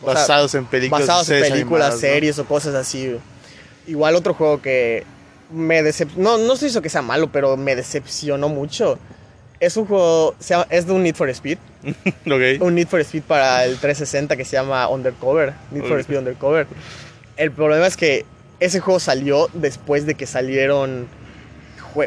sea, 0.01 0.13
Basados 0.13 0.55
en 0.55 0.65
películas. 0.65 1.01
basados 1.01 1.29
en 1.29 1.35
series 1.35 1.51
películas, 1.51 1.87
animadas, 1.87 2.03
¿no? 2.03 2.09
series 2.09 2.39
o 2.39 2.45
cosas 2.45 2.75
así. 2.75 3.07
güey. 3.07 3.19
Igual 3.87 4.15
otro 4.15 4.33
juego 4.33 4.61
que 4.61 5.03
me 5.51 5.83
decepcionó, 5.83 6.37
no, 6.37 6.47
no 6.47 6.55
se 6.55 6.67
hizo 6.67 6.81
que 6.81 6.87
sea 6.87 7.01
malo, 7.01 7.29
pero 7.33 7.57
me 7.57 7.75
decepcionó 7.75 8.47
mucho. 8.47 8.97
Es 9.59 9.75
un 9.77 9.85
juego, 9.85 10.35
se 10.39 10.53
llama- 10.53 10.67
es 10.69 10.85
de 10.87 10.93
un 10.93 11.03
Need 11.03 11.15
for 11.15 11.29
Speed, 11.29 11.57
Ok. 12.25 12.61
un 12.61 12.75
Need 12.75 12.87
for 12.87 12.99
Speed 13.01 13.23
para 13.23 13.65
el 13.65 13.77
360 13.77 14.37
que 14.37 14.45
se 14.45 14.53
llama 14.55 14.87
Undercover, 14.87 15.53
Need 15.71 15.83
for. 15.85 15.99
Speed 15.99 16.17
Undercover. 16.19 16.67
El 17.35 17.51
problema 17.51 17.85
es 17.87 17.97
que 17.97 18.25
ese 18.59 18.79
juego 18.79 18.99
salió 18.99 19.49
después 19.53 20.05
de 20.05 20.15
que 20.15 20.25
salieron, 20.25 21.07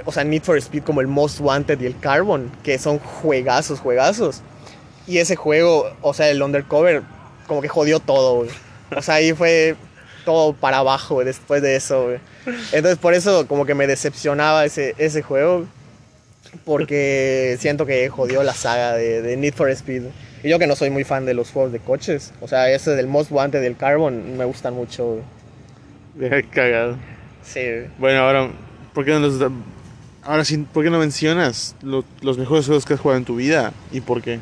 o 0.07 0.13
sea, 0.13 0.25
Need 0.25 0.43
for 0.43 0.57
Speed 0.59 0.83
como 0.83 1.01
el 1.03 1.07
Most 1.09 1.41
Wanted 1.41 1.81
y 1.81 1.87
el 1.87 1.99
Carbon, 1.99 2.51
que 2.63 2.79
son 2.79 2.99
juegazos, 2.99 3.81
juegazos. 3.81 4.41
Y 5.07 5.19
ese 5.19 5.37
juego, 5.37 5.91
o 6.01 6.15
sea, 6.15 6.31
el 6.31 6.43
Undercover, 6.43 7.03
como 7.47 7.61
que 7.61 7.69
jodió 7.69 7.99
todo, 8.01 8.37
güey. 8.37 8.51
O 8.97 9.03
sea, 9.03 9.17
ahí 9.17 9.33
fue 9.33 9.75
todo 10.25 10.53
para 10.55 10.79
abajo 10.79 11.15
güey, 11.15 11.27
después 11.27 11.61
de 11.63 11.77
eso, 11.77 12.05
güey. 12.05 12.19
Entonces, 12.73 12.99
por 12.99 13.13
eso 13.15 13.47
como 13.47 13.67
que 13.67 13.75
me 13.75 13.87
decepcionaba 13.87 14.65
ese, 14.65 14.95
ese 14.99 15.21
juego. 15.23 15.67
Porque 16.65 17.57
siento 17.59 17.87
que 17.87 18.09
jodió 18.09 18.43
la 18.43 18.55
saga 18.55 18.95
de, 18.95 19.23
de 19.23 19.37
Need 19.37 19.55
for 19.55 19.71
Speed. 19.71 20.03
Y 20.45 20.49
yo 20.49 20.59
que 20.59 20.67
no 20.67 20.77
soy 20.77 20.91
muy 20.91 21.05
fan 21.05 21.25
de 21.25 21.35
los 21.35 21.51
juegos 21.51 21.73
de 21.73 21.79
coches. 21.79 22.33
O 22.41 22.49
sea, 22.49 22.71
ese 22.71 22.93
del 22.93 23.07
Most 23.07 23.31
Wanted 23.31 23.63
y 23.63 23.67
el 23.67 23.77
Carbon 23.77 24.37
me 24.37 24.45
gustan 24.45 24.75
mucho. 24.75 25.21
Deja 26.15 26.43
cagado. 26.51 26.97
Sí. 27.43 27.65
Bueno, 27.99 28.21
ahora, 28.21 28.51
¿por 28.93 29.05
qué 29.05 29.13
no 29.13 29.21
los 29.21 29.39
da- 29.39 29.51
Ahora 30.25 30.45
sí, 30.45 30.59
¿por 30.59 30.85
qué 30.85 30.91
no 30.91 30.99
mencionas 31.01 31.75
lo- 31.83 32.05
los 32.21 32.39
mejores 32.39 32.67
juegos 32.67 32.85
que 32.85 32.95
has 32.95 33.01
jugado 33.01 33.19
en 33.19 33.25
tu 33.25 33.37
vida 33.37 33.73
y 33.91 34.01
por 34.01 34.23
qué? 34.23 34.39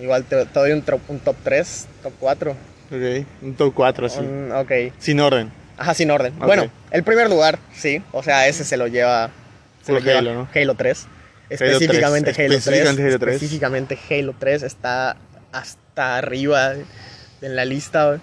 Igual 0.00 0.24
te, 0.24 0.44
te 0.46 0.58
doy 0.58 0.72
un, 0.72 0.82
top 0.82 1.36
3, 1.44 1.86
top 2.02 2.12
4. 2.18 2.50
Ok, 2.50 3.26
un 3.42 3.54
top 3.54 3.72
4 3.74 4.06
así. 4.06 4.18
Un- 4.20 4.50
ok. 4.52 4.72
Sin 4.98 5.20
orden. 5.20 5.50
Ajá, 5.78 5.94
sin 5.94 6.10
orden. 6.10 6.32
Bueno, 6.38 6.68
el 6.90 7.02
primer 7.04 7.28
lugar, 7.30 7.58
sí. 7.74 8.02
O 8.12 8.22
sea, 8.22 8.48
ese 8.48 8.64
se 8.64 8.76
lo 8.76 8.88
lleva. 8.88 9.30
Se 9.82 9.92
lo 9.92 10.00
lleva 10.00 10.18
Halo, 10.18 10.34
¿no? 10.34 10.48
Halo 10.54 10.74
3. 10.74 11.06
3, 11.48 11.60
Específicamente 11.60 12.30
Halo 12.30 12.48
3. 12.48 12.52
específicamente 12.58 13.02
Halo 13.06 13.18
3. 13.18 13.34
Específicamente 13.34 13.98
Halo 14.10 14.34
3 14.38 14.62
está 14.62 15.16
hasta 15.52 16.16
arriba 16.18 16.74
en 17.42 17.56
la 17.56 17.64
lista. 17.64 18.18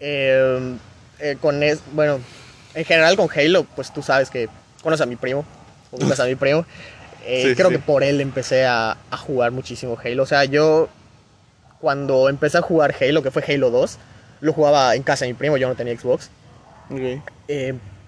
Eh, 0.00 0.76
eh, 1.20 1.36
con 1.40 1.62
es, 1.62 1.80
bueno, 1.92 2.20
en 2.74 2.84
general 2.84 3.16
con 3.16 3.28
Halo, 3.34 3.64
pues 3.64 3.92
tú 3.92 4.02
sabes 4.02 4.30
que 4.30 4.48
conoces 4.82 5.02
a 5.02 5.06
mi 5.06 5.16
primo. 5.16 5.44
Ubicas 5.90 6.20
a 6.20 6.24
mi 6.26 6.34
primo. 6.34 6.64
Eh, 7.24 7.50
Sí, 7.50 7.54
creo 7.54 7.68
sí. 7.68 7.76
que 7.76 7.78
por 7.78 8.02
él 8.02 8.20
empecé 8.20 8.66
a, 8.66 8.96
a 9.08 9.16
jugar 9.16 9.52
muchísimo 9.52 9.96
Halo. 10.04 10.24
O 10.24 10.26
sea, 10.26 10.44
yo 10.44 10.88
cuando 11.80 12.28
empecé 12.28 12.58
a 12.58 12.62
jugar 12.62 12.92
Halo, 13.00 13.22
que 13.22 13.30
fue 13.30 13.44
Halo 13.46 13.70
2, 13.70 13.98
lo 14.40 14.52
jugaba 14.52 14.96
en 14.96 15.04
casa 15.04 15.24
de 15.24 15.30
mi 15.32 15.38
primo, 15.38 15.56
yo 15.56 15.68
no 15.68 15.76
tenía 15.76 15.96
Xbox. 15.96 16.30
Ok. 16.90 17.22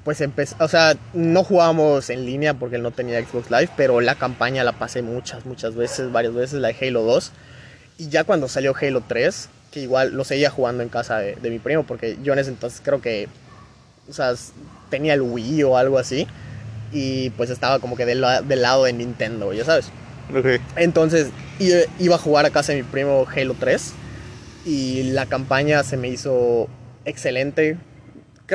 Pues 0.05 0.21
empecé, 0.21 0.55
o 0.61 0.69
sea, 0.69 0.95
no 1.15 1.45
jugábamos 1.45 2.11
en 2.11 2.27
línea 2.27 2.53
porque 2.55 2.77
él 2.77 2.83
no 2.83 2.91
tenía 2.91 3.25
Xbox 3.25 3.51
Live, 3.51 3.71
pero 3.77 4.01
la 4.03 4.17
campaña 4.17 4.63
la 4.63 4.73
pasé 4.73 5.01
muchas, 5.01 5.47
muchas 5.47 5.75
veces, 5.75 6.13
varias 6.13 6.35
veces, 6.35 6.61
la 6.61 6.69
de 6.69 6.77
Halo 6.87 7.03
2. 7.03 7.33
Y 7.97 8.09
ya 8.11 8.25
cuando 8.25 8.49
salió 8.49 8.75
Halo 8.79 9.03
3, 9.07 9.49
que 9.73 9.81
igual 9.81 10.13
lo 10.15 10.25
seguía 10.25 10.51
jugando 10.51 10.83
en 10.83 10.91
casa 10.91 11.19
de, 11.19 11.37
de 11.37 11.49
mi 11.51 11.59
primo, 11.59 11.85
porque 11.85 12.19
yo 12.23 12.35
en 12.35 12.39
ese 12.39 12.51
entonces 12.51 12.83
creo 12.85 13.01
que, 13.01 13.29
o 14.09 14.13
sea, 14.13 14.35
tenía 14.91 15.15
el 15.15 15.23
Wii 15.23 15.63
o 15.63 15.79
algo 15.79 15.99
así, 15.99 16.27
y 16.93 17.31
pues 17.31 17.49
estaba 17.49 17.79
como 17.79 17.97
que 17.97 18.05
del, 18.05 18.21
la- 18.21 18.43
del 18.43 18.61
lado 18.61 18.85
de 18.85 18.93
Nintendo, 18.93 19.55
ya 19.55 19.65
sabes. 19.65 19.87
Entonces 20.77 21.29
iba 21.99 22.17
a 22.17 22.19
jugar 22.19 22.45
a 22.45 22.51
casa 22.51 22.73
de 22.73 22.83
mi 22.83 22.85
primo 22.89 23.27
Halo 23.35 23.55
3 23.59 23.93
y 24.67 25.05
la 25.13 25.25
campaña 25.27 25.83
se 25.83 25.97
me 25.97 26.09
hizo 26.09 26.69
excelente. 27.07 27.79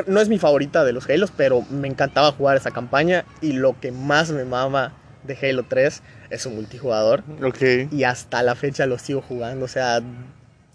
No 0.06 0.20
es 0.20 0.28
mi 0.28 0.38
favorita 0.38 0.84
de 0.84 0.92
los 0.92 1.08
Halos, 1.08 1.32
pero 1.36 1.62
me 1.70 1.88
encantaba 1.88 2.32
jugar 2.32 2.56
esa 2.56 2.70
campaña 2.70 3.24
y 3.40 3.52
lo 3.52 3.78
que 3.80 3.90
más 3.90 4.30
me 4.30 4.44
mama 4.44 4.92
de 5.24 5.36
Halo 5.36 5.64
3 5.64 6.02
es 6.30 6.42
su 6.42 6.50
multijugador 6.50 7.24
Ok. 7.44 7.92
y 7.92 8.04
hasta 8.04 8.42
la 8.42 8.54
fecha 8.54 8.86
lo 8.86 8.98
sigo 8.98 9.20
jugando, 9.20 9.64
o 9.64 9.68
sea, 9.68 10.00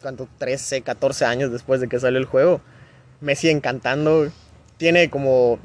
cuánto 0.01 0.27
13, 0.37 0.81
14 0.81 1.25
años 1.25 1.51
después 1.51 1.79
de 1.81 1.87
que 1.87 1.99
salió 1.99 2.19
el 2.19 2.25
juego, 2.25 2.61
me 3.21 3.35
sigue 3.35 3.53
encantando. 3.53 4.29
Tiene 4.77 5.09
como 5.09 5.59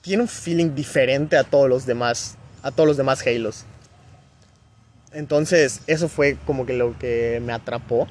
tiene 0.00 0.22
un 0.22 0.28
feeling 0.28 0.74
diferente 0.74 1.36
a 1.36 1.44
todos 1.44 1.68
los 1.68 1.86
demás, 1.86 2.36
a 2.62 2.70
todos 2.70 2.86
los 2.86 2.96
demás 2.96 3.24
Halos. 3.26 3.64
Entonces, 5.12 5.82
eso 5.86 6.08
fue 6.08 6.36
como 6.46 6.66
que 6.66 6.72
lo 6.72 6.98
que 6.98 7.40
me 7.44 7.52
atrapó. 7.52 8.08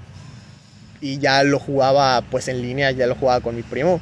Y 1.04 1.18
ya 1.18 1.44
lo 1.44 1.60
jugaba 1.60 2.22
pues 2.22 2.48
en 2.48 2.62
línea, 2.62 2.90
ya 2.92 3.08
lo 3.08 3.16
jugaba 3.16 3.42
con 3.42 3.58
mi 3.58 3.62
primo. 3.62 4.00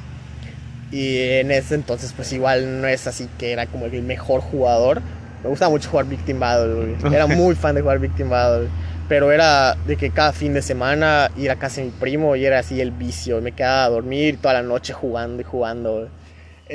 Y 0.92 1.18
en 1.18 1.50
ese 1.50 1.74
entonces 1.74 2.12
pues 2.14 2.32
igual 2.32 2.80
no 2.80 2.86
es 2.86 3.08
así 3.08 3.28
que 3.38 3.50
era 3.50 3.66
como 3.66 3.86
el 3.86 4.02
mejor 4.02 4.40
jugador. 4.40 5.02
Me 5.42 5.48
gustaba 5.48 5.70
mucho 5.70 5.90
jugar 5.90 6.06
Victim 6.06 6.38
Battle, 6.38 6.74
güey. 6.74 7.14
Era 7.14 7.26
muy 7.26 7.56
fan 7.56 7.74
de 7.74 7.80
jugar 7.80 7.98
Victim 7.98 8.30
Battle. 8.30 8.68
Pero 9.08 9.32
era 9.32 9.74
de 9.84 9.96
que 9.96 10.10
cada 10.10 10.32
fin 10.32 10.54
de 10.54 10.62
semana 10.62 11.28
ir 11.36 11.50
a 11.50 11.56
casa 11.56 11.80
de 11.80 11.88
mi 11.88 11.90
primo 11.90 12.36
y 12.36 12.44
era 12.44 12.60
así 12.60 12.80
el 12.80 12.92
vicio. 12.92 13.40
Me 13.40 13.50
quedaba 13.50 13.84
a 13.86 13.88
dormir 13.88 14.38
toda 14.40 14.54
la 14.54 14.62
noche 14.62 14.92
jugando 14.92 15.40
y 15.42 15.44
jugando. 15.44 15.92
güey. 15.94 16.08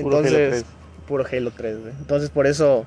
Puro 0.01 0.17
Halo 0.17 0.27
Entonces, 0.27 0.49
3. 0.49 0.65
puro 1.07 1.25
Halo 1.31 1.51
3, 1.51 1.79
güey. 1.79 1.93
Entonces, 1.97 2.29
por 2.29 2.47
eso 2.47 2.85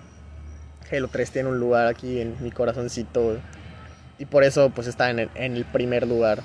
Halo 0.93 1.09
3 1.09 1.31
tiene 1.31 1.49
un 1.49 1.59
lugar 1.59 1.87
aquí 1.87 2.21
en 2.21 2.37
mi 2.41 2.51
corazoncito, 2.51 3.23
güey. 3.23 3.39
Y 4.19 4.27
por 4.27 4.45
eso, 4.45 4.69
pues, 4.69 4.87
está 4.87 5.09
en 5.09 5.21
el, 5.21 5.31
en 5.35 5.57
el 5.57 5.65
primer 5.65 6.07
lugar. 6.07 6.43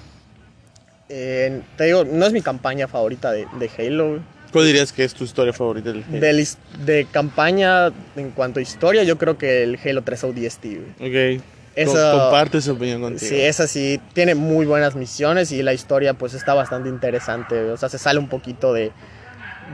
Eh, 1.10 1.62
te 1.78 1.86
digo, 1.86 2.04
no 2.04 2.26
es 2.26 2.34
mi 2.34 2.42
campaña 2.42 2.88
favorita 2.88 3.32
de, 3.32 3.48
de 3.60 3.70
Halo, 3.78 4.10
güey. 4.10 4.22
¿Cuál 4.52 4.66
dirías 4.68 4.94
que 4.94 5.04
es 5.04 5.14
tu 5.14 5.24
historia 5.26 5.52
favorita 5.54 5.92
del 5.92 6.04
Halo? 6.08 6.20
De, 6.20 6.34
lis- 6.34 6.58
de 6.86 7.06
campaña, 7.12 7.88
en 8.16 8.32
cuanto 8.32 8.60
a 8.60 8.64
historia, 8.64 9.04
yo 9.04 9.18
creo 9.18 9.38
que 9.38 9.64
el 9.64 9.78
Halo 9.84 10.02
3 10.04 10.24
ODST, 10.24 10.64
güey. 10.66 11.38
Ok. 11.38 11.44
Co- 11.86 11.92
Comparte 11.94 12.60
esa 12.60 12.72
opinión 12.72 13.02
contigo. 13.02 13.28
Sí, 13.30 13.40
esa 13.42 13.68
sí, 13.68 14.00
tiene 14.14 14.34
muy 14.34 14.66
buenas 14.66 14.96
misiones 14.96 15.52
y 15.52 15.62
la 15.62 15.74
historia 15.74 16.14
pues 16.14 16.34
está 16.34 16.54
bastante 16.54 16.88
interesante, 16.88 17.56
güey. 17.60 17.72
o 17.74 17.78
sea, 17.78 17.90
se 17.90 17.98
sale 17.98 18.18
un 18.18 18.30
poquito 18.30 18.72
de, 18.72 18.94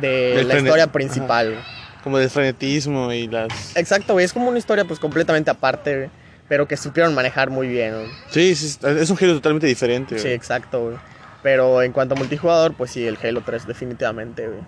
de 0.02 0.08
Del 0.38 0.48
la 0.48 0.58
historia 0.58 0.84
Ajá. 0.86 0.92
principal. 0.94 1.50
güey. 1.52 1.62
Como 2.04 2.18
del 2.18 2.32
frenetismo 2.32 3.14
y 3.14 3.28
las... 3.28 3.76
Exacto, 3.78 4.14
güey, 4.14 4.26
es 4.26 4.34
como 4.34 4.50
una 4.50 4.58
historia 4.58 4.84
pues 4.86 5.00
completamente 5.00 5.52
aparte, 5.52 5.96
güey, 5.96 6.10
pero 6.50 6.68
que 6.68 6.76
supieron 6.76 7.14
manejar 7.14 7.52
muy 7.52 7.68
bien. 7.68 7.94
güey. 7.94 8.08
Sí, 8.32 8.56
sí, 8.56 8.80
es 8.84 9.10
un 9.12 9.18
Halo 9.22 9.36
totalmente 9.36 9.68
diferente. 9.68 10.18
Sí, 10.18 10.24
güey. 10.24 10.34
exacto, 10.34 10.82
güey. 10.86 10.98
Pero 11.44 11.82
en 11.82 11.92
cuanto 11.92 12.16
a 12.16 12.18
multijugador, 12.18 12.76
pues 12.76 12.92
sí, 12.92 13.06
el 13.06 13.18
Halo 13.22 13.42
3 13.46 13.68
definitivamente, 13.68 14.48
güey. 14.48 14.62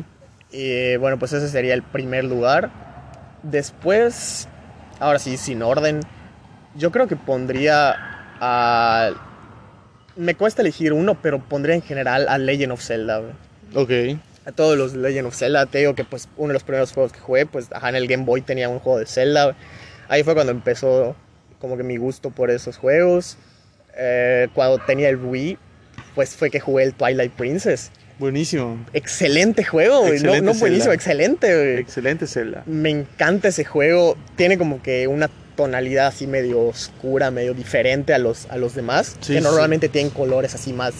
Ok. 0.00 0.04
Y 0.52 0.96
bueno, 0.96 1.18
pues 1.18 1.32
ese 1.32 1.48
sería 1.48 1.74
el 1.74 1.82
primer 1.82 2.24
lugar. 2.24 2.70
Después, 3.42 4.48
ahora 5.00 5.18
sí, 5.18 5.36
sin 5.36 5.62
orden, 5.62 6.00
yo 6.76 6.92
creo 6.92 7.08
que 7.08 7.16
pondría 7.16 7.96
a... 8.40 9.10
Me 10.14 10.34
cuesta 10.34 10.62
elegir 10.62 10.92
uno, 10.92 11.20
pero 11.20 11.40
pondría 11.40 11.74
en 11.74 11.82
general 11.82 12.28
a 12.28 12.38
Legend 12.38 12.72
of 12.72 12.82
Zelda, 12.82 13.18
güey. 13.18 13.32
Ok. 13.74 14.20
A 14.44 14.52
todos 14.52 14.76
los 14.76 14.94
Legend 14.94 15.28
of 15.28 15.34
Zelda, 15.34 15.66
te 15.66 15.78
digo 15.78 15.94
que 15.94 16.04
pues 16.04 16.28
uno 16.36 16.48
de 16.48 16.54
los 16.54 16.64
primeros 16.64 16.92
juegos 16.92 17.12
que 17.12 17.20
jugué, 17.20 17.46
pues 17.46 17.72
ajá, 17.72 17.88
en 17.88 17.96
el 17.96 18.06
Game 18.06 18.24
Boy 18.24 18.42
tenía 18.42 18.68
un 18.68 18.78
juego 18.78 18.98
de 18.98 19.06
Zelda. 19.06 19.44
güey. 19.44 19.56
Ahí 20.08 20.22
fue 20.22 20.34
cuando 20.34 20.52
empezó 20.52 21.16
como 21.58 21.76
que 21.76 21.82
mi 21.82 21.96
gusto 21.96 22.30
por 22.30 22.50
esos 22.50 22.76
juegos. 22.76 23.38
Eh, 23.96 24.48
cuando 24.54 24.78
tenía 24.78 25.08
el 25.08 25.16
Wii, 25.16 25.58
pues 26.14 26.30
fue 26.36 26.50
que 26.50 26.60
jugué 26.60 26.84
el 26.84 26.94
Twilight 26.94 27.32
Princess. 27.32 27.90
Buenísimo. 28.18 28.78
Excelente 28.92 29.64
juego, 29.64 30.00
güey. 30.02 30.20
No, 30.20 30.54
buenísimo, 30.54 30.92
excelente, 30.92 31.54
güey. 31.54 31.78
Excelente 31.78 32.26
Zelda. 32.26 32.62
Me 32.66 32.90
encanta 32.90 33.48
ese 33.48 33.64
juego. 33.64 34.16
Tiene 34.36 34.58
como 34.58 34.80
que 34.82 35.08
una 35.08 35.28
tonalidad 35.56 36.06
así 36.08 36.26
medio 36.26 36.60
oscura, 36.60 37.30
medio 37.30 37.52
diferente 37.54 38.14
a 38.14 38.18
los, 38.18 38.46
a 38.50 38.56
los 38.56 38.74
demás. 38.74 39.16
Sí, 39.20 39.32
que 39.34 39.38
sí. 39.40 39.44
normalmente 39.44 39.88
tienen 39.88 40.10
colores 40.10 40.54
así 40.54 40.72
más, 40.72 40.94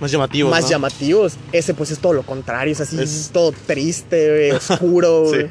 Más 0.00 0.10
llamativo. 0.10 0.48
más 0.50 0.64
¿no? 0.64 0.70
llamativos. 0.70 1.36
Ese 1.52 1.74
pues 1.74 1.90
es 1.90 1.98
todo 1.98 2.12
lo 2.14 2.22
contrario, 2.22 2.72
es 2.72 2.80
así 2.80 3.00
Es- 3.00 3.30
todo 3.32 3.52
triste, 3.52 4.30
güey, 4.30 4.50
oscuro. 4.52 5.26
Sí. 5.26 5.36
güey. 5.36 5.50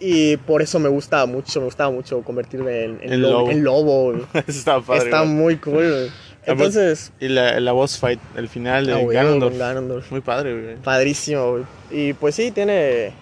Y 0.00 0.36
por 0.36 0.62
eso 0.62 0.78
me 0.78 0.88
gustaba 0.88 1.26
mucho, 1.26 1.58
me 1.58 1.66
gustaba 1.66 1.90
mucho 1.90 2.22
convertirme 2.22 2.84
en, 2.84 2.98
en 3.02 3.12
En 3.14 3.22
lobo. 3.22 3.40
lobo. 3.40 3.50
en 3.50 3.64
lobo. 3.64 4.12
Eso 4.46 4.58
estaba 4.58 4.80
padre. 4.80 5.06
Está 5.06 5.22
güey. 5.22 5.32
muy 5.32 5.56
cool, 5.56 5.72
güey. 5.90 6.10
Entonces, 6.46 7.12
Y 7.20 7.28
la, 7.28 7.60
la 7.60 7.72
boss 7.72 7.98
fight, 7.98 8.20
el 8.36 8.48
final 8.48 8.86
de 8.86 8.94
ah, 8.94 9.04
Ganondorf. 9.12 9.56
Ganondorf. 9.58 10.10
Muy 10.10 10.20
padre, 10.20 10.60
güey. 10.60 10.76
Padrísimo, 10.76 11.50
güey. 11.52 11.64
Y 11.90 12.12
pues 12.14 12.34
sí, 12.34 12.50
tiene, 12.52 13.12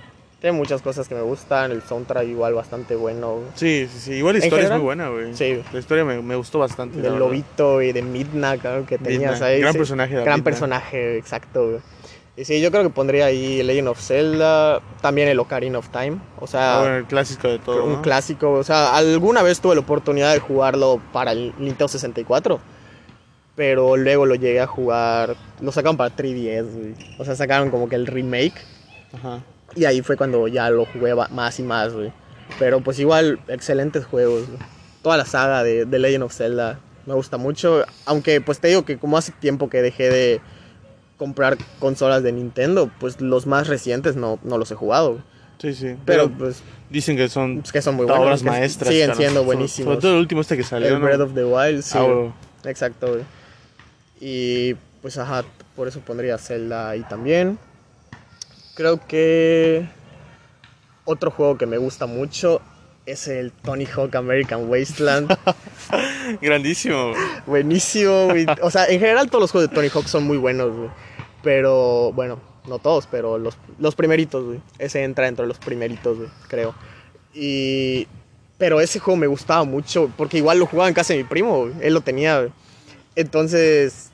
tiene 0.40 0.56
muchas 0.56 0.80
cosas 0.80 1.08
que 1.08 1.14
me 1.16 1.22
gustan. 1.22 1.72
El 1.72 1.82
soundtrack 1.82 2.26
igual 2.28 2.54
bastante 2.54 2.94
bueno. 2.94 3.34
güey. 3.36 3.46
Sí, 3.56 3.88
sí, 3.92 3.98
sí. 3.98 4.12
Igual 4.14 4.34
la 4.34 4.38
¿En 4.40 4.44
historia 4.44 4.62
general? 4.68 4.76
es 4.78 4.82
muy 4.82 4.84
buena, 4.84 5.08
güey. 5.08 5.34
Sí. 5.34 5.60
La 5.72 5.78
historia 5.80 6.04
me, 6.04 6.22
me 6.22 6.36
gustó 6.36 6.58
bastante. 6.60 7.00
Del 7.00 7.18
lobito 7.18 7.82
y 7.82 7.92
de 7.92 8.02
Midna, 8.02 8.56
claro, 8.58 8.86
que 8.86 8.96
tenías 8.98 9.32
Midna. 9.34 9.46
ahí. 9.46 9.60
Gran 9.60 9.72
sí. 9.72 9.78
personaje, 9.78 10.14
Gran 10.14 10.24
Midna. 10.26 10.44
personaje, 10.44 11.16
exacto, 11.18 11.68
güey. 11.70 11.80
Y 12.38 12.44
sí, 12.44 12.60
yo 12.60 12.70
creo 12.70 12.82
que 12.82 12.90
pondría 12.90 13.24
ahí 13.26 13.62
Legend 13.62 13.88
of 13.88 13.98
Zelda, 13.98 14.82
también 15.00 15.26
el 15.28 15.40
Ocarina 15.40 15.78
of 15.78 15.88
Time. 15.88 16.18
O 16.38 16.46
sea, 16.46 16.76
Ah, 16.76 16.80
bueno, 16.80 16.96
el 16.98 17.06
clásico 17.06 17.48
de 17.48 17.58
todo. 17.58 17.82
un 17.86 17.92
¿no? 17.94 18.02
clásico. 18.02 18.52
O 18.52 18.62
sea, 18.62 18.94
alguna 18.94 19.42
vez 19.42 19.58
tuve 19.60 19.74
la 19.74 19.80
oportunidad 19.80 20.34
de 20.34 20.38
jugarlo 20.38 21.00
para 21.14 21.32
el 21.32 21.54
Nintendo 21.58 21.88
64. 21.88 22.60
Pero 23.56 23.96
luego 23.96 24.26
lo 24.26 24.34
llegué 24.34 24.60
a 24.60 24.66
jugar. 24.66 25.34
Lo 25.60 25.72
sacaron 25.72 25.96
para 25.96 26.14
3DS, 26.14 26.66
güey. 26.72 26.94
O 27.18 27.24
sea, 27.24 27.34
sacaron 27.34 27.70
como 27.70 27.88
que 27.88 27.96
el 27.96 28.06
remake. 28.06 28.54
Ajá. 29.14 29.42
Y 29.74 29.84
ahí 29.86 30.02
fue 30.02 30.16
cuando 30.16 30.46
ya 30.48 30.68
lo 30.70 30.84
jugué 30.84 31.14
más 31.30 31.58
y 31.58 31.62
más, 31.62 31.92
güey. 31.94 32.12
Pero 32.58 32.80
pues 32.80 32.98
igual, 32.98 33.40
excelentes 33.48 34.04
juegos. 34.04 34.46
güey. 34.46 34.58
Toda 35.02 35.16
la 35.16 35.24
saga 35.24 35.62
de, 35.62 35.84
de 35.86 35.98
Legend 35.98 36.24
of 36.24 36.34
Zelda 36.34 36.78
me 37.06 37.14
gusta 37.14 37.36
mucho. 37.38 37.84
Aunque 38.04 38.40
pues 38.40 38.60
te 38.60 38.68
digo 38.68 38.84
que 38.84 38.98
como 38.98 39.16
hace 39.16 39.32
tiempo 39.32 39.70
que 39.70 39.80
dejé 39.82 40.10
de 40.10 40.40
comprar 41.16 41.56
consolas 41.78 42.22
de 42.22 42.32
Nintendo, 42.32 42.90
pues 43.00 43.20
los 43.22 43.46
más 43.46 43.68
recientes 43.68 44.16
no, 44.16 44.38
no 44.42 44.58
los 44.58 44.70
he 44.70 44.74
jugado. 44.74 45.12
güey. 45.12 45.22
Sí, 45.58 45.72
sí. 45.74 45.96
Pero, 46.04 46.24
Pero, 46.26 46.30
pues 46.38 46.62
dicen 46.90 47.16
que 47.16 47.30
son 47.30 47.62
es 47.64 47.72
que 47.72 47.80
son 47.80 47.94
muy 47.94 48.04
buenos. 48.04 48.22
obras 48.22 48.42
maestras. 48.42 48.90
Siguen 48.90 49.06
cara. 49.06 49.16
siendo 49.16 49.40
Sobre- 49.40 49.46
buenísimos. 49.46 49.94
Sobre 49.94 50.00
todo 50.02 50.12
el 50.12 50.18
último 50.18 50.40
este 50.42 50.56
que 50.58 50.62
salió. 50.62 50.88
el 50.88 50.94
¿no? 50.94 51.00
Breath 51.00 51.20
of 51.20 51.34
the 51.34 51.44
Wild, 51.44 51.82
sí. 51.82 51.96
Ah, 51.98 52.02
güey. 52.02 52.32
Exacto, 52.64 53.08
güey. 53.08 53.22
Y 54.20 54.74
pues 55.02 55.18
ajá, 55.18 55.44
por 55.74 55.88
eso 55.88 56.00
pondría 56.00 56.38
Zelda 56.38 56.90
ahí 56.90 57.02
también. 57.02 57.58
Creo 58.74 59.06
que 59.06 59.88
otro 61.04 61.30
juego 61.30 61.56
que 61.56 61.66
me 61.66 61.78
gusta 61.78 62.06
mucho 62.06 62.60
es 63.06 63.28
el 63.28 63.52
Tony 63.52 63.86
Hawk 63.86 64.14
American 64.16 64.68
Wasteland. 64.68 65.36
Grandísimo. 66.42 67.12
Buenísimo, 67.46 68.26
güey. 68.26 68.46
O 68.62 68.70
sea, 68.70 68.86
en 68.86 68.98
general 68.98 69.30
todos 69.30 69.42
los 69.42 69.52
juegos 69.52 69.70
de 69.70 69.74
Tony 69.74 69.88
Hawk 69.88 70.08
son 70.08 70.24
muy 70.24 70.36
buenos, 70.36 70.76
güey. 70.76 70.90
Pero, 71.42 72.12
bueno, 72.12 72.40
no 72.66 72.80
todos, 72.80 73.06
pero 73.06 73.38
los, 73.38 73.56
los 73.78 73.94
primeritos, 73.94 74.44
güey. 74.44 74.60
Ese 74.78 75.04
entra 75.04 75.26
dentro 75.26 75.44
de 75.44 75.48
los 75.48 75.58
primeritos, 75.58 76.18
güey, 76.18 76.28
creo. 76.48 76.74
Y... 77.32 78.08
Pero 78.58 78.80
ese 78.80 78.98
juego 78.98 79.18
me 79.18 79.26
gustaba 79.26 79.64
mucho, 79.64 80.10
porque 80.16 80.38
igual 80.38 80.58
lo 80.58 80.64
jugaba 80.64 80.88
en 80.88 80.94
casa 80.94 81.12
de 81.12 81.18
mi 81.18 81.28
primo, 81.28 81.60
güey. 81.60 81.74
Él 81.82 81.92
lo 81.92 82.00
tenía, 82.00 82.40
güey. 82.40 82.52
Entonces, 83.16 84.10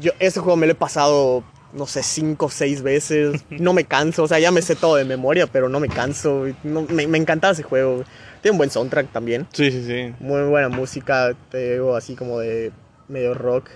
yo 0.00 0.12
ese 0.20 0.40
juego 0.40 0.56
me 0.56 0.66
lo 0.66 0.72
he 0.72 0.76
pasado, 0.76 1.42
no 1.72 1.86
sé, 1.86 2.02
cinco 2.02 2.46
o 2.46 2.50
seis 2.50 2.82
veces. 2.82 3.44
No 3.50 3.72
me 3.72 3.84
canso, 3.84 4.22
o 4.22 4.28
sea, 4.28 4.38
ya 4.38 4.50
me 4.50 4.62
sé 4.62 4.76
todo 4.76 4.96
de 4.96 5.04
memoria, 5.04 5.46
pero 5.46 5.68
no 5.68 5.80
me 5.80 5.88
canso. 5.88 6.46
No, 6.62 6.82
me, 6.82 7.06
me 7.06 7.18
encantaba 7.18 7.52
ese 7.52 7.62
juego. 7.62 8.04
Tiene 8.40 8.52
un 8.52 8.58
buen 8.58 8.70
soundtrack 8.70 9.12
también. 9.12 9.46
Sí, 9.52 9.70
sí, 9.70 9.84
sí. 9.84 10.14
Muy 10.20 10.42
buena 10.42 10.68
música, 10.68 11.34
te 11.50 11.72
digo, 11.72 11.96
así 11.96 12.14
como 12.14 12.38
de 12.38 12.72
medio 13.08 13.34
rock, 13.34 13.70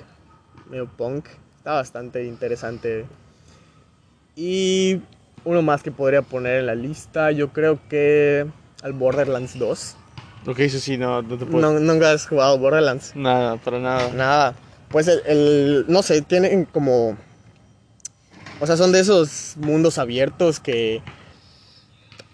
medio 0.70 0.86
punk. 0.86 1.26
Está 1.56 1.72
bastante 1.72 2.24
interesante. 2.24 3.06
Y 4.36 5.00
uno 5.44 5.62
más 5.62 5.82
que 5.82 5.90
podría 5.90 6.22
poner 6.22 6.60
en 6.60 6.66
la 6.66 6.74
lista, 6.74 7.32
yo 7.32 7.48
creo 7.52 7.80
que 7.88 8.46
al 8.82 8.92
Borderlands 8.92 9.58
2. 9.58 9.96
Ok, 10.46 10.60
eso 10.60 10.78
sí, 10.78 10.96
no, 10.96 11.20
no 11.22 11.36
te 11.36 11.46
puedo. 11.46 11.60
No, 11.72 11.80
nunca 11.80 12.12
has 12.12 12.26
jugado 12.26 12.56
Borderlands. 12.58 13.16
Nada, 13.16 13.56
para 13.56 13.80
nada. 13.80 14.12
Nada. 14.12 14.54
Pues 14.90 15.08
el, 15.08 15.22
el- 15.26 15.84
no 15.88 16.02
sé, 16.02 16.22
tienen 16.22 16.64
como... 16.64 17.16
O 18.60 18.66
sea, 18.66 18.76
son 18.76 18.92
de 18.92 19.00
esos 19.00 19.54
mundos 19.56 19.98
abiertos 19.98 20.60
que... 20.60 21.02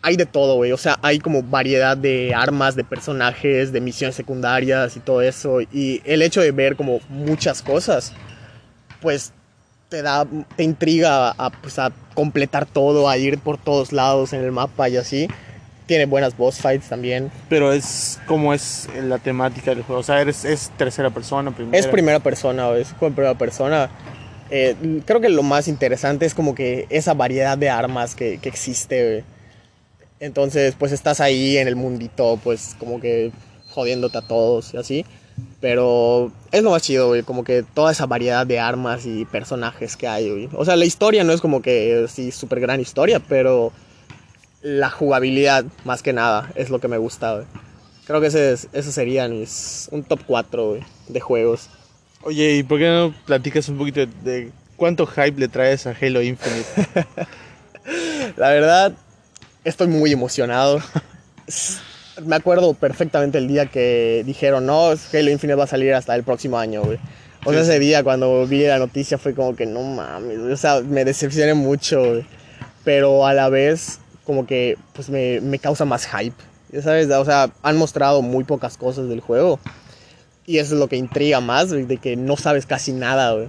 Hay 0.03 0.17
de 0.17 0.27
todo, 0.27 0.57
güey. 0.57 0.71
O 0.73 0.77
sea, 0.77 0.99
hay 1.01 1.19
como 1.19 1.43
variedad 1.43 1.97
de 1.97 2.35
armas, 2.35 2.77
de 2.77 2.85
personajes, 2.85 3.73
de 3.73 3.81
misiones 3.81 4.15
secundarias 4.15 4.97
y 4.97 5.01
todo 5.01 5.23
eso. 5.23 5.63
Y 5.63 6.03
el 6.05 6.21
hecho 6.21 6.43
de 6.43 6.53
ver 6.53 6.77
como 6.77 7.01
muchas 7.09 7.63
cosas, 7.63 8.13
pues 9.01 9.33
te 9.89 10.03
da, 10.03 10.27
te 10.57 10.63
intriga 10.63 11.31
a, 11.31 11.49
pues, 11.51 11.79
a 11.79 11.91
completar 12.15 12.67
todo, 12.67 13.09
a 13.09 13.17
ir 13.17 13.39
por 13.39 13.57
todos 13.57 13.93
lados 13.93 14.35
en 14.35 14.45
el 14.45 14.53
mapa 14.53 14.91
y 14.91 14.99
así. 14.99 15.27
Tiene 15.87 16.07
buenas 16.07 16.37
boss 16.37 16.59
fights 16.59 16.89
también. 16.89 17.30
Pero 17.49 17.72
es 17.72 18.18
como 18.26 18.55
es 18.55 18.89
la 19.03 19.18
temática 19.18 19.74
del 19.74 19.82
juego. 19.82 20.01
O 20.01 20.05
sea, 20.05 20.20
eres, 20.20 20.45
es 20.45 20.70
tercera 20.78 21.11
persona, 21.11 21.55
primera. 21.55 21.78
Es 21.78 21.87
primera 21.87 22.20
persona, 22.20 22.70
es 22.72 22.95
en 22.99 23.14
primera 23.14 23.37
persona. 23.37 23.91
Eh, 24.51 24.76
creo 25.05 25.20
que 25.20 25.28
lo 25.28 25.43
más 25.43 25.68
interesante 25.68 26.26
es 26.26 26.35
como 26.35 26.55
que 26.55 26.87
esa 26.91 27.14
variedad 27.14 27.59
de 27.59 27.68
armas 27.70 28.14
que, 28.14 28.39
que 28.39 28.49
existe, 28.49 29.05
güey. 29.05 29.24
Entonces, 30.20 30.74
pues 30.78 30.93
estás 30.93 31.20
ahí 31.20 31.59
en 31.59 31.68
el 31.68 31.76
mundito, 31.76 32.39
pues 32.43 32.76
como 32.78 33.01
que 33.01 33.30
jodiéndote 33.68 34.18
a 34.18 34.22
todos 34.22 34.72
y 34.72 34.78
así. 34.78 35.05
Pero 35.61 36.30
es 36.53 36.62
lo 36.62 36.70
más 36.70 36.82
chido, 36.82 37.09
güey, 37.09 37.22
como 37.22 37.43
que 37.43 37.62
toda 37.62 37.91
esa 37.93 38.07
variedad 38.07 38.47
de 38.47 38.61
armas 38.61 39.05
y 39.07 39.24
personajes 39.24 39.97
que 39.97 40.07
hay, 40.07 40.30
güey. 40.30 40.49
O 40.55 40.64
sea, 40.64 40.76
la 40.76 40.85
historia 40.85 41.24
no 41.24 41.32
es 41.32 41.41
como 41.41 41.61
que 41.61 42.07
sí, 42.09 42.30
súper 42.30 42.61
gran 42.61 42.80
historia, 42.80 43.20
pero 43.20 43.72
la 44.65 44.91
jugabilidad, 44.91 45.65
más 45.85 46.03
que 46.03 46.12
nada, 46.12 46.51
es 46.57 46.71
lo 46.71 46.81
que 46.81 46.89
me 46.89 46.97
gusta, 46.99 47.35
güey. 47.35 47.47
Creo 48.07 48.21
que 48.21 48.27
ese, 48.29 48.53
es- 48.53 48.69
esos 48.73 48.93
serían 48.95 49.39
mis, 49.39 49.89
un 49.93 50.03
top 50.03 50.21
4, 50.27 50.69
güey, 50.71 50.83
de 51.09 51.21
juegos. 51.21 51.69
Oye, 52.23 52.57
¿y 52.57 52.62
por 52.62 52.79
qué 52.79 52.89
no 52.89 53.15
platicas 53.27 53.69
un 53.69 53.77
poquito 53.79 54.01
de, 54.01 54.07
de 54.23 54.51
cuánto 54.77 55.07
hype 55.07 55.39
le 55.39 55.49
traes 55.49 55.87
a 55.87 55.95
Halo 56.01 56.23
Infinite? 56.23 56.67
La 58.37 58.49
verdad, 58.49 58.93
estoy 59.65 59.87
muy 59.89 60.12
emocionado. 60.12 60.81
Me 62.25 62.37
acuerdo 62.37 62.75
perfectamente 62.75 63.39
el 63.39 63.49
día 63.49 63.67
que 63.67 64.23
dijeron, 64.25 64.67
no, 64.67 64.89
Halo 64.91 65.31
Infinite 65.31 65.55
va 65.57 65.65
a 65.65 65.69
salir 65.69 65.93
hasta 65.95 66.15
el 66.15 66.23
próximo 66.23 66.59
año, 66.59 66.83
güey. 66.83 66.99
O 67.45 67.53
sea, 67.53 67.62
Sí, 67.62 67.71
ese 67.71 67.79
día 67.79 68.03
cuando 68.03 68.47
vi 68.47 68.65
la 68.67 68.79
noticia 68.79 69.19
fue 69.19 69.35
como 69.35 69.55
que 69.55 69.67
no 69.67 69.83
mames. 69.83 70.39
O 70.39 70.57
sea, 70.57 70.81
me 70.81 71.05
decepcioné 71.05 71.53
mucho, 71.55 71.99
güey. 72.03 72.27
pero 72.85 73.27
a 73.27 73.35
la 73.35 73.49
vez 73.51 73.99
como 74.25 74.47
que 74.47 74.77
pues 74.93 75.09
me, 75.11 75.41
me 75.41 75.59
causa 75.59 75.85
más 75.85 76.07
hype. 76.07 76.37
Ya 76.72 76.83
sabes, 76.83 77.09
o 77.11 77.25
sea, 77.25 77.51
han 77.62 77.77
mostrado 77.77 78.22
muy 78.22 78.45
pocas 78.45 78.77
cosas 78.77 79.09
del 79.09 79.20
juego. 79.20 79.61
Y 80.47 80.59
eso 80.59 80.75
es 80.75 80.81
lo 80.81 80.89
que 80.89 80.97
intriga 80.97 81.41
más, 81.41 81.72
güey, 81.72 81.85
de 81.85 81.97
que 81.97 82.16
no 82.16 82.37
sabes 82.37 82.66
casi 82.66 82.93
nada, 82.93 83.33
güey. 83.33 83.49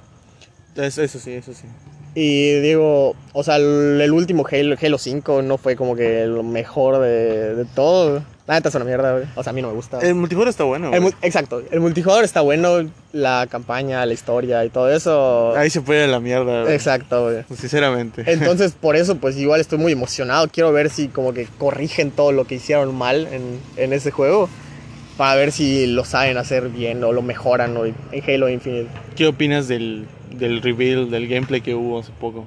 Eso, 0.75 1.01
eso 1.01 1.19
sí, 1.19 1.31
eso 1.31 1.53
sí. 1.53 1.65
Y 2.13 2.59
digo, 2.61 3.15
o 3.33 3.43
sea, 3.43 3.57
el, 3.57 3.99
el 3.99 4.11
último 4.11 4.45
Halo, 4.49 4.75
Halo 4.81 4.97
5 4.97 5.41
no 5.41 5.57
fue 5.57 5.75
como 5.75 5.95
que 5.95 6.25
lo 6.25 6.43
mejor 6.43 7.01
de, 7.01 7.55
de 7.55 7.65
todo. 7.65 8.11
güey. 8.11 8.34
La 8.47 8.53
neta 8.53 8.69
es 8.69 8.75
una 8.75 8.85
mierda, 8.85 9.11
güey. 9.13 9.25
O 9.35 9.41
sea, 9.41 9.49
a 9.49 9.53
mí 9.53 9.61
no 9.63 9.69
me 9.69 9.73
gusta. 9.73 9.97
El 10.01 10.13
multijugador 10.13 10.49
está 10.49 10.63
bueno. 10.65 10.93
El 10.93 11.03
exacto, 11.23 11.63
el 11.71 11.79
multijugador 11.79 12.23
está 12.23 12.41
bueno, 12.41 12.87
la 13.11 13.47
campaña, 13.49 14.05
la 14.05 14.13
historia 14.13 14.63
y 14.63 14.69
todo 14.69 14.91
eso. 14.91 15.55
Ahí 15.55 15.71
se 15.71 15.81
puede 15.81 16.07
la 16.07 16.19
mierda. 16.19 16.61
güey. 16.61 16.73
Exacto, 16.75 17.23
güey. 17.23 17.43
Sinceramente. 17.57 18.23
Entonces, 18.27 18.73
por 18.79 18.95
eso, 18.95 19.15
pues 19.15 19.35
igual 19.37 19.61
estoy 19.61 19.79
muy 19.79 19.93
emocionado. 19.93 20.47
Quiero 20.47 20.71
ver 20.71 20.91
si 20.91 21.07
como 21.07 21.33
que 21.33 21.47
corrigen 21.57 22.11
todo 22.11 22.31
lo 22.31 22.45
que 22.45 22.55
hicieron 22.55 22.93
mal 22.93 23.27
en, 23.31 23.59
en 23.77 23.93
ese 23.93 24.11
juego. 24.11 24.47
Para 25.17 25.33
ver 25.35 25.51
si 25.51 25.87
lo 25.87 26.03
saben 26.05 26.37
hacer 26.37 26.69
bien 26.69 27.03
o 27.03 27.13
lo 27.13 27.21
mejoran 27.23 27.73
¿no? 27.73 27.85
en 27.85 27.95
Halo 28.27 28.49
Infinite. 28.49 28.89
¿Qué 29.15 29.25
opinas 29.25 29.67
del, 29.67 30.05
del 30.31 30.61
reveal, 30.61 31.09
del 31.09 31.27
gameplay 31.27 31.61
que 31.61 31.73
hubo 31.73 31.99
hace 31.99 32.11
poco? 32.19 32.45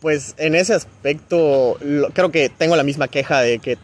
Pues 0.00 0.34
en 0.38 0.54
ese 0.54 0.72
aspecto, 0.74 1.76
lo- 1.82 2.08
creo 2.08 2.32
que 2.32 2.48
tengo 2.48 2.74
la 2.76 2.82
misma 2.82 3.08
queja 3.08 3.40
de 3.42 3.58
que 3.58 3.76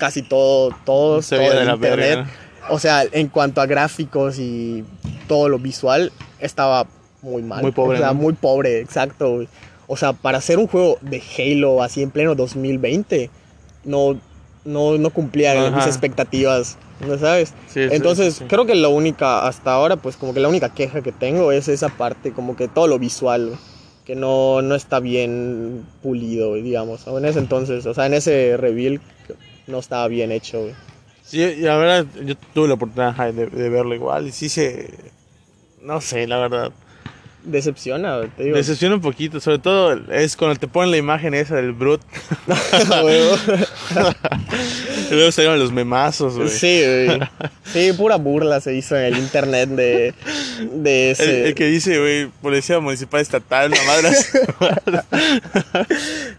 casi 0.00 0.22
todo, 0.22 0.74
todo, 0.84 1.22
Se 1.22 1.36
todo 1.36 1.52
el 1.52 1.66
de 1.66 1.72
internet. 1.72 2.26
O 2.70 2.78
sea, 2.78 3.04
en 3.04 3.28
cuanto 3.28 3.60
a 3.60 3.66
gráficos 3.66 4.38
y 4.38 4.84
todo 5.28 5.48
lo 5.48 5.58
visual, 5.58 6.10
estaba 6.40 6.86
muy 7.22 7.42
mal. 7.42 7.62
Muy 7.62 7.72
pobre, 7.72 7.98
O 7.98 8.00
sea, 8.00 8.08
¿no? 8.08 8.14
muy 8.14 8.32
pobre, 8.32 8.80
exacto. 8.80 9.44
O 9.86 9.96
sea, 9.96 10.12
para 10.12 10.38
hacer 10.38 10.58
un 10.58 10.66
juego 10.66 10.98
de 11.00 11.22
Halo 11.38 11.82
así 11.82 12.02
en 12.02 12.10
pleno 12.10 12.34
2020, 12.34 13.30
no, 13.84 14.18
no, 14.64 14.98
no 14.98 15.10
cumplía 15.10 15.52
Ajá. 15.52 15.76
mis 15.76 15.86
expectativas, 15.86 16.78
¿no 17.06 17.18
sabes? 17.18 17.54
Sí, 17.68 17.80
Entonces, 17.90 18.34
sí, 18.34 18.40
sí. 18.40 18.44
creo 18.48 18.66
que 18.66 18.74
la 18.74 18.88
única, 18.88 19.46
hasta 19.46 19.72
ahora, 19.72 19.96
pues 19.96 20.16
como 20.16 20.32
que 20.32 20.40
la 20.40 20.48
única 20.48 20.72
queja 20.72 21.02
que 21.02 21.12
tengo 21.12 21.52
es 21.52 21.68
esa 21.68 21.88
parte, 21.88 22.32
como 22.32 22.56
que 22.56 22.68
todo 22.68 22.86
lo 22.86 22.98
visual, 22.98 23.56
que 24.04 24.14
no, 24.14 24.62
no 24.62 24.74
está 24.76 25.00
bien 25.00 25.84
pulido, 26.02 26.54
digamos. 26.54 27.06
O 27.08 27.18
en 27.18 27.24
ese 27.24 27.40
entonces, 27.40 27.84
o 27.86 27.94
sea, 27.94 28.06
en 28.06 28.14
ese 28.14 28.56
reveal 28.56 29.00
no 29.70 29.78
estaba 29.78 30.06
bien 30.08 30.32
hecho, 30.32 30.60
güey. 30.62 30.74
Sí, 31.24 31.40
y 31.40 31.60
la 31.60 31.76
verdad, 31.76 32.06
yo 32.24 32.34
tuve 32.52 32.68
la 32.68 32.74
oportunidad 32.74 33.32
de, 33.32 33.46
de 33.46 33.68
verlo 33.68 33.94
igual 33.94 34.26
y 34.26 34.32
sí 34.32 34.48
se... 34.48 34.90
No 35.82 36.00
sé, 36.00 36.26
la 36.26 36.38
verdad. 36.38 36.72
Decepciona, 37.42 38.20
te 38.36 38.44
digo. 38.44 38.56
Decepciona 38.56 38.96
un 38.96 39.00
poquito, 39.00 39.40
sobre 39.40 39.58
todo 39.58 39.98
es 40.12 40.36
cuando 40.36 40.58
te 40.58 40.68
ponen 40.68 40.90
la 40.90 40.98
imagen 40.98 41.32
esa 41.34 41.56
del 41.56 41.72
Brut 41.72 42.02
y 45.10 45.14
luego 45.14 45.32
salieron 45.32 45.58
los 45.58 45.72
memazos, 45.72 46.36
güey. 46.36 46.48
sí, 46.48 46.82
güey. 46.84 47.20
Sí, 47.64 47.92
pura 47.94 48.16
burla 48.16 48.60
se 48.60 48.74
hizo 48.74 48.96
en 48.96 49.04
el 49.04 49.18
internet 49.18 49.70
de, 49.70 50.14
de 50.72 51.12
ese. 51.12 51.48
el 51.48 51.54
que 51.54 51.66
dice, 51.66 51.98
güey, 51.98 52.26
policía 52.42 52.78
municipal 52.80 53.20
estatal, 53.20 53.72
una 53.72 53.82
madre. 53.84 54.10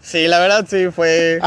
Sí, 0.02 0.26
la 0.26 0.40
verdad 0.40 0.66
sí 0.68 0.88
fue, 0.94 1.38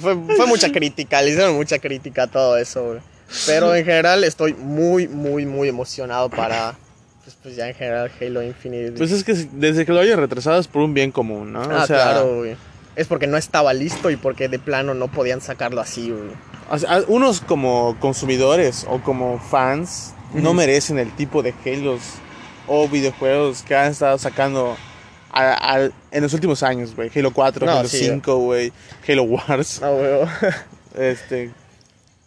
fue, 0.00 0.16
fue 0.36 0.46
mucha 0.46 0.70
crítica, 0.70 1.22
le 1.22 1.30
hicieron 1.30 1.54
mucha 1.54 1.78
crítica 1.78 2.24
a 2.24 2.26
todo 2.26 2.56
eso, 2.56 2.84
güey. 2.84 3.00
Pero 3.46 3.74
en 3.74 3.84
general 3.84 4.24
estoy 4.24 4.54
muy, 4.54 5.08
muy, 5.08 5.46
muy 5.46 5.68
emocionado 5.68 6.30
para, 6.30 6.76
pues, 7.46 7.56
ya 7.56 7.68
en 7.68 7.74
general 7.74 8.10
Halo 8.20 8.42
Infinite. 8.42 8.92
Pues 8.98 9.12
es 9.12 9.22
que 9.22 9.34
desde 9.52 9.86
que 9.86 9.92
lo 9.92 10.00
hayan 10.00 10.18
retrasado 10.18 10.58
es 10.58 10.66
por 10.66 10.82
un 10.82 10.94
bien 10.94 11.12
común, 11.12 11.52
¿no? 11.52 11.62
ah, 11.62 11.82
o 11.84 11.86
sea, 11.86 11.96
claro, 11.96 12.36
güey. 12.38 12.56
Es 12.96 13.06
porque 13.06 13.26
no 13.28 13.36
estaba 13.36 13.72
listo 13.72 14.10
y 14.10 14.16
porque 14.16 14.48
de 14.48 14.58
plano 14.58 14.94
no 14.94 15.08
podían 15.08 15.40
sacarlo 15.40 15.80
así, 15.80 16.10
güey. 16.10 16.30
o 16.70 16.78
sea, 16.78 17.02
unos 17.06 17.40
como 17.40 17.96
consumidores 18.00 18.84
o 18.88 19.00
como 19.00 19.38
fans 19.38 20.12
no 20.34 20.54
merecen 20.54 20.98
el 20.98 21.14
tipo 21.14 21.42
de 21.42 21.54
Halos 21.64 22.00
o 22.66 22.88
videojuegos 22.88 23.62
que 23.62 23.76
han 23.76 23.92
estado 23.92 24.18
sacando 24.18 24.76
a- 25.30 25.52
al- 25.54 25.92
en 26.10 26.22
los 26.22 26.32
últimos 26.34 26.62
años, 26.64 26.96
güey. 26.96 27.10
Halo 27.14 27.30
4, 27.32 27.64
No, 27.66 27.72
Halo 27.78 27.88
sí, 27.88 27.98
5, 27.98 28.38
güey. 28.38 28.72
Halo 29.06 29.22
Wars. 29.22 29.80
No, 29.80 29.94
güey. 29.94 30.10
Este. 30.98 31.50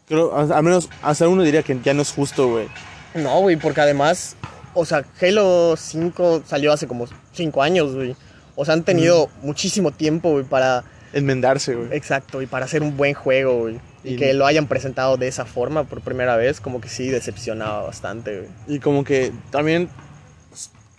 Creo, 0.08 0.34
a- 0.36 0.56
al 0.58 0.64
menos 0.64 0.88
hasta 1.02 1.28
uno 1.28 1.44
diría 1.44 1.62
que 1.64 1.78
ya 1.84 1.94
no 1.94 2.04
es 2.04 2.12
justo, 2.12 2.48
güey. 2.48 2.68
No, 3.16 3.40
güey, 3.42 3.56
porque 3.58 3.82
además, 3.82 4.36
o 4.74 4.86
sea, 4.86 5.06
Halo 5.22 5.76
5 5.78 6.44
salió 6.46 6.72
hace 6.74 6.88
como 6.88 7.06
5 7.34 7.62
años, 7.64 7.96
güey. 7.96 8.16
O 8.56 8.66
sea, 8.66 8.74
han 8.74 8.84
tenido 8.84 9.30
muchísimo 9.42 9.92
tiempo, 9.92 10.32
güey, 10.32 10.44
para... 10.44 10.84
Enmendarse, 11.14 11.76
güey. 11.76 11.88
Exacto, 11.92 12.42
y 12.42 12.46
para 12.46 12.66
hacer 12.66 12.84
un 12.84 12.96
buen 12.98 13.14
juego, 13.14 13.60
güey. 13.60 13.80
Y, 14.04 14.14
Y- 14.14 14.16
que 14.18 14.34
lo 14.34 14.46
hayan 14.46 14.68
presentado 14.68 15.18
de 15.18 15.28
esa 15.28 15.46
forma 15.46 15.84
por 15.86 16.02
primera 16.02 16.36
vez, 16.36 16.60
como 16.62 16.82
que 16.82 16.90
sí 16.90 17.08
decepcionaba 17.10 17.84
bastante, 17.84 18.40
güey. 18.40 18.50
Y 18.68 18.80
como 18.80 19.04
que 19.04 19.32
también 19.52 19.90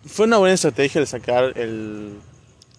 fue 0.06 0.26
una 0.26 0.38
buena 0.38 0.54
estrategia 0.54 1.00
de 1.00 1.06
sacar 1.06 1.52
el, 1.56 2.14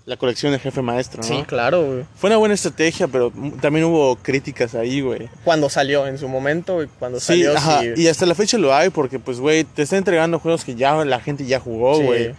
la 0.05 0.17
colección 0.17 0.51
de 0.51 0.59
jefe 0.59 0.81
maestro, 0.81 1.21
¿no? 1.21 1.27
Sí, 1.27 1.43
claro, 1.47 1.83
güey. 1.85 2.05
Fue 2.15 2.29
una 2.29 2.37
buena 2.37 2.55
estrategia, 2.55 3.07
pero 3.07 3.31
también 3.61 3.85
hubo 3.85 4.15
críticas 4.15 4.73
ahí, 4.75 5.01
güey. 5.01 5.29
Cuando 5.43 5.69
salió 5.69 6.07
en 6.07 6.17
su 6.17 6.27
momento, 6.27 6.75
güey, 6.75 6.87
cuando 6.99 7.19
Sí, 7.19 7.25
salió, 7.43 7.55
ajá, 7.57 7.81
sí. 7.81 7.93
y 7.97 8.07
hasta 8.07 8.25
la 8.25 8.33
fecha 8.35 8.57
lo 8.57 8.73
hay 8.75 8.89
porque, 8.89 9.19
pues, 9.19 9.39
güey, 9.39 9.63
te 9.63 9.83
está 9.83 9.97
entregando 9.97 10.39
juegos 10.39 10.65
que 10.65 10.75
ya 10.75 11.05
la 11.05 11.19
gente 11.19 11.45
ya 11.45 11.59
jugó, 11.59 11.97
Sí. 11.97 12.03
güey. 12.03 12.35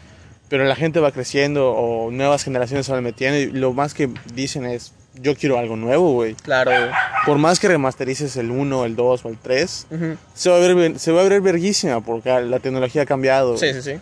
Pero 0.49 0.65
la 0.65 0.77
gente 0.77 1.01
va 1.01 1.13
creciendo 1.13 1.71
o 1.71 2.11
nuevas 2.11 2.43
generaciones 2.45 2.85
se 2.85 2.93
van 2.93 3.03
metiendo 3.03 3.39
y 3.39 3.47
lo 3.47 3.73
más 3.73 3.95
que 3.95 4.11
dicen 4.35 4.67
es, 4.67 4.93
yo 5.15 5.35
quiero 5.35 5.57
algo 5.59 5.77
nuevo, 5.77 6.13
güey. 6.13 6.35
Claro, 6.35 6.71
güey. 6.73 6.91
Por 7.25 7.39
más 7.39 7.59
que 7.59 7.69
remasterices 7.69 8.37
el 8.37 8.51
1, 8.51 8.85
el 8.85 8.95
2 8.97 9.25
o 9.25 9.29
el 9.31 9.39
3, 9.39 9.87
Ujú. 9.91 10.17
se 10.35 10.51
va 10.51 10.57
a 10.57 10.59
ver, 10.59 10.99
se 10.99 11.11
va 11.13 11.21
a 11.23 11.25
ver 11.29 11.41
verguísima 11.41 12.01
porque 12.03 12.29
la 12.43 12.59
tecnología 12.59 13.03
ha 13.03 13.07
cambiado. 13.07 13.57
Sí, 13.57 13.73
sí, 13.73 13.81
sí. 13.83 13.93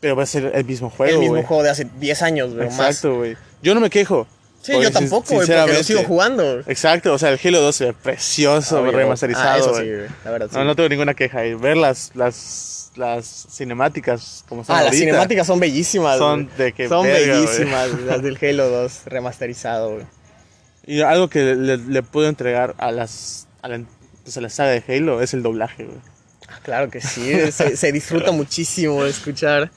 Pero 0.00 0.14
va 0.16 0.24
a 0.24 0.26
ser 0.26 0.52
el 0.54 0.64
mismo 0.64 0.90
juego, 0.90 1.14
el 1.14 1.20
mismo 1.20 1.42
juego 1.42 1.62
de 1.62 1.70
hace 1.70 1.86
10 1.98 2.22
años, 2.22 2.54
güey. 2.54 2.66
Exacto, 2.66 3.16
güey. 3.16 3.36
Yo 3.62 3.74
no 3.74 3.80
me 3.80 3.90
quejo. 3.90 4.26
Sí, 4.62 4.72
yo 4.82 4.90
tampoco, 4.90 5.34
güey, 5.34 5.46
porque 5.46 5.72
lo 5.74 5.82
sigo 5.84 6.02
jugando. 6.04 6.60
Exacto, 6.66 7.12
o 7.14 7.18
sea, 7.18 7.30
el 7.30 7.38
Halo 7.42 7.60
2 7.60 7.76
se 7.76 7.84
ve 7.86 7.92
precioso, 7.92 8.80
Obvio. 8.82 8.92
remasterizado. 8.92 9.76
Ah, 9.76 9.80
sí, 9.80 9.88
la 10.24 10.30
verdad, 10.30 10.48
sí. 10.50 10.56
No, 10.56 10.64
no 10.64 10.74
tengo 10.74 10.88
ninguna 10.88 11.14
queja. 11.14 11.46
Y 11.46 11.54
ver 11.54 11.76
las, 11.76 12.10
las, 12.14 12.90
las 12.96 13.46
cinemáticas 13.50 14.44
como 14.48 14.62
están 14.62 14.76
Ah, 14.78 14.82
las 14.82 14.96
cinemáticas 14.96 15.46
son 15.46 15.60
bellísimas, 15.60 16.18
son 16.18 16.50
de 16.58 16.72
que 16.72 16.88
Son 16.88 17.04
verga, 17.04 17.34
bellísimas, 17.34 17.90
las 18.06 18.22
del 18.22 18.38
Halo 18.42 18.68
2 18.68 19.02
remasterizado, 19.06 19.92
güey. 19.94 20.06
Y 20.84 21.00
algo 21.00 21.28
que 21.28 21.54
le, 21.54 21.76
le 21.78 22.02
puedo 22.02 22.28
entregar 22.28 22.74
a 22.78 22.90
las 22.92 23.46
a 23.62 23.68
la, 23.68 23.80
pues, 24.24 24.36
a 24.36 24.40
la 24.40 24.50
saga 24.50 24.70
de 24.70 24.82
Halo 24.88 25.22
es 25.22 25.32
el 25.32 25.42
doblaje, 25.44 25.84
güey. 25.84 25.98
Ah, 26.48 26.58
Claro 26.64 26.90
que 26.90 27.00
sí, 27.00 27.52
se, 27.52 27.76
se 27.76 27.92
disfruta 27.92 28.32
muchísimo 28.32 29.04
escuchar 29.04 29.70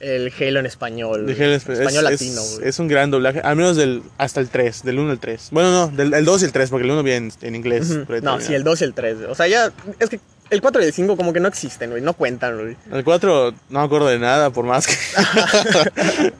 el 0.00 0.32
Halo 0.38 0.60
en 0.60 0.66
español. 0.66 1.24
Güey. 1.24 1.34
Halo 1.42 1.54
es, 1.54 1.68
español 1.68 2.06
es- 2.06 2.12
latino, 2.12 2.40
es, 2.42 2.56
güey. 2.56 2.68
es 2.68 2.78
un 2.78 2.88
gran 2.88 3.10
doblaje, 3.10 3.40
al 3.40 3.56
menos 3.56 3.76
del 3.76 4.02
hasta 4.18 4.40
el 4.40 4.48
3, 4.48 4.82
del 4.84 4.98
1 4.98 5.10
al 5.10 5.18
3. 5.18 5.48
Bueno, 5.50 5.70
no, 5.72 5.88
del 5.88 6.14
el 6.14 6.24
2 6.24 6.42
y 6.42 6.44
el 6.46 6.52
3, 6.52 6.70
porque 6.70 6.84
el 6.86 6.90
1 6.92 7.02
viene 7.02 7.28
en, 7.40 7.46
en 7.48 7.54
inglés. 7.56 7.90
Ujú. 7.90 7.98
No, 8.00 8.06
predeterminado. 8.06 8.40
sí, 8.46 8.54
el 8.54 8.64
2 8.64 8.80
y 8.80 8.84
el 8.84 8.94
3. 8.94 9.16
O 9.28 9.34
sea, 9.34 9.46
ya. 9.48 9.72
Es 9.98 10.08
que 10.08 10.20
el 10.50 10.60
4 10.62 10.82
y 10.82 10.86
el 10.86 10.92
5 10.92 11.16
como 11.16 11.32
que 11.32 11.40
no 11.40 11.48
existen, 11.48 11.90
güey. 11.90 12.02
No 12.02 12.14
cuentan, 12.14 12.58
güey. 12.58 12.76
El 12.92 13.04
4 13.04 13.52
no 13.70 13.78
me 13.80 13.84
acuerdo 13.84 14.06
de 14.08 14.18
nada, 14.18 14.50
por 14.50 14.64
más 14.64 14.86
que. 14.86 14.94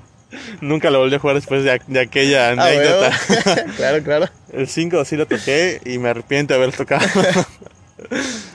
Nunca 0.60 0.90
lo 0.90 0.98
volví 1.00 1.14
a 1.14 1.18
jugar 1.18 1.36
después 1.36 1.64
de, 1.64 1.80
de 1.86 2.00
aquella 2.00 2.48
Ah, 2.50 2.52
anécdota. 2.52 3.18
güey. 3.28 3.64
claro, 3.76 4.02
claro. 4.02 4.26
El 4.52 4.68
5 4.68 5.04
sí 5.04 5.16
lo 5.16 5.26
toqué 5.26 5.80
y 5.84 5.98
me 5.98 6.10
arrepiento 6.10 6.54
de 6.54 6.62
haber 6.62 6.74
tocado. 6.76 7.06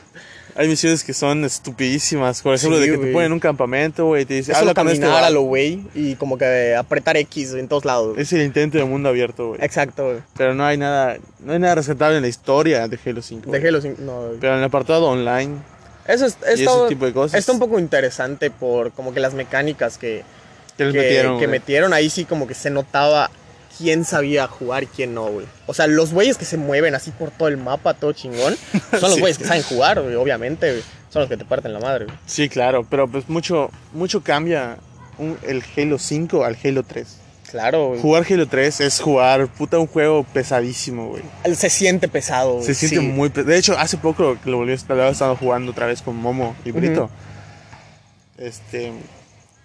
Hay 0.55 0.67
misiones 0.67 1.03
que 1.03 1.13
son 1.13 1.43
estupidísimas. 1.45 2.41
Por 2.41 2.53
ejemplo, 2.53 2.77
Sí, 2.77 2.83
de 2.85 2.91
que 2.91 2.97
güey. 2.97 3.07
te 3.09 3.13
ponen 3.13 3.25
en 3.27 3.33
un 3.33 3.39
campamento, 3.39 4.05
güey, 4.05 4.25
te 4.25 4.35
dicen, 4.35 4.55
habla 4.55 4.73
con 4.73 4.87
este 4.87 4.99
caminar 5.01 5.17
a 5.17 5.21
vato". 5.23 5.33
lo 5.33 5.41
güey 5.41 5.81
y 5.95 6.15
como 6.15 6.37
que 6.37 6.75
apretar 6.75 7.17
X 7.17 7.53
en 7.53 7.67
todos 7.67 7.85
lados. 7.85 8.17
Es 8.17 8.31
el 8.33 8.41
intento 8.43 8.77
de 8.77 8.83
mundo 8.85 9.09
abierto, 9.09 9.49
güey. 9.49 9.59
Exacto, 9.63 10.05
güey. 10.05 10.17
Pero 10.37 10.53
no 10.53 10.63
hay 10.65 10.77
nada, 10.77 11.17
no 11.39 11.53
hay 11.53 11.59
nada 11.59 11.75
rescatable 11.75 12.17
en 12.17 12.21
la 12.21 12.27
historia 12.27 12.87
de 12.87 12.99
Halo 13.05 13.21
5. 13.21 13.51
De 13.51 13.57
güey. 13.59 13.67
Halo 13.69 13.81
5. 13.81 13.95
No. 14.01 14.21
Pero 14.39 14.53
en 14.53 14.59
el 14.59 14.65
apartado 14.65 15.05
online 15.07 15.55
Eso 16.07 16.25
es, 16.27 16.37
y 16.57 16.63
esto- 16.63 16.85
ese 16.85 16.89
tipo 16.95 17.05
de 17.05 17.13
cosas. 17.13 17.39
está 17.39 17.51
un 17.51 17.59
poco 17.59 17.79
interesante 17.79 18.51
por 18.51 18.91
como 18.91 19.13
que 19.13 19.19
las 19.19 19.33
mecánicas 19.33 19.97
que, 19.97 20.23
que 20.77 20.85
metieron. 20.85 21.39
que 21.39 21.47
metieron 21.47 21.93
ahí 21.93 22.09
sí 22.09 22.25
como 22.25 22.45
que 22.47 22.53
se 22.53 22.69
notaba 22.69 23.31
quién 23.77 24.05
sabía 24.05 24.47
jugar 24.47 24.83
y 24.83 24.87
quién 24.87 25.13
no, 25.13 25.25
güey. 25.27 25.45
O 25.67 25.73
sea, 25.73 25.87
los 25.87 26.13
güeyes 26.13 26.37
que 26.37 26.45
se 26.45 26.57
mueven 26.57 26.95
así 26.95 27.11
por 27.11 27.31
todo 27.31 27.47
el 27.47 27.57
mapa, 27.57 27.93
todo 27.93 28.13
chingón, 28.13 28.55
son 28.91 29.01
los 29.01 29.13
Sí. 29.15 29.19
güeyes 29.19 29.37
que 29.37 29.45
saben 29.45 29.63
jugar, 29.63 30.01
güey, 30.01 30.15
obviamente, 30.15 30.71
güey. 30.71 30.83
Son 31.09 31.21
los 31.21 31.29
que 31.29 31.37
te 31.37 31.45
parten 31.45 31.73
la 31.73 31.79
madre, 31.79 32.05
güey. 32.05 32.17
Sí, 32.25 32.49
claro, 32.49 32.85
pero 32.89 33.07
pues 33.07 33.29
mucho, 33.29 33.69
mucho 33.93 34.21
cambia 34.23 34.77
un- 35.17 35.37
el 35.43 35.63
Halo 35.77 35.99
5 35.99 36.43
al 36.43 36.57
Halo 36.63 36.83
3. 36.83 37.17
Claro, 37.51 37.89
güey. 37.89 38.01
Jugar 38.01 38.25
Halo 38.27 38.47
3 38.47 38.79
es 38.81 38.99
jugar, 38.99 39.47
puta, 39.47 39.77
un 39.77 39.85
juego 39.85 40.23
pesadísimo, 40.23 41.09
güey. 41.09 41.21
Se 41.55 41.69
siente 41.69 42.07
pesado, 42.07 42.53
güey. 42.53 42.65
Se 42.65 42.73
siente 42.73 42.97
sí. 42.99 43.05
muy... 43.05 43.29
pe- 43.29 43.43
De 43.43 43.55
hecho, 43.57 43.77
hace 43.77 43.97
poco 43.97 44.37
que 44.43 44.49
lo 44.49 44.57
volví 44.57 44.71
a 44.71 44.75
estar, 44.75 45.37
jugando 45.37 45.71
otra 45.71 45.85
vez 45.85 46.01
con 46.01 46.15
Momo 46.15 46.55
y 46.65 46.71
Brito. 46.71 47.11
Este... 48.37 48.91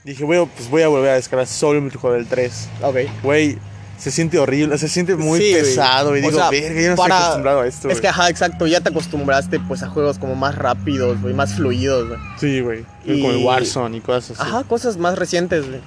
Dije, 0.05 0.25
güey, 0.25 0.47
pues 0.57 0.71
voy 0.71 0.83
a 0.83 0.89
volver 0.89 1.11
a 1.11 1.15
descargar 1.15 1.47
solo 1.47 1.77
el 1.79 1.83
multijugador 1.83 2.21
del 2.21 2.29
3. 2.29 2.69
Ok. 2.83 2.97
Güey, 3.23 3.59
se 3.99 4.11
siente 4.11 4.39
horrible, 4.39 4.79
se 4.79 4.89
siente 4.89 5.17
muy 5.17 5.41
Sí, 5.41 5.53
pesado. 5.53 6.17
Y 6.17 6.21
O 6.21 6.23
digo, 6.23 6.39
sea, 6.39 6.51
verga, 6.51 6.81
yo 6.81 6.91
no 6.91 6.97
para- 6.97 7.15
estoy 7.15 7.25
acostumbrado 7.27 7.61
a 7.61 7.67
esto. 7.67 7.89
Es 7.89 7.95
güey". 7.95 8.01
que, 8.03 8.09
ajá, 8.09 8.29
exacto, 8.31 8.67
ya 8.67 8.81
te 8.81 8.89
acostumbraste 8.91 9.59
pues 9.61 9.83
a 9.83 9.89
juegos 9.89 10.19
como 10.19 10.35
más 10.37 10.55
rápidos, 10.55 11.21
güey, 11.21 11.35
más 11.35 11.55
fluidos, 11.55 12.09
güey. 12.09 12.21
Sí, 12.39 12.61
güey. 12.61 12.85
y- 13.05 13.21
Como 13.23 13.31
el 13.35 13.45
Warzone 13.45 13.97
y 13.97 14.01
cosas 14.01 14.39
así. 14.41 14.49
Ajá, 14.49 14.65
cosas 14.65 14.97
más 14.97 15.19
recientes, 15.19 15.67
güey. 15.69 15.81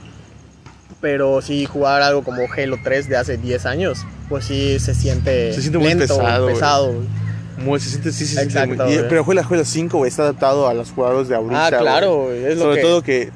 Pero 1.00 1.42
sí, 1.42 1.66
jugar 1.66 2.02
algo 2.04 2.24
como 2.24 2.42
Halo 2.56 2.78
3 2.84 3.10
de 3.10 3.18
hace 3.18 3.38
10 3.38 3.66
años, 3.66 4.06
pues 4.30 4.46
sí 4.46 4.78
se 4.80 4.94
siente, 4.94 5.52
Se 5.54 5.62
siente 5.62 5.80
muy 5.80 5.88
lento, 5.88 6.02
pesado, 6.16 6.44
güey. 6.44 6.54
pesado. 6.54 6.94
Muy, 7.58 7.80
se 7.80 7.90
siente, 7.90 8.12
sí, 8.12 8.26
se 8.26 8.34
siente 8.34 8.44
Exacto, 8.54 8.84
muy- 8.84 8.94
y- 8.94 8.98
güey. 8.98 9.10
Pero 9.10 9.24
juega 9.24 9.42
Halo 9.50 9.66
5, 9.66 9.98
güey, 9.98 10.10
está 10.10 10.24
adaptado 10.24 10.68
a 10.68 10.74
los 10.74 10.92
jugadores 10.92 11.28
de 11.28 11.36
ahorita. 11.36 11.68
Ah, 11.68 11.70
claro, 11.80 12.26
güey, 12.26 12.44
es 12.46 12.58
lo 12.58 12.64
Sobre 12.66 12.76
que... 12.76 12.82
todo 12.82 13.02
que. 13.02 13.32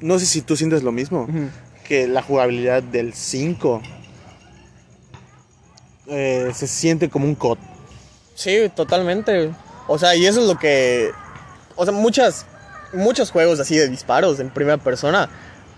No 0.00 0.18
sé 0.18 0.26
si 0.26 0.42
tú 0.42 0.56
sientes 0.56 0.82
lo 0.82 0.92
mismo. 0.92 1.22
Ujú. 1.22 1.48
Que 1.84 2.06
la 2.08 2.22
jugabilidad 2.22 2.82
del 2.82 3.14
5 3.14 3.82
eh, 6.06 6.50
se 6.54 6.66
siente 6.66 7.08
como 7.08 7.26
un 7.26 7.34
COD. 7.34 7.58
Sí, 8.34 8.70
totalmente. 8.74 9.52
O 9.86 9.98
sea, 9.98 10.14
y 10.16 10.26
eso 10.26 10.40
es 10.40 10.48
lo 10.48 10.58
que. 10.58 11.10
O 11.76 11.84
sea, 11.84 11.92
muchas, 11.92 12.46
muchos 12.92 13.30
juegos 13.30 13.60
así 13.60 13.76
de 13.76 13.88
disparos 13.88 14.40
en 14.40 14.50
primera 14.50 14.78
persona 14.78 15.28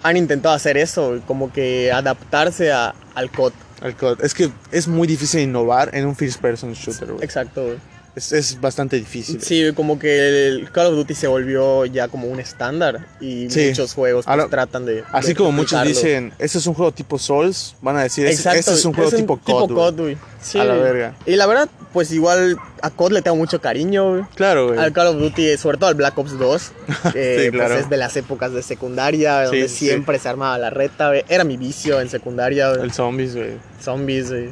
han 0.02 0.16
intentado 0.16 0.54
hacer 0.54 0.76
eso, 0.76 1.20
como 1.26 1.52
que 1.52 1.90
adaptarse 1.90 2.70
a, 2.70 2.94
al 3.14 3.30
COD. 3.30 3.52
al 3.80 3.96
COD. 3.96 4.24
Es 4.24 4.34
que 4.34 4.50
es 4.70 4.86
muy 4.88 5.08
difícil 5.08 5.40
innovar 5.40 5.94
en 5.94 6.06
un 6.06 6.14
first 6.14 6.40
person 6.40 6.72
shooter, 6.72 7.12
güey. 7.12 7.24
Exacto. 7.24 7.62
güey. 7.64 7.95
Es, 8.16 8.32
es 8.32 8.58
bastante 8.62 8.96
difícil. 8.96 9.42
Sí, 9.42 9.62
como 9.74 9.98
que 9.98 10.48
el 10.48 10.70
Call 10.72 10.86
of 10.86 10.94
Duty 10.94 11.14
se 11.14 11.26
volvió 11.26 11.84
ya 11.84 12.08
como 12.08 12.28
un 12.28 12.40
estándar 12.40 13.06
y 13.20 13.50
Sí. 13.50 13.66
muchos 13.68 13.92
juegos 13.92 14.24
pues, 14.24 14.32
Ahora, 14.32 14.48
tratan 14.48 14.86
de. 14.86 15.04
Así 15.12 15.28
de 15.28 15.34
como 15.36 15.52
muchos 15.52 15.82
dicen, 15.84 16.32
este 16.38 16.56
es 16.56 16.66
un 16.66 16.72
juego 16.72 16.92
tipo 16.92 17.18
Souls, 17.18 17.76
van 17.82 17.98
a 17.98 18.02
decir, 18.04 18.24
"Este- 18.26 18.36
Exacto, 18.48 18.58
este 18.60 18.72
es 18.72 18.84
un 18.86 18.94
juego 18.94 19.10
tipo 19.10 19.36
COD. 19.38 19.70
güey". 19.70 19.92
güey. 19.96 20.18
Sí, 20.40 20.58
A 20.58 20.64
la 20.64 20.74
verga. 20.76 21.14
Y 21.26 21.36
la 21.36 21.46
verdad, 21.46 21.68
pues 21.92 22.10
igual 22.10 22.56
a 22.80 22.88
COD 22.90 23.12
le 23.12 23.20
tengo 23.22 23.36
mucho 23.36 23.60
cariño, 23.60 24.10
güey. 24.12 24.22
Claro, 24.34 24.68
güey. 24.68 24.78
Al 24.78 24.92
Call 24.94 25.08
of 25.08 25.16
Duty, 25.18 25.58
sobre 25.58 25.76
todo 25.76 25.88
al 25.90 25.94
Black 25.96 26.16
Ops 26.16 26.38
2, 26.38 26.72
que 27.12 27.44
Sí, 27.44 27.50
claro. 27.50 27.74
pues 27.74 27.84
es 27.84 27.90
de 27.90 27.96
las 27.98 28.16
épocas 28.16 28.50
de 28.54 28.62
secundaria, 28.62 29.42
donde 29.42 29.68
Sí, 29.68 29.88
siempre 29.88 30.18
se 30.18 30.28
armaba 30.30 30.56
la 30.56 30.70
reta, 30.70 31.08
güey. 31.08 31.22
Era 31.28 31.44
mi 31.44 31.58
vicio 31.58 32.00
en 32.00 32.08
secundaria, 32.08 32.70
güey. 32.70 32.82
El 32.82 32.92
zombies, 32.92 33.36
güey. 33.36 33.58
Zombies, 33.82 34.30
güey. 34.30 34.48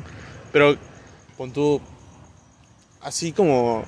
Pero, 0.52 0.76
pon 1.38 1.50
tú, 1.52 1.80
así 3.04 3.32
como... 3.32 3.84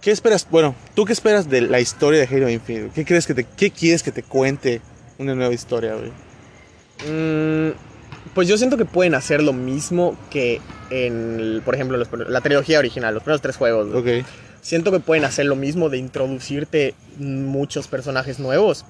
¿Qué 0.00 0.10
esperas? 0.10 0.46
Bueno, 0.50 0.74
¿tú 0.94 1.06
qué 1.06 1.14
esperas 1.14 1.48
de 1.48 1.62
la 1.62 1.80
historia 1.80 2.20
de 2.20 2.26
Halo 2.26 2.50
Infinite? 2.50 2.90
¿Qué 2.94 3.06
crees 3.06 3.26
que 3.26 3.32
te, 3.32 3.44
qué 3.44 3.70
quieres 3.70 4.02
que 4.02 4.12
te 4.12 4.22
cuente 4.22 4.82
una 5.18 5.34
nueva 5.34 5.54
historia, 5.54 5.94
güey? 5.94 6.10
Mm, 7.10 7.72
pues 8.34 8.46
yo 8.48 8.58
siento 8.58 8.76
que 8.76 8.84
pueden 8.84 9.14
hacer 9.14 9.42
lo 9.42 9.52
mismo 9.54 10.16
que 10.30 10.60
en, 10.90 11.40
el- 11.40 11.62
por 11.64 11.74
ejemplo, 11.74 11.96
los- 11.96 12.08
la 12.28 12.40
trilogía 12.42 12.78
original, 12.78 13.14
los 13.14 13.22
primeros 13.22 13.40
tres 13.40 13.56
juegos. 13.56 13.90
güey. 13.90 14.20
Ok. 14.20 14.26
Siento 14.60 14.90
que 14.90 15.00
pueden 15.00 15.24
hacer 15.24 15.46
lo 15.46 15.56
mismo 15.56 15.88
de 15.90 15.98
introducirte 15.98 16.94
muchos 17.18 17.86
personajes 17.88 18.38
nuevos, 18.38 18.84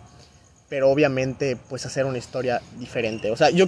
pero 0.68 0.88
obviamente 0.90 1.56
pues 1.68 1.84
hacer 1.86 2.06
una 2.06 2.18
historia 2.18 2.60
diferente. 2.78 3.30
O 3.30 3.36
sea, 3.36 3.50
yo, 3.50 3.66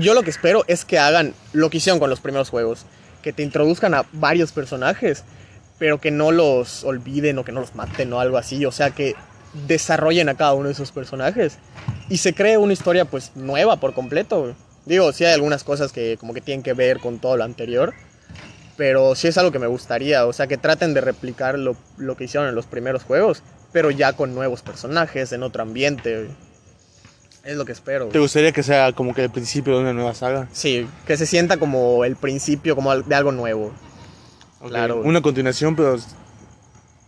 yo 0.00 0.14
lo 0.14 0.22
que 0.22 0.30
espero 0.30 0.64
es 0.68 0.84
que 0.84 0.98
hagan 0.98 1.34
lo 1.52 1.68
que 1.70 1.78
hicieron 1.78 1.98
con 1.98 2.10
los 2.10 2.20
primeros 2.20 2.48
juegos, 2.50 2.86
que 3.22 3.32
te 3.32 3.42
introduzcan 3.42 3.94
a 3.94 4.06
varios 4.12 4.52
personajes, 4.52 5.24
pero 5.78 6.00
que 6.00 6.10
no 6.10 6.32
los 6.32 6.84
olviden 6.84 7.38
o 7.38 7.44
que 7.44 7.52
no 7.52 7.60
los 7.60 7.74
maten 7.74 8.12
o 8.12 8.20
algo 8.20 8.36
así. 8.36 8.64
O 8.66 8.72
sea, 8.72 8.90
que 8.90 9.14
desarrollen 9.66 10.28
a 10.28 10.34
cada 10.34 10.54
uno 10.54 10.66
de 10.66 10.72
esos 10.72 10.92
personajes 10.92 11.58
y 12.08 12.18
se 12.18 12.34
cree 12.34 12.58
una 12.58 12.72
historia 12.72 13.04
pues 13.04 13.32
nueva 13.34 13.76
por 13.76 13.94
completo. 13.94 14.54
Digo, 14.84 15.12
sí 15.12 15.24
hay 15.24 15.34
algunas 15.34 15.64
cosas 15.64 15.92
que 15.92 16.16
como 16.18 16.34
que 16.34 16.40
tienen 16.40 16.62
que 16.62 16.72
ver 16.72 16.98
con 16.98 17.18
todo 17.18 17.36
lo 17.36 17.44
anterior, 17.44 17.94
pero 18.76 19.14
sí 19.14 19.28
es 19.28 19.36
algo 19.36 19.52
que 19.52 19.58
me 19.58 19.66
gustaría, 19.66 20.26
o 20.26 20.32
sea, 20.32 20.46
que 20.46 20.56
traten 20.56 20.94
de 20.94 21.00
replicar 21.00 21.58
lo 21.58 22.16
que 22.16 22.24
hicieron 22.24 22.48
en 22.48 22.54
los 22.54 22.66
primeros 22.66 23.02
juegos, 23.02 23.42
pero 23.72 23.90
ya 23.90 24.14
con 24.14 24.34
nuevos 24.34 24.62
personajes, 24.62 25.32
en 25.32 25.42
otro 25.42 25.62
ambiente. 25.62 26.28
Es 27.44 27.56
lo 27.56 27.64
que 27.64 27.72
espero. 27.72 28.06
¿Te 28.08 28.18
gustaría 28.18 28.52
que 28.52 28.62
sea 28.62 28.92
como 28.92 29.14
que 29.14 29.24
el 29.24 29.30
principio 29.30 29.74
de 29.76 29.80
una 29.82 29.92
nueva 29.92 30.14
saga? 30.14 30.48
Sí, 30.52 30.86
que 31.06 31.16
se 31.16 31.24
sienta 31.26 31.56
como 31.56 32.04
el 32.04 32.16
principio, 32.16 32.74
como 32.74 32.94
de 32.94 33.14
algo 33.14 33.32
nuevo. 33.32 33.72
Claro, 34.66 34.96
güey. 34.96 35.08
Una 35.08 35.20
continuación, 35.22 35.74
pero 35.76 35.96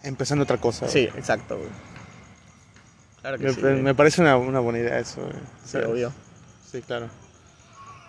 empezando 0.03 0.45
otra 0.45 0.57
cosa. 0.59 0.87
güey. 0.87 0.93
Sí, 0.93 1.01
exacto. 1.17 1.57
güey. 1.57 1.69
Claro 3.21 3.39
que 3.39 3.45
Me, 3.45 3.53
sí. 3.53 3.61
me- 3.83 3.95
parece 3.95 4.23
una, 4.23 4.37
una 4.39 4.61
buena 4.61 4.79
idea 4.79 4.99
eso. 4.99 5.21
Sí, 5.65 5.77
obvio. 5.79 6.13
Sí, 6.71 6.81
claro. 6.81 7.09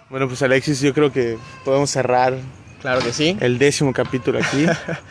Bueno, 0.10 0.28
pues 0.28 0.42
Alexis, 0.42 0.80
yo 0.82 0.94
creo 0.94 1.12
que 1.12 1.38
podemos 1.66 1.90
cerrar 1.90 2.36
Claro 2.82 3.02
que 3.02 3.12
sí. 3.12 3.36
el 3.42 3.58
décimo 3.58 3.92
capítulo 3.94 4.40
aquí. 4.40 4.66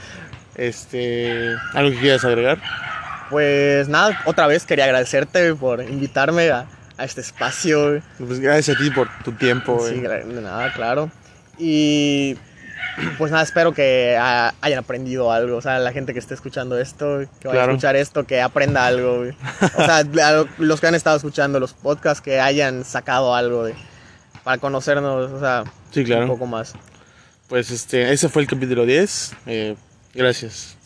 este, 0.56 1.54
¿algo 1.74 1.90
que 1.90 1.98
quieras 1.98 2.24
agregar? 2.24 2.60
Pues 3.30 3.88
nada, 3.88 4.20
otra 4.24 4.46
vez 4.46 4.64
quería 4.64 4.84
agradecerte 4.84 5.54
por 5.54 5.82
invitarme 5.82 6.50
a, 6.50 6.66
a 7.00 7.04
este 7.04 7.20
espacio. 7.22 8.02
Pues 8.18 8.40
gracias 8.40 8.76
a 8.76 8.78
ti 8.80 8.90
por 8.90 9.08
tu 9.24 9.32
tiempo. 9.32 9.84
Sí, 9.88 10.00
de 10.00 10.40
nada, 10.42 10.72
claro. 10.72 11.10
Y 11.58 12.36
pues 13.18 13.30
nada, 13.30 13.42
espero 13.42 13.72
que 13.72 14.16
hayan 14.18 14.78
aprendido 14.78 15.32
algo. 15.32 15.56
O 15.56 15.62
sea, 15.62 15.78
la 15.78 15.92
gente 15.92 16.12
que 16.12 16.18
esté 16.18 16.34
escuchando 16.34 16.78
esto, 16.78 17.20
que 17.40 17.48
vaya 17.48 17.60
Claro. 17.60 17.72
a 17.72 17.74
escuchar 17.74 17.96
esto, 17.96 18.24
que 18.26 18.40
aprenda 18.40 18.86
algo. 18.86 19.18
güey. 19.18 19.30
O 19.76 19.84
sea, 19.84 20.04
los 20.58 20.80
que 20.80 20.86
han 20.86 20.94
estado 20.94 21.16
escuchando 21.16 21.58
los 21.60 21.72
podcasts, 21.72 22.20
que 22.20 22.40
hayan 22.40 22.84
sacado 22.84 23.34
algo 23.34 23.64
de, 23.64 23.74
para 24.44 24.58
conocernos, 24.58 25.30
o 25.30 25.40
sea, 25.40 25.64
Sí, 25.90 26.04
claro. 26.04 26.22
un 26.22 26.28
poco 26.28 26.46
más. 26.46 26.74
Pues 27.48 27.70
este, 27.70 28.12
ese 28.12 28.28
fue 28.28 28.42
el 28.42 28.48
capítulo 28.48 28.86
10. 28.86 29.32
Eh, 29.46 29.76
gracias. 30.14 30.76